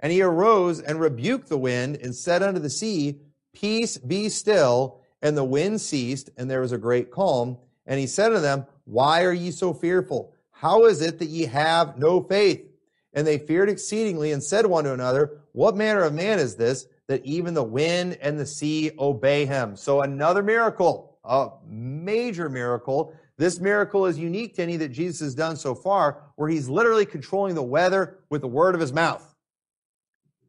And 0.00 0.12
he 0.12 0.20
arose 0.20 0.78
and 0.82 1.00
rebuked 1.00 1.48
the 1.48 1.56
wind 1.56 1.96
and 1.96 2.14
said 2.14 2.42
unto 2.42 2.60
the 2.60 2.68
sea, 2.68 3.20
Peace 3.54 3.96
be 3.96 4.28
still. 4.28 5.00
And 5.22 5.34
the 5.34 5.44
wind 5.44 5.80
ceased, 5.80 6.28
and 6.36 6.50
there 6.50 6.60
was 6.60 6.72
a 6.72 6.78
great 6.78 7.10
calm. 7.10 7.56
And 7.86 7.98
he 7.98 8.06
said 8.06 8.28
to 8.28 8.40
them, 8.40 8.66
Why 8.84 9.24
are 9.24 9.32
ye 9.32 9.52
so 9.52 9.72
fearful? 9.72 10.34
How 10.50 10.84
is 10.84 11.00
it 11.00 11.20
that 11.20 11.30
ye 11.30 11.46
have 11.46 11.96
no 11.96 12.22
faith? 12.22 12.68
And 13.14 13.26
they 13.26 13.38
feared 13.38 13.70
exceedingly 13.70 14.30
and 14.30 14.44
said 14.44 14.66
one 14.66 14.84
to 14.84 14.92
another, 14.92 15.40
What 15.52 15.74
manner 15.74 16.02
of 16.02 16.12
man 16.12 16.38
is 16.38 16.56
this 16.56 16.84
that 17.08 17.24
even 17.24 17.54
the 17.54 17.62
wind 17.62 18.18
and 18.20 18.38
the 18.38 18.46
sea 18.46 18.90
obey 18.98 19.46
him? 19.46 19.76
So 19.76 20.02
another 20.02 20.42
miracle, 20.42 21.18
a 21.24 21.50
major 21.66 22.48
miracle. 22.48 23.14
This 23.38 23.60
miracle 23.60 24.06
is 24.06 24.18
unique 24.18 24.56
to 24.56 24.62
any 24.62 24.76
that 24.78 24.88
Jesus 24.88 25.20
has 25.20 25.34
done 25.34 25.56
so 25.56 25.74
far, 25.74 26.22
where 26.36 26.48
he's 26.48 26.68
literally 26.68 27.06
controlling 27.06 27.54
the 27.54 27.62
weather 27.62 28.18
with 28.30 28.40
the 28.40 28.48
word 28.48 28.74
of 28.74 28.80
his 28.80 28.92
mouth. 28.92 29.34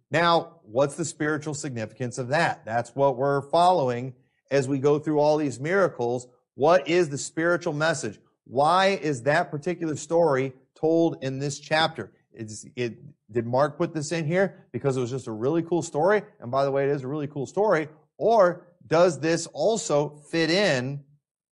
Now, 0.10 0.60
what's 0.64 0.96
the 0.96 1.06
spiritual 1.06 1.54
significance 1.54 2.18
of 2.18 2.30
that? 2.30 2.64
That's 2.66 2.96
what 2.96 3.18
we're 3.18 3.42
following 3.42 4.14
as 4.50 4.68
we 4.68 4.80
go 4.80 5.00
through 5.00 5.20
all 5.20 5.38
these 5.38 5.60
miracles. 5.60 6.28
What 6.56 6.88
is 6.88 7.10
the 7.10 7.18
spiritual 7.18 7.74
message? 7.74 8.20
Why 8.46 9.00
is 9.02 9.24
that 9.24 9.52
particular 9.52 9.98
story 9.98 10.54
told 10.76 11.18
in 11.22 11.40
this 11.40 11.60
chapter? 11.60 12.14
It's, 12.38 12.66
it, 12.76 12.98
did 13.32 13.46
Mark 13.46 13.78
put 13.78 13.94
this 13.94 14.12
in 14.12 14.26
here 14.26 14.66
because 14.72 14.96
it 14.96 15.02
was 15.02 15.10
just 15.10 15.28
a 15.28 15.32
really 15.32 15.64
cool 15.64 15.82
story? 15.82 16.22
And 16.40 16.52
by 16.52 16.64
the 16.64 16.72
way, 16.72 16.86
it 16.86 16.90
is 16.92 17.04
a 17.04 17.08
really 17.08 17.28
cool 17.28 17.46
story. 17.46 17.90
Or 18.18 18.68
does 18.86 19.20
this 19.20 19.48
also 19.48 20.22
fit 20.32 20.50
in 20.50 21.04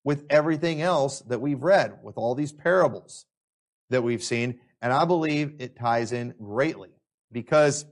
with 0.03 0.25
everything 0.29 0.81
else 0.81 1.19
that 1.21 1.41
we've 1.41 1.63
read, 1.63 1.99
with 2.03 2.17
all 2.17 2.35
these 2.35 2.53
parables 2.53 3.25
that 3.89 4.03
we've 4.03 4.23
seen? 4.23 4.59
And 4.81 4.93
I 4.93 5.05
believe 5.05 5.55
it 5.59 5.75
ties 5.75 6.11
in 6.11 6.35
greatly 6.39 6.89
because 7.31 7.85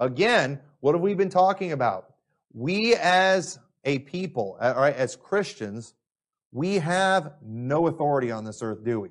Again, 0.00 0.60
what 0.80 0.94
have 0.94 1.02
we 1.02 1.14
been 1.14 1.30
talking 1.30 1.72
about? 1.72 2.12
We 2.52 2.94
as 2.94 3.58
a 3.84 4.00
people, 4.00 4.56
uh, 4.60 4.74
right, 4.76 4.94
as 4.94 5.16
Christians, 5.16 5.94
we 6.52 6.74
have 6.76 7.32
no 7.42 7.86
authority 7.86 8.30
on 8.30 8.44
this 8.44 8.62
earth, 8.62 8.84
do 8.84 9.00
we? 9.00 9.10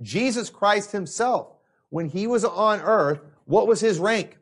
Jesus 0.00 0.50
Christ 0.50 0.92
himself, 0.92 1.48
when 1.92 2.08
he 2.08 2.26
was 2.26 2.42
on 2.42 2.80
earth, 2.80 3.20
what 3.44 3.66
was 3.66 3.78
his 3.78 3.98
rank? 3.98 4.38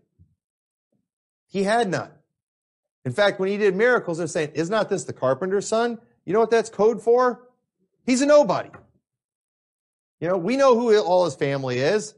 He 1.49 1.65
had 1.65 1.91
none. 1.91 2.13
In 3.05 3.11
fact, 3.11 3.41
when 3.41 3.49
he 3.49 3.57
did 3.57 3.75
miracles, 3.75 4.19
they're 4.19 4.29
saying, 4.29 4.53
is 4.55 4.71
not 4.71 4.89
this 4.89 5.03
the 5.03 5.13
carpenter's 5.13 5.67
son? 5.67 5.99
You 6.25 6.33
know 6.33 6.39
what 6.39 6.53
that's 6.53 6.71
code 6.71 7.03
for? 7.03 7.49
He's 8.07 8.23
a 8.23 8.27
nobody. 8.27 8.71
You 10.21 10.29
know, 10.29 10.37
we 10.37 10.57
know 10.57 10.79
who 10.79 10.97
all 11.01 11.25
his 11.25 11.35
family 11.35 11.79
is. 11.79 12.15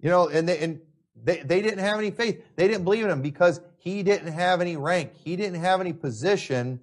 You 0.00 0.08
know, 0.08 0.28
and, 0.28 0.48
they, 0.48 0.58
and 0.60 0.80
they, 1.14 1.40
they 1.40 1.60
didn't 1.60 1.80
have 1.80 1.98
any 1.98 2.10
faith. 2.10 2.42
They 2.56 2.66
didn't 2.66 2.84
believe 2.84 3.04
in 3.04 3.10
him 3.10 3.20
because 3.20 3.60
he 3.76 4.02
didn't 4.02 4.32
have 4.32 4.62
any 4.62 4.78
rank. 4.78 5.12
He 5.14 5.36
didn't 5.36 5.60
have 5.60 5.82
any 5.82 5.92
position, 5.92 6.80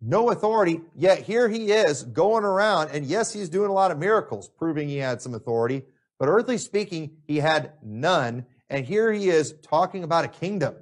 no 0.00 0.30
authority. 0.30 0.80
Yet 0.96 1.20
here 1.20 1.48
he 1.48 1.70
is 1.70 2.02
going 2.02 2.42
around. 2.42 2.90
And 2.90 3.06
yes, 3.06 3.32
he's 3.32 3.48
doing 3.48 3.70
a 3.70 3.74
lot 3.74 3.92
of 3.92 3.98
miracles, 3.98 4.48
proving 4.48 4.88
he 4.88 4.96
had 4.96 5.22
some 5.22 5.34
authority. 5.34 5.84
But 6.20 6.28
earthly 6.28 6.58
speaking, 6.58 7.16
he 7.26 7.38
had 7.38 7.72
none. 7.82 8.44
And 8.68 8.84
here 8.84 9.10
he 9.10 9.30
is 9.30 9.54
talking 9.62 10.04
about 10.04 10.26
a 10.26 10.28
kingdom. 10.28 10.76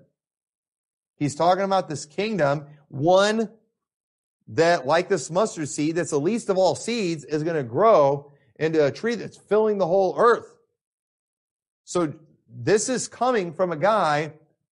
He's 1.16 1.36
talking 1.36 1.64
about 1.64 1.89
this 1.89 2.05
kingdom, 2.05 2.66
one 2.89 3.49
that, 4.49 4.84
like 4.84 5.09
this 5.09 5.30
mustard 5.30 5.68
seed, 5.68 5.95
that's 5.95 6.11
the 6.11 6.20
least 6.20 6.49
of 6.49 6.59
all 6.59 6.74
seeds, 6.74 7.24
is 7.24 7.45
going 7.45 7.57
to 7.57 7.62
grow 7.62 8.32
into 8.57 8.84
a 8.84 8.91
tree 8.91 9.14
that's 9.14 9.36
filling 9.36 9.78
the 9.78 9.86
whole 9.86 10.14
earth. 10.18 10.57
So 11.84 12.14
this 12.49 12.89
is 12.89 13.07
coming 13.07 13.53
from 13.53 13.70
a 13.70 13.76
guy 13.76 14.32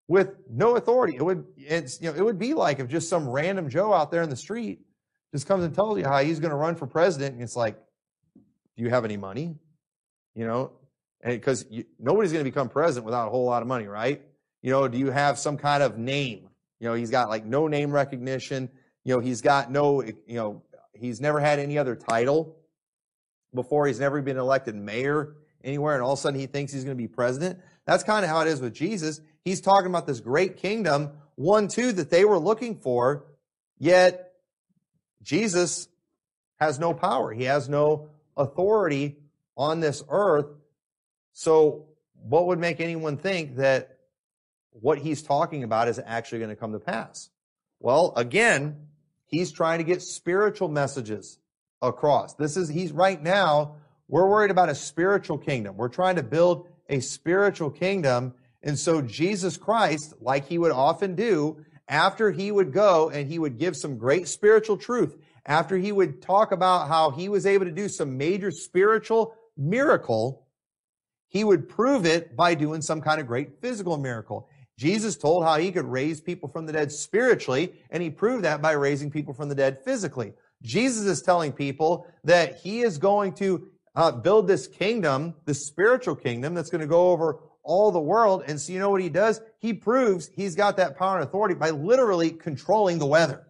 with 0.09 0.35
no 0.51 0.77
authority. 0.77 1.17
It 1.17 1.23
would, 1.23 1.45
it's, 1.59 2.01
you 2.01 2.11
know, 2.11 2.17
it 2.17 2.25
would 2.25 2.39
be 2.39 2.55
like 2.55 2.81
if 2.81 2.89
just 2.89 3.11
some 3.11 3.29
random 3.29 3.69
Joe 3.69 3.93
out 3.93 4.11
there 4.11 4.23
in 4.23 4.31
the 4.31 4.37
street 4.37 4.81
just 5.33 5.47
comes 5.47 5.63
and 5.63 5.75
tells 5.75 5.99
you 5.99 6.05
how 6.05 6.23
he's 6.23 6.41
going 6.41 6.53
to 6.53 6.57
run 6.57 6.75
for 6.75 6.87
president. 6.87 7.35
And 7.35 7.43
it's 7.43 7.57
like, 7.57 7.77
do 8.35 8.83
you 8.83 8.89
have 8.91 9.05
any 9.05 9.19
money? 9.19 9.57
You 10.35 10.47
know, 10.47 10.73
because 11.25 11.65
nobody's 11.99 12.33
going 12.33 12.45
to 12.45 12.51
become 12.51 12.69
president 12.69 13.07
without 13.07 13.29
a 13.29 13.31
whole 13.31 13.45
lot 13.45 13.63
of 13.63 13.69
money, 13.69 13.87
right? 13.87 14.23
You 14.63 14.71
know, 14.71 14.89
do 14.89 14.99
you 14.99 15.11
have 15.11 15.39
some 15.39 15.57
kind 15.57 15.83
of 15.83 15.97
name? 15.99 16.49
You 16.81 16.89
know, 16.89 16.95
he's 16.95 17.11
got 17.11 17.29
like 17.29 17.45
no 17.45 17.69
name 17.69 17.93
recognition. 17.93 18.69
You 19.05 19.15
know, 19.15 19.21
he's 19.21 19.41
got 19.41 19.71
no, 19.71 20.03
you 20.03 20.15
know, 20.29 20.63
he's 20.93 21.21
never 21.21 21.41
had 21.41 21.59
any 21.59 21.79
other 21.79 21.95
title 21.95 22.57
before. 23.55 23.87
He's 23.87 24.01
never 24.01 24.21
been 24.23 24.39
elected 24.39 24.75
mayor 24.75 25.37
anywhere, 25.63 25.95
and 25.95 26.03
all 26.03 26.13
of 26.13 26.19
a 26.19 26.23
sudden 26.23 26.41
he 26.41 26.47
thinks 26.47 26.73
he's 26.73 26.85
going 26.85 26.97
to 26.97 27.03
be 27.03 27.09
president. 27.09 27.61
That's 27.87 28.03
kind 28.03 28.25
of 28.25 28.31
how 28.31 28.41
it 28.41 28.49
is 28.49 28.61
with 28.61 28.75
Jesus. 28.75 29.21
He's 29.45 29.61
talking 29.61 29.89
about 29.89 30.07
this 30.07 30.21
great 30.21 30.57
kingdom, 30.57 31.11
one, 31.37 31.69
too, 31.69 31.93
that 31.93 32.11
they 32.11 32.25
were 32.25 32.39
looking 32.39 32.77
for, 32.77 33.27
yet 33.79 34.33
Jesus 35.23 35.89
has 36.57 36.79
no 36.79 36.95
power. 36.95 37.33
He 37.33 37.45
has 37.45 37.69
no 37.69 38.09
authority 38.37 39.17
on 39.57 39.81
this 39.81 40.03
earth. 40.09 40.47
So, 41.33 41.87
what 42.15 42.47
would 42.47 42.59
make 42.59 42.81
anyone 42.81 43.17
think 43.17 43.57
that 43.57 43.99
what 44.71 44.99
he's 44.99 45.23
talking 45.23 45.63
about 45.63 45.89
is 45.89 46.01
actually 46.05 46.39
going 46.39 46.51
to 46.51 46.57
come 46.57 46.73
to 46.73 46.79
pass? 46.79 47.31
Well, 47.81 48.13
again, 48.17 48.87
he's 49.27 49.53
trying 49.53 49.79
to 49.79 49.85
get 49.85 50.01
spiritual 50.01 50.69
messages 50.69 51.39
across. 51.83 52.35
This 52.35 52.57
is, 52.57 52.69
he's 52.69 52.93
right 52.93 53.23
now 53.23 53.77
we're 54.09 54.29
worried 54.29 54.51
about 54.51 54.69
a 54.69 54.75
spiritual 54.75 55.39
kingdom. 55.39 55.77
We're 55.77 55.89
trying 55.89 56.17
to 56.17 56.23
build 56.23 56.67
a 56.89 57.01
spiritual 57.01 57.71
kingdom. 57.71 58.35
And 58.63 58.79
so 58.79 59.01
Jesus 59.01 59.57
Christ, 59.57 60.15
like 60.21 60.47
he 60.47 60.59
would 60.59 60.73
often 60.73 61.15
do, 61.15 61.65
after 61.89 62.31
he 62.31 62.51
would 62.51 62.73
go 62.73 63.11
and 63.11 63.29
he 63.29 63.39
would 63.39 63.59
give 63.59 63.77
some 63.77 63.99
great 63.99 64.29
spiritual 64.29 64.77
truth, 64.77 65.17
after 65.47 65.77
he 65.77 65.93
would 65.93 66.23
talk 66.23 66.53
about 66.53 66.89
how 66.89 67.11
he 67.11 67.29
was 67.29 67.47
able 67.47 67.65
to 67.65 67.73
do 67.73 67.89
some 67.89 68.17
major 68.17 68.51
spiritual 68.51 69.35
miracle, 69.57 70.47
he 71.29 71.45
would 71.45 71.69
prove 71.69 72.07
it 72.07 72.37
by 72.37 72.55
doing 72.55 72.83
some 72.83 73.01
kind 73.01 73.21
of 73.21 73.27
great 73.27 73.61
physical 73.61 73.97
miracle. 73.97 74.49
Jesus 74.79 75.17
told 75.17 75.45
how 75.45 75.57
he 75.59 75.71
could 75.71 75.85
raise 75.85 76.21
people 76.21 76.49
from 76.49 76.67
the 76.67 76.73
dead 76.73 76.91
spiritually, 76.91 77.73
and 77.91 78.03
he 78.03 78.11
proved 78.11 78.45
that 78.45 78.61
by 78.61 78.73
raising 78.73 79.11
people 79.11 79.35
from 79.35 79.49
the 79.49 79.55
dead 79.55 79.83
physically. 79.85 80.33
Jesus 80.63 81.05
is 81.07 81.23
telling 81.23 81.53
people 81.53 82.07
that 82.25 82.57
he 82.57 82.81
is 82.81 82.99
going 82.99 83.35
to 83.35 83.69
uh, 83.95 84.11
build 84.11 84.49
this 84.49 84.67
kingdom, 84.67 85.35
this 85.45 85.65
spiritual 85.65 86.17
kingdom 86.17 86.55
that's 86.55 86.71
going 86.71 86.81
to 86.81 86.87
go 86.87 87.11
over 87.11 87.39
all 87.63 87.93
the 87.93 88.01
world. 88.01 88.45
And 88.47 88.61
so 88.61 88.73
you 88.73 88.79
know 88.79 88.91
what 88.91 89.01
he 89.01 89.09
does? 89.09 89.41
He 89.59 89.73
proves 89.73 90.31
he's 90.35 90.55
got 90.55 90.77
that 90.77 90.99
power 90.99 91.17
and 91.17 91.25
authority 91.25 91.55
by 91.55 91.71
literally 91.71 92.31
controlling 92.31 92.99
the 92.99 93.07
weather. 93.07 93.47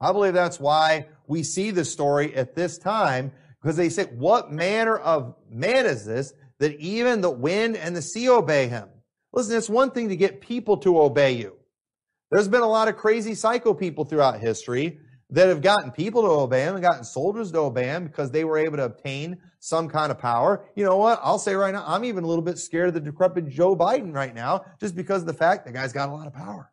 I 0.00 0.12
believe 0.12 0.34
that's 0.34 0.60
why 0.60 1.06
we 1.26 1.42
see 1.42 1.70
the 1.70 1.84
story 1.84 2.34
at 2.34 2.54
this 2.54 2.78
time 2.78 3.32
because 3.62 3.76
they 3.76 3.88
say, 3.88 4.04
what 4.06 4.50
manner 4.50 4.96
of 4.96 5.36
man 5.48 5.86
is 5.86 6.04
this 6.04 6.32
that 6.58 6.78
even 6.80 7.20
the 7.20 7.30
wind 7.30 7.76
and 7.76 7.94
the 7.94 8.02
sea 8.02 8.28
obey 8.28 8.68
him? 8.68 8.88
Listen, 9.32 9.56
it's 9.56 9.70
one 9.70 9.90
thing 9.90 10.08
to 10.08 10.16
get 10.16 10.40
people 10.40 10.76
to 10.78 11.00
obey 11.00 11.32
you. 11.32 11.56
There's 12.30 12.48
been 12.48 12.62
a 12.62 12.68
lot 12.68 12.88
of 12.88 12.96
crazy 12.96 13.34
psycho 13.34 13.74
people 13.74 14.04
throughout 14.04 14.40
history 14.40 14.98
that 15.30 15.48
have 15.48 15.62
gotten 15.62 15.90
people 15.90 16.22
to 16.22 16.28
obey 16.28 16.62
him 16.62 16.74
and 16.74 16.82
gotten 16.82 17.04
soldiers 17.04 17.52
to 17.52 17.58
obey 17.58 17.84
him 17.84 18.06
because 18.06 18.30
they 18.30 18.44
were 18.44 18.58
able 18.58 18.76
to 18.76 18.84
obtain 18.84 19.38
some 19.60 19.88
kind 19.88 20.10
of 20.10 20.18
power. 20.18 20.66
You 20.74 20.84
know 20.84 20.96
what? 20.96 21.20
I'll 21.22 21.38
say 21.38 21.54
right 21.54 21.72
now, 21.72 21.84
I'm 21.86 22.04
even 22.04 22.24
a 22.24 22.26
little 22.26 22.44
bit 22.44 22.58
scared 22.58 22.88
of 22.88 22.94
the 22.94 23.00
decrepit 23.00 23.48
Joe 23.48 23.76
Biden 23.76 24.14
right 24.14 24.34
now 24.34 24.64
just 24.80 24.94
because 24.94 25.22
of 25.22 25.26
the 25.26 25.34
fact 25.34 25.64
the 25.64 25.72
guy's 25.72 25.92
got 25.92 26.08
a 26.08 26.12
lot 26.12 26.26
of 26.26 26.34
power. 26.34 26.70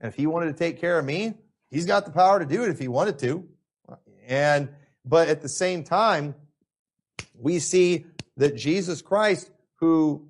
And 0.00 0.08
if 0.08 0.14
he 0.14 0.26
wanted 0.26 0.46
to 0.46 0.58
take 0.58 0.80
care 0.80 0.98
of 0.98 1.04
me, 1.04 1.34
he's 1.70 1.86
got 1.86 2.04
the 2.04 2.12
power 2.12 2.38
to 2.38 2.46
do 2.46 2.62
it 2.62 2.70
if 2.70 2.78
he 2.78 2.88
wanted 2.88 3.18
to. 3.20 3.48
And, 4.26 4.68
but 5.10 5.28
at 5.28 5.42
the 5.42 5.48
same 5.48 5.82
time, 5.82 6.36
we 7.34 7.58
see 7.58 8.06
that 8.36 8.54
Jesus 8.54 9.02
Christ, 9.02 9.50
who 9.80 10.28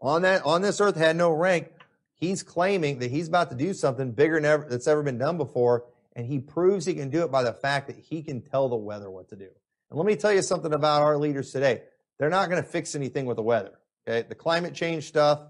on 0.00 0.22
that, 0.22 0.44
on 0.44 0.62
this 0.62 0.80
earth 0.80 0.96
had 0.96 1.14
no 1.14 1.30
rank, 1.30 1.70
he's 2.16 2.42
claiming 2.42 2.98
that 2.98 3.12
he's 3.12 3.28
about 3.28 3.50
to 3.50 3.56
do 3.56 3.72
something 3.72 4.10
bigger 4.10 4.34
than 4.34 4.46
ever, 4.46 4.66
that's 4.68 4.88
ever 4.88 5.04
been 5.04 5.18
done 5.18 5.36
before. 5.36 5.84
And 6.16 6.26
he 6.26 6.40
proves 6.40 6.84
he 6.84 6.94
can 6.94 7.08
do 7.08 7.22
it 7.22 7.30
by 7.30 7.44
the 7.44 7.52
fact 7.52 7.86
that 7.86 7.96
he 7.96 8.22
can 8.22 8.42
tell 8.42 8.68
the 8.68 8.74
weather 8.74 9.08
what 9.08 9.28
to 9.28 9.36
do. 9.36 9.48
And 9.90 9.96
let 9.98 10.06
me 10.06 10.16
tell 10.16 10.32
you 10.32 10.42
something 10.42 10.72
about 10.72 11.02
our 11.02 11.16
leaders 11.16 11.52
today. 11.52 11.82
They're 12.18 12.30
not 12.30 12.50
going 12.50 12.62
to 12.62 12.68
fix 12.68 12.96
anything 12.96 13.26
with 13.26 13.36
the 13.36 13.42
weather. 13.44 13.78
Okay. 14.08 14.26
The 14.28 14.34
climate 14.34 14.74
change 14.74 15.04
stuff, 15.04 15.40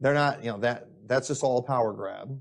they're 0.00 0.14
not, 0.14 0.42
you 0.42 0.52
know, 0.52 0.58
that, 0.60 0.88
that's 1.06 1.28
just 1.28 1.42
all 1.42 1.58
a 1.58 1.62
power 1.62 1.92
grab. 1.92 2.40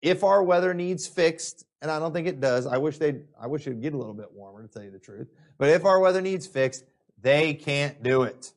If 0.00 0.24
our 0.24 0.42
weather 0.42 0.72
needs 0.72 1.06
fixed, 1.06 1.66
and 1.82 1.90
I 1.90 1.98
don't 1.98 2.12
think 2.12 2.28
it 2.28 2.40
does, 2.40 2.66
I 2.66 2.78
wish 2.78 2.98
they'd, 2.98 3.22
I 3.38 3.48
wish 3.48 3.66
it'd 3.66 3.82
get 3.82 3.92
a 3.92 3.98
little 3.98 4.14
bit 4.14 4.32
warmer 4.32 4.62
to 4.62 4.68
tell 4.68 4.84
you 4.84 4.90
the 4.92 5.00
truth. 5.00 5.28
But 5.58 5.68
if 5.68 5.84
our 5.84 5.98
weather 5.98 6.22
needs 6.22 6.46
fixed, 6.46 6.84
they 7.20 7.54
can't 7.54 8.02
do 8.02 8.22
it. 8.22 8.52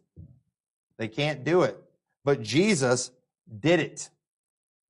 They 0.97 1.07
can't 1.07 1.43
do 1.43 1.63
it. 1.63 1.78
But 2.23 2.41
Jesus 2.41 3.11
did 3.59 3.80
it. 3.80 4.09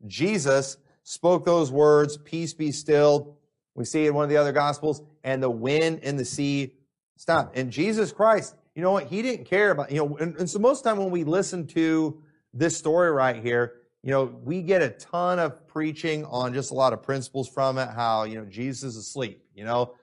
Jesus 0.05 0.77
spoke 1.03 1.45
those 1.45 1.71
words, 1.71 2.17
peace 2.17 2.53
be 2.53 2.71
still. 2.71 3.37
We 3.73 3.85
see 3.85 4.05
in 4.05 4.13
one 4.13 4.23
of 4.23 4.29
the 4.29 4.37
other 4.37 4.51
gospels, 4.51 5.01
and 5.23 5.41
the 5.41 5.49
wind 5.49 6.01
and 6.03 6.19
the 6.19 6.25
sea 6.25 6.73
stopped. 7.15 7.57
And 7.57 7.71
Jesus 7.71 8.11
Christ, 8.11 8.55
you 8.75 8.81
know 8.81 8.91
what? 8.91 9.07
He 9.07 9.21
didn't 9.21 9.45
care 9.45 9.71
about, 9.71 9.91
you 9.91 9.97
know, 9.97 10.17
and, 10.17 10.35
and 10.35 10.49
so 10.49 10.59
most 10.59 10.79
of 10.79 10.83
the 10.83 10.89
time 10.89 10.99
when 10.99 11.11
we 11.11 11.23
listen 11.23 11.67
to 11.67 12.21
this 12.53 12.77
story 12.77 13.11
right 13.11 13.41
here, 13.41 13.75
you 14.05 14.11
know, 14.11 14.25
we 14.43 14.61
get 14.61 14.83
a 14.83 14.89
ton 14.89 15.39
of 15.39 15.67
preaching 15.67 16.25
on 16.25 16.53
just 16.53 16.69
a 16.69 16.75
lot 16.75 16.93
of 16.93 17.01
principles 17.01 17.49
from 17.49 17.79
it, 17.79 17.89
how, 17.89 18.23
you 18.23 18.35
know, 18.35 18.45
Jesus 18.45 18.83
is 18.83 18.97
asleep, 18.97 19.43
you 19.55 19.65
know, 19.65 19.95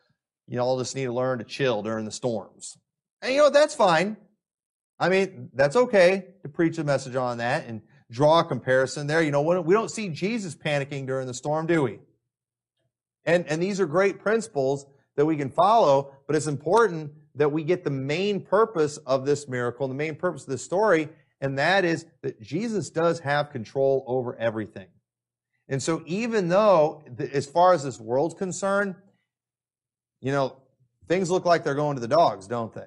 you 0.49 0.59
all 0.59 0.77
just 0.77 0.97
need 0.97 1.05
to 1.05 1.13
learn 1.13 1.39
to 1.39 1.45
chill 1.45 1.85
during 1.85 2.05
the 2.05 2.11
storms. 2.11 2.77
And 3.23 3.33
you 3.33 3.39
know, 3.39 3.49
that's 3.49 3.77
fine. 3.77 4.17
I 4.99 5.09
mean, 5.09 5.51
that's 5.55 5.77
okay 5.77 6.25
to 6.43 6.49
preach 6.49 6.79
a 6.79 6.85
message 6.85 7.15
on 7.15 7.39
that 7.39 7.69
and 7.69 7.81
draw 8.11 8.41
a 8.41 8.45
comparison 8.45 9.07
there. 9.07 9.23
You 9.23 9.31
know, 9.31 9.41
we 9.41 9.73
don't 9.73 9.91
see 9.91 10.09
Jesus 10.09 10.57
panicking 10.57 11.07
during 11.07 11.29
the 11.29 11.35
storm, 11.35 11.69
do 11.69 11.85
we? 11.85 12.01
And, 13.25 13.47
and 13.47 13.63
these 13.63 13.79
are 13.79 13.87
great 13.87 14.19
principles 14.19 14.85
that 15.15 15.27
we 15.27 15.37
can 15.37 15.49
follow, 15.49 16.13
but 16.27 16.35
it's 16.35 16.49
important 16.49 17.13
that 17.37 17.53
we 17.53 17.63
get 17.63 17.85
the 17.85 17.91
main 17.91 18.41
purpose 18.41 18.97
of 18.97 19.25
this 19.27 19.47
miracle, 19.47 19.87
the 19.87 19.95
main 19.95 20.17
purpose 20.17 20.43
of 20.43 20.49
this 20.49 20.65
story, 20.65 21.09
and 21.43 21.59
that 21.59 21.85
is 21.85 22.07
that 22.23 22.41
Jesus 22.41 22.89
does 22.89 23.21
have 23.21 23.51
control 23.51 24.03
over 24.07 24.35
everything. 24.37 24.89
And 25.69 25.83
so 25.83 26.03
even 26.07 26.49
though, 26.49 27.05
as 27.19 27.45
far 27.45 27.75
as 27.75 27.85
this 27.85 28.01
world's 28.01 28.35
concerned, 28.35 28.95
you 30.23 30.33
know, 30.33 30.57
things 31.09 31.31
look 31.31 31.45
like 31.45 31.65
they're 31.65 31.75
going 31.75 31.97
to 31.97 32.01
the 32.01 32.09
dogs, 32.09 32.47
don't 32.47 32.73
they? 32.73 32.87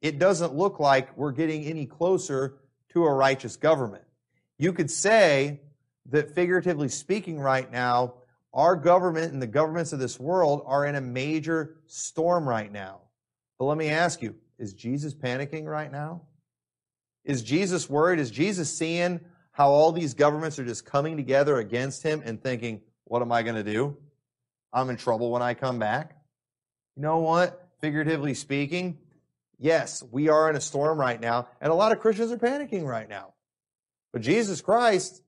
it 0.00 0.18
doesn't 0.18 0.54
look 0.54 0.80
like 0.80 1.16
we're 1.16 1.32
getting 1.32 1.64
any 1.64 1.86
closer 1.86 2.58
to 2.90 3.04
a 3.04 3.12
righteous 3.12 3.56
government. 3.56 4.04
You 4.58 4.72
could 4.72 4.90
say 4.90 5.60
that 6.06 6.34
figuratively 6.34 6.88
speaking 6.88 7.38
right 7.38 7.70
now, 7.70 8.14
our 8.52 8.76
government 8.76 9.32
and 9.32 9.40
the 9.40 9.46
governments 9.46 9.92
of 9.92 9.98
this 9.98 10.18
world 10.18 10.62
are 10.66 10.86
in 10.86 10.96
a 10.96 11.00
major 11.00 11.76
storm 11.86 12.48
right 12.48 12.70
now. 12.70 13.00
But 13.58 13.66
let 13.66 13.78
me 13.78 13.88
ask 13.88 14.22
you, 14.22 14.34
is 14.58 14.72
Jesus 14.72 15.14
panicking 15.14 15.66
right 15.66 15.92
now? 15.92 16.22
Is 17.24 17.42
Jesus 17.42 17.88
worried? 17.88 18.18
Is 18.18 18.30
Jesus 18.30 18.72
seeing 18.72 19.20
how 19.52 19.70
all 19.70 19.92
these 19.92 20.14
governments 20.14 20.58
are 20.58 20.64
just 20.64 20.84
coming 20.84 21.16
together 21.16 21.58
against 21.58 22.02
him 22.02 22.22
and 22.24 22.42
thinking, 22.42 22.80
what 23.04 23.22
am 23.22 23.32
I 23.32 23.42
going 23.42 23.56
to 23.56 23.64
do? 23.64 23.96
I'm 24.72 24.88
in 24.90 24.96
trouble 24.96 25.30
when 25.30 25.42
I 25.42 25.54
come 25.54 25.78
back. 25.78 26.16
You 26.96 27.02
know 27.02 27.18
what? 27.18 27.68
Figuratively 27.80 28.34
speaking, 28.34 28.98
Yes, 29.62 30.02
we 30.10 30.30
are 30.30 30.48
in 30.48 30.56
a 30.56 30.60
storm 30.60 30.98
right 30.98 31.20
now, 31.20 31.46
and 31.60 31.70
a 31.70 31.74
lot 31.74 31.92
of 31.92 32.00
Christians 32.00 32.32
are 32.32 32.38
panicking 32.38 32.86
right 32.86 33.06
now. 33.06 33.34
But 34.10 34.22
Jesus 34.22 34.62
Christ, 34.62 35.22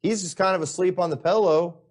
he's 0.00 0.22
just 0.22 0.38
kind 0.38 0.56
of 0.56 0.62
asleep 0.62 0.98
on 0.98 1.10
the 1.10 1.18
pillow. 1.18 1.82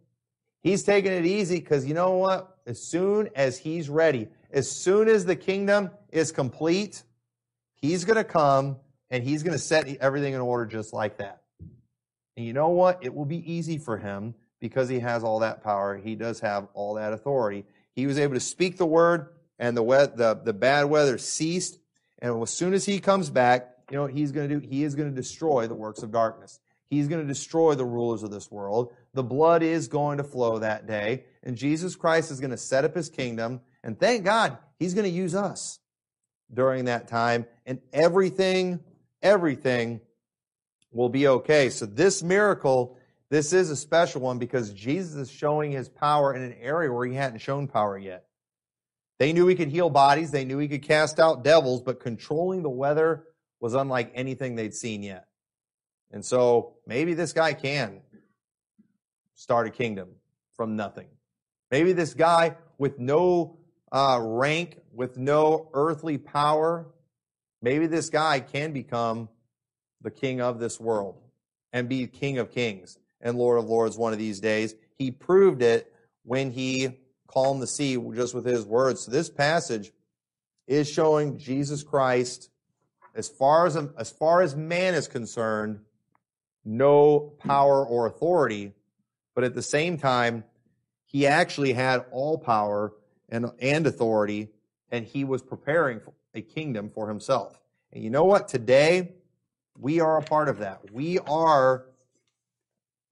He's 0.64 0.82
taking 0.82 1.12
it 1.12 1.28
easy 1.28 1.60
because 1.60 1.86
you 1.86 1.94
know 1.94 2.14
what? 2.14 2.58
As 2.66 2.82
soon 2.82 3.30
as 3.36 3.60
he's 3.60 3.90
ready, 3.90 4.28
as 4.52 4.70
soon 4.70 5.08
as 5.08 5.24
the 5.24 5.36
kingdom 5.36 5.92
is 6.12 6.32
complete, 6.32 7.04
he's 7.76 8.06
going 8.06 8.18
to 8.18 8.24
come 8.24 8.78
and 9.10 9.24
he's 9.24 9.44
going 9.44 9.54
to 9.54 9.64
set 9.64 9.88
everything 9.88 10.34
in 10.34 10.42
order 10.42 10.66
just 10.66 10.94
like 10.94 11.18
that. 11.18 11.42
And 12.36 12.46
you 12.46 12.54
know 12.54 12.70
what? 12.70 13.00
It 13.02 13.14
will 13.14 13.26
be 13.26 13.52
easy 13.52 13.78
for 13.78 13.98
him 13.98 14.36
because 14.60 14.90
he 14.90 15.00
has 15.00 15.24
all 15.24 15.40
that 15.40 15.64
power. 15.64 15.98
He 15.98 16.16
does 16.16 16.40
have 16.42 16.68
all 16.74 16.96
that 16.96 17.14
authority. 17.14 17.66
He 17.94 18.06
was 18.06 18.20
able 18.20 18.36
to 18.36 18.40
speak 18.40 18.78
the 18.78 18.86
word 18.86 19.30
and 19.60 19.76
the, 19.76 19.84
the, 19.84 20.40
the 20.44 20.54
bad 20.54 20.86
weather 20.86 21.18
ceased. 21.18 21.80
And 22.20 22.42
as 22.42 22.52
soon 22.52 22.74
as 22.74 22.86
he 22.86 23.00
comes 23.00 23.30
back, 23.30 23.76
you 23.90 23.98
know 23.98 24.04
what 24.04 24.14
he's 24.14 24.32
going 24.32 24.50
to 24.50 24.60
do? 24.60 24.68
He 24.68 24.84
is 24.84 24.96
going 24.96 25.10
to 25.10 25.16
destroy 25.16 25.68
the 25.68 25.76
works 25.76 26.04
of 26.04 26.12
darkness. 26.12 26.60
He's 26.90 27.08
going 27.08 27.22
to 27.22 27.28
destroy 27.28 27.76
the 27.76 27.86
rulers 27.86 28.24
of 28.24 28.32
this 28.32 28.50
world. 28.50 28.94
The 29.14 29.24
blood 29.24 29.62
is 29.62 29.88
going 29.88 30.18
to 30.20 30.24
flow 30.24 30.60
that 30.60 30.88
day. 30.88 31.26
And 31.44 31.58
Jesus 31.58 31.96
Christ 31.96 32.32
is 32.32 32.40
going 32.40 32.52
to 32.52 32.58
set 32.58 32.86
up 32.86 32.96
his 32.96 33.10
kingdom. 33.10 33.62
And 33.84 34.00
thank 34.00 34.24
God, 34.24 34.58
he's 34.80 34.94
going 34.94 35.06
to 35.06 35.12
use 35.12 35.36
us 35.36 35.80
during 36.54 36.86
that 36.86 37.08
time. 37.08 37.46
And 37.66 37.82
everything, 37.92 38.80
everything 39.22 40.02
will 40.92 41.10
be 41.10 41.28
okay. 41.28 41.70
So 41.70 41.86
this 41.86 42.24
miracle, 42.24 42.98
this 43.30 43.54
is 43.54 43.70
a 43.70 43.76
special 43.76 44.22
one 44.22 44.40
because 44.40 44.72
Jesus 44.72 45.16
is 45.16 45.32
showing 45.32 45.72
his 45.72 45.90
power 45.90 46.34
in 46.34 46.42
an 46.42 46.56
area 46.60 46.92
where 46.92 47.06
he 47.06 47.16
hadn't 47.16 47.40
shown 47.40 47.68
power 47.68 47.98
yet. 47.98 48.26
They 49.20 49.34
knew 49.34 49.48
he 49.48 49.56
could 49.56 49.70
heal 49.70 49.90
bodies, 49.90 50.32
they 50.32 50.46
knew 50.46 50.60
he 50.60 50.68
could 50.68 50.84
cast 50.84 51.20
out 51.20 51.44
devils, 51.44 51.82
but 51.82 52.00
controlling 52.00 52.62
the 52.62 52.70
weather 52.70 53.24
was 53.60 53.74
unlike 53.74 54.12
anything 54.14 54.56
they'd 54.56 54.76
seen 54.76 55.02
yet. 55.02 55.28
And 56.12 56.24
so 56.24 56.76
maybe 56.86 57.14
this 57.16 57.34
guy 57.34 57.54
can 57.54 58.02
start 59.34 59.68
a 59.68 59.72
kingdom 59.72 60.10
from 60.56 60.76
nothing. 60.76 61.08
Maybe 61.72 61.94
this 61.94 62.14
guy 62.14 62.56
with 62.78 63.00
no 63.00 63.58
uh, 63.92 64.20
rank, 64.22 64.80
with 64.94 65.18
no 65.18 65.70
earthly 65.74 66.18
power, 66.18 66.88
maybe 67.62 67.88
this 67.88 68.10
guy 68.10 68.40
can 68.40 68.72
become 68.72 69.30
the 70.02 70.12
king 70.12 70.42
of 70.42 70.60
this 70.60 70.80
world 70.80 71.18
and 71.74 71.90
be 71.90 72.06
king 72.08 72.38
of 72.38 72.52
kings 72.52 72.98
and 73.22 73.38
lord 73.38 73.60
of 73.60 73.66
lords 73.66 73.98
one 73.98 74.14
of 74.14 74.20
these 74.20 74.40
days. 74.40 74.76
He 74.96 75.12
proved 75.12 75.62
it 75.62 75.94
when 76.24 76.52
he 76.52 77.00
calmed 77.28 77.62
the 77.62 77.68
sea 77.68 77.98
just 78.14 78.34
with 78.34 78.46
his 78.46 78.66
words. 78.66 79.02
So 79.02 79.12
this 79.12 79.30
passage 79.30 79.92
is 80.68 80.90
showing 80.90 81.38
Jesus 81.38 81.84
Christ, 81.84 82.50
as 83.16 83.30
far 83.30 83.66
as, 83.66 83.78
as 83.98 84.12
far 84.12 84.42
as 84.42 84.56
man 84.56 84.94
is 84.94 85.08
concerned, 85.08 85.80
no 86.66 87.34
power 87.40 87.86
or 87.86 88.06
authority, 88.06 88.74
but 89.34 89.44
at 89.44 89.56
the 89.56 89.62
same 89.62 89.98
time, 89.98 90.44
he 91.06 91.26
actually 91.26 91.74
had 91.74 92.06
all 92.12 92.38
power 92.38 92.94
and, 93.30 93.52
and 93.60 93.88
authority, 93.88 94.50
and 94.92 95.06
he 95.06 95.24
was 95.24 95.42
preparing 95.42 96.02
a 96.38 96.42
kingdom 96.42 96.90
for 96.90 97.10
himself. 97.10 97.60
And 97.92 98.04
you 98.04 98.10
know 98.10 98.24
what? 98.24 98.48
Today, 98.48 99.14
we 99.78 100.00
are 100.00 100.18
a 100.18 100.22
part 100.22 100.50
of 100.50 100.60
that. 100.60 100.92
We 100.92 101.20
are 101.20 101.86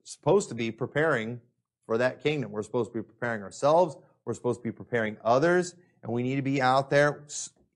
supposed 0.04 0.50
to 0.50 0.56
be 0.56 0.72
preparing 0.72 1.42
for 1.86 1.98
that 1.98 2.22
kingdom. 2.22 2.52
We're 2.52 2.64
supposed 2.64 2.92
to 2.94 3.00
be 3.00 3.04
preparing 3.04 3.42
ourselves. 3.44 3.98
We're 4.26 4.34
supposed 4.34 4.60
to 4.60 4.64
be 4.64 4.72
preparing 4.72 5.18
others, 5.24 5.76
and 6.02 6.12
we 6.12 6.24
need 6.24 6.38
to 6.38 6.42
be 6.42 6.62
out 6.62 6.90
there 6.90 7.24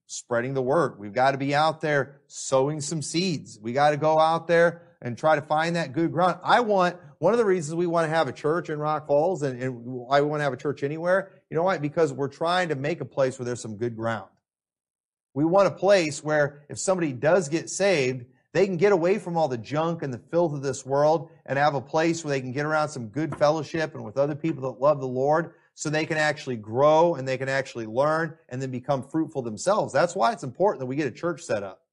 spreading 0.07 0.53
the 0.53 0.61
word. 0.61 0.99
We've 0.99 1.13
got 1.13 1.31
to 1.31 1.37
be 1.37 1.53
out 1.53 1.81
there 1.81 2.21
sowing 2.27 2.81
some 2.81 3.01
seeds. 3.01 3.59
We 3.61 3.73
got 3.73 3.91
to 3.91 3.97
go 3.97 4.19
out 4.19 4.47
there 4.47 4.81
and 5.01 5.17
try 5.17 5.35
to 5.35 5.41
find 5.41 5.75
that 5.75 5.93
good 5.93 6.11
ground. 6.11 6.39
I 6.43 6.61
want, 6.61 6.97
one 7.19 7.33
of 7.33 7.39
the 7.39 7.45
reasons 7.45 7.75
we 7.75 7.87
want 7.87 8.05
to 8.05 8.09
have 8.09 8.27
a 8.27 8.33
church 8.33 8.69
in 8.69 8.79
Rock 8.79 9.07
Falls 9.07 9.43
and, 9.43 9.61
and 9.61 10.05
I 10.09 10.21
want 10.21 10.39
to 10.39 10.43
have 10.43 10.53
a 10.53 10.57
church 10.57 10.83
anywhere, 10.83 11.31
you 11.49 11.55
know 11.55 11.63
why? 11.63 11.77
Because 11.77 12.11
we're 12.11 12.27
trying 12.27 12.69
to 12.69 12.75
make 12.75 13.01
a 13.01 13.05
place 13.05 13.37
where 13.37 13.45
there's 13.45 13.61
some 13.61 13.77
good 13.77 13.95
ground. 13.95 14.29
We 15.33 15.45
want 15.45 15.67
a 15.67 15.71
place 15.71 16.23
where 16.23 16.63
if 16.69 16.79
somebody 16.79 17.13
does 17.13 17.49
get 17.49 17.69
saved, 17.69 18.25
they 18.51 18.65
can 18.65 18.77
get 18.77 18.91
away 18.91 19.19
from 19.19 19.37
all 19.37 19.47
the 19.47 19.57
junk 19.57 20.01
and 20.01 20.13
the 20.13 20.17
filth 20.17 20.53
of 20.53 20.63
this 20.63 20.85
world 20.85 21.29
and 21.45 21.59
have 21.59 21.75
a 21.75 21.81
place 21.81 22.23
where 22.23 22.31
they 22.31 22.41
can 22.41 22.51
get 22.51 22.65
around 22.65 22.89
some 22.89 23.07
good 23.07 23.35
fellowship 23.37 23.93
and 23.93 24.03
with 24.03 24.17
other 24.17 24.35
people 24.35 24.63
that 24.63 24.81
love 24.81 24.99
the 24.99 25.07
Lord 25.07 25.53
so 25.75 25.89
they 25.89 26.05
can 26.05 26.17
actually 26.17 26.57
grow 26.57 27.15
and 27.15 27.27
they 27.27 27.37
can 27.37 27.47
actually 27.47 27.85
learn 27.85 28.35
and 28.49 28.61
then 28.61 28.71
become 28.71 29.03
fruitful 29.03 29.43
themselves. 29.43 29.93
That's 29.93 30.15
why 30.15 30.33
it's 30.33 30.43
important 30.43 30.79
that 30.79 30.87
we 30.87 30.95
get 30.95 31.07
a 31.07 31.11
church 31.11 31.43
set 31.43 31.63
up 31.63 31.83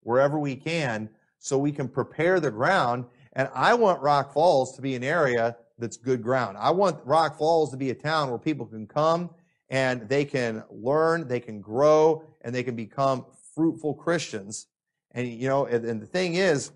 wherever 0.00 0.38
we 0.38 0.56
can 0.56 1.10
so 1.38 1.58
we 1.58 1.72
can 1.72 1.88
prepare 1.88 2.40
the 2.40 2.50
ground. 2.50 3.04
And 3.34 3.48
I 3.54 3.74
want 3.74 4.00
Rock 4.00 4.32
Falls 4.32 4.74
to 4.76 4.82
be 4.82 4.94
an 4.94 5.04
area 5.04 5.56
that's 5.78 5.96
good 5.96 6.22
ground. 6.22 6.56
I 6.58 6.70
want 6.70 7.04
Rock 7.04 7.38
Falls 7.38 7.70
to 7.70 7.76
be 7.76 7.90
a 7.90 7.94
town 7.94 8.30
where 8.30 8.38
people 8.38 8.66
can 8.66 8.86
come 8.86 9.30
and 9.72 10.06
they 10.06 10.26
can 10.26 10.62
learn, 10.70 11.26
they 11.26 11.40
can 11.40 11.60
grow, 11.62 12.22
and 12.42 12.54
they 12.54 12.62
can 12.62 12.76
become 12.76 13.24
fruitful 13.54 13.94
Christians. 13.94 14.66
And 15.12 15.26
you 15.26 15.48
know, 15.48 15.64
and, 15.64 15.84
and 15.84 16.00
the 16.00 16.06
thing 16.06 16.34
is, 16.34 16.70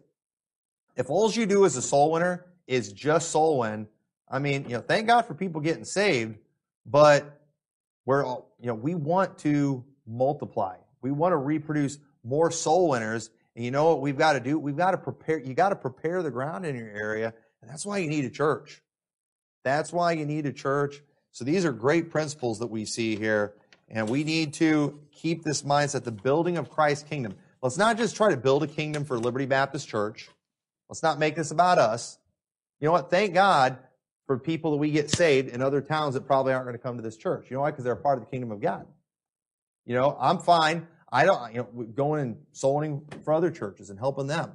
if 0.96 1.10
all 1.10 1.30
you 1.30 1.44
do 1.44 1.66
as 1.66 1.76
a 1.76 1.82
soul 1.82 2.12
winner 2.12 2.46
is 2.66 2.92
just 2.92 3.30
soul 3.30 3.58
win, 3.58 3.86
I 4.28 4.38
mean, 4.38 4.64
you 4.64 4.76
know, 4.76 4.80
thank 4.80 5.06
God 5.06 5.26
for 5.26 5.34
people 5.34 5.60
getting 5.60 5.84
saved, 5.84 6.38
but 6.86 7.38
we're 8.06 8.24
all, 8.24 8.50
you 8.58 8.66
know, 8.66 8.74
we 8.74 8.94
want 8.94 9.38
to 9.40 9.84
multiply. 10.06 10.76
We 11.02 11.10
want 11.10 11.32
to 11.32 11.36
reproduce 11.36 11.98
more 12.24 12.50
soul 12.50 12.88
winners. 12.88 13.30
And 13.54 13.64
you 13.64 13.70
know 13.70 13.90
what 13.90 14.00
we've 14.00 14.16
got 14.16 14.32
to 14.32 14.40
do? 14.40 14.58
We've 14.58 14.76
got 14.76 14.92
to 14.92 14.98
prepare, 14.98 15.38
you 15.38 15.54
got 15.54 15.68
to 15.68 15.76
prepare 15.76 16.22
the 16.22 16.30
ground 16.30 16.64
in 16.64 16.76
your 16.76 16.88
area. 16.88 17.34
And 17.60 17.70
that's 17.70 17.84
why 17.84 17.98
you 17.98 18.08
need 18.08 18.24
a 18.24 18.30
church. 18.30 18.82
That's 19.64 19.92
why 19.92 20.12
you 20.12 20.24
need 20.24 20.46
a 20.46 20.52
church. 20.52 21.02
So 21.36 21.44
these 21.44 21.66
are 21.66 21.72
great 21.72 22.08
principles 22.08 22.60
that 22.60 22.68
we 22.68 22.86
see 22.86 23.14
here. 23.14 23.52
And 23.90 24.08
we 24.08 24.24
need 24.24 24.54
to 24.54 24.98
keep 25.12 25.44
this 25.44 25.60
mindset, 25.64 26.02
the 26.02 26.10
building 26.10 26.56
of 26.56 26.70
Christ's 26.70 27.06
kingdom. 27.06 27.34
Let's 27.60 27.76
not 27.76 27.98
just 27.98 28.16
try 28.16 28.30
to 28.30 28.38
build 28.38 28.62
a 28.62 28.66
kingdom 28.66 29.04
for 29.04 29.18
Liberty 29.18 29.44
Baptist 29.44 29.86
Church. 29.86 30.30
Let's 30.88 31.02
not 31.02 31.18
make 31.18 31.36
this 31.36 31.50
about 31.50 31.76
us. 31.76 32.16
You 32.80 32.86
know 32.86 32.92
what? 32.92 33.10
Thank 33.10 33.34
God 33.34 33.76
for 34.26 34.38
people 34.38 34.70
that 34.70 34.78
we 34.78 34.90
get 34.90 35.10
saved 35.10 35.50
in 35.50 35.60
other 35.60 35.82
towns 35.82 36.14
that 36.14 36.26
probably 36.26 36.54
aren't 36.54 36.64
going 36.64 36.78
to 36.78 36.82
come 36.82 36.96
to 36.96 37.02
this 37.02 37.18
church. 37.18 37.50
You 37.50 37.56
know 37.56 37.60
why? 37.60 37.70
Because 37.70 37.84
they're 37.84 37.92
a 37.92 37.98
part 37.98 38.16
of 38.16 38.24
the 38.24 38.30
kingdom 38.30 38.50
of 38.50 38.62
God. 38.62 38.86
You 39.84 39.94
know, 39.94 40.16
I'm 40.18 40.38
fine. 40.38 40.86
I 41.12 41.26
don't, 41.26 41.52
you 41.52 41.58
know, 41.58 41.82
going 41.82 42.22
and 42.22 42.36
soul 42.52 42.76
winning 42.76 43.02
for 43.24 43.34
other 43.34 43.50
churches 43.50 43.90
and 43.90 43.98
helping 43.98 44.26
them. 44.26 44.52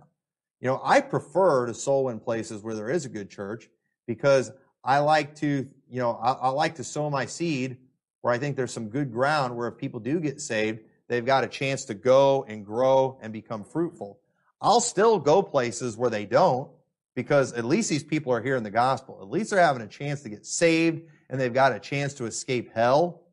You 0.60 0.70
know, 0.70 0.82
I 0.84 1.02
prefer 1.02 1.68
to 1.68 1.76
soul 1.76 2.10
in 2.10 2.20
places 2.20 2.64
where 2.64 2.74
there 2.74 2.90
is 2.90 3.06
a 3.06 3.10
good 3.10 3.30
church 3.30 3.70
because 4.08 4.52
I 4.84 4.98
like 4.98 5.36
to, 5.36 5.70
you 5.92 6.00
know, 6.00 6.14
I, 6.14 6.32
I 6.32 6.50
like 6.50 6.76
to 6.76 6.84
sow 6.84 7.10
my 7.10 7.26
seed 7.26 7.78
where 8.22 8.34
I 8.34 8.38
think 8.38 8.56
there's 8.56 8.74
some 8.74 8.88
good 8.88 9.12
ground 9.12 9.56
where 9.56 9.68
if 9.68 9.78
people 9.78 10.00
do 10.00 10.20
get 10.20 10.40
saved, 10.40 10.80
they've 11.10 11.26
got 11.26 11.44
a 11.44 11.48
chance 11.48 11.86
to 11.86 11.94
go 11.94 12.46
and 12.48 12.66
grow 12.66 13.20
and 13.22 13.34
become 13.34 13.66
fruitful. 13.66 14.20
I'll 14.62 14.80
still 14.80 15.20
go 15.20 15.44
places 15.44 15.98
where 15.98 16.10
they 16.10 16.26
don't 16.26 16.70
because 17.14 17.52
at 17.54 17.66
least 17.66 17.90
these 17.90 18.04
people 18.04 18.32
are 18.32 18.42
hearing 18.42 18.64
the 18.64 18.72
gospel. 18.72 19.20
At 19.22 19.30
least 19.30 19.50
they're 19.50 19.60
having 19.60 19.82
a 19.82 19.88
chance 19.88 20.22
to 20.22 20.30
get 20.30 20.46
saved 20.46 21.02
and 21.30 21.40
they've 21.40 21.54
got 21.54 21.74
a 21.74 21.80
chance 21.80 22.14
to 22.16 22.26
escape 22.26 22.74
hell. 22.74 23.24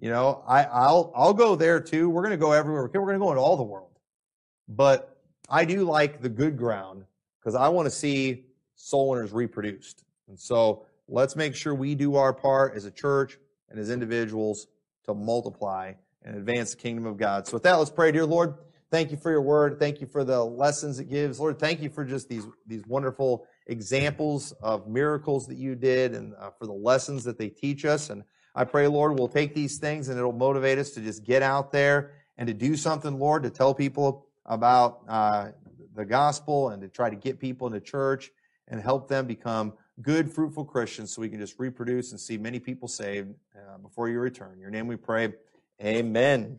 You 0.00 0.10
know, 0.10 0.42
I, 0.48 0.64
I'll, 0.64 1.12
I'll 1.14 1.34
go 1.34 1.54
there 1.54 1.80
too. 1.80 2.10
We're 2.10 2.22
going 2.22 2.32
to 2.32 2.36
go 2.36 2.52
everywhere. 2.52 2.82
We're 2.82 2.88
going 2.88 3.20
to 3.20 3.24
go 3.24 3.30
into 3.30 3.42
all 3.42 3.56
the 3.56 3.62
world. 3.62 3.90
But 4.68 5.16
I 5.48 5.64
do 5.64 5.84
like 5.84 6.20
the 6.20 6.28
good 6.28 6.56
ground 6.56 7.04
because 7.38 7.54
I 7.54 7.68
want 7.68 7.86
to 7.86 7.90
see 7.90 8.46
soul 8.74 9.10
winners 9.10 9.32
reproduced. 9.32 10.02
And 10.26 10.40
so 10.40 10.86
let's 11.08 11.36
make 11.36 11.54
sure 11.54 11.74
we 11.74 11.94
do 11.94 12.16
our 12.16 12.32
part 12.32 12.74
as 12.76 12.84
a 12.84 12.90
church 12.90 13.38
and 13.70 13.78
as 13.78 13.90
individuals 13.90 14.66
to 15.04 15.14
multiply 15.14 15.92
and 16.22 16.36
advance 16.36 16.70
the 16.70 16.76
kingdom 16.76 17.06
of 17.06 17.16
God. 17.16 17.46
So 17.46 17.54
with 17.54 17.62
that, 17.64 17.74
let's 17.74 17.90
pray, 17.90 18.12
dear 18.12 18.26
Lord. 18.26 18.54
Thank 18.90 19.10
you 19.10 19.16
for 19.16 19.30
your 19.30 19.42
word. 19.42 19.78
Thank 19.78 20.00
you 20.00 20.06
for 20.06 20.22
the 20.22 20.44
lessons 20.44 21.00
it 21.00 21.10
gives. 21.10 21.40
Lord, 21.40 21.58
thank 21.58 21.82
you 21.82 21.90
for 21.90 22.04
just 22.04 22.28
these, 22.28 22.46
these 22.66 22.86
wonderful 22.86 23.46
examples 23.66 24.52
of 24.62 24.86
miracles 24.86 25.46
that 25.48 25.56
you 25.56 25.74
did 25.74 26.14
and 26.14 26.32
uh, 26.38 26.50
for 26.50 26.66
the 26.66 26.72
lessons 26.72 27.24
that 27.24 27.36
they 27.36 27.48
teach 27.48 27.84
us. 27.84 28.10
And 28.10 28.22
I 28.54 28.64
pray, 28.64 28.86
Lord, 28.86 29.18
we'll 29.18 29.28
take 29.28 29.54
these 29.54 29.78
things 29.78 30.08
and 30.08 30.18
it'll 30.18 30.32
motivate 30.32 30.78
us 30.78 30.90
to 30.90 31.00
just 31.00 31.24
get 31.24 31.42
out 31.42 31.72
there 31.72 32.12
and 32.38 32.46
to 32.46 32.54
do 32.54 32.76
something, 32.76 33.18
Lord, 33.18 33.42
to 33.42 33.50
tell 33.50 33.74
people 33.74 34.26
about 34.46 35.00
uh, 35.08 35.48
the 35.94 36.04
gospel 36.04 36.68
and 36.68 36.80
to 36.82 36.88
try 36.88 37.10
to 37.10 37.16
get 37.16 37.40
people 37.40 37.66
into 37.66 37.80
church 37.80 38.30
and 38.68 38.80
help 38.80 39.08
them 39.08 39.26
become 39.26 39.72
good, 40.02 40.30
fruitful 40.30 40.64
Christians 40.64 41.12
so 41.12 41.20
we 41.20 41.28
can 41.28 41.38
just 41.38 41.58
reproduce 41.58 42.10
and 42.10 42.20
see 42.20 42.36
many 42.36 42.58
people 42.58 42.88
saved 42.88 43.34
uh, 43.56 43.78
before 43.78 44.08
you 44.08 44.18
return. 44.18 44.52
In 44.54 44.60
your 44.60 44.70
name 44.70 44.86
we 44.86 44.96
pray. 44.96 45.32
Amen. 45.82 46.58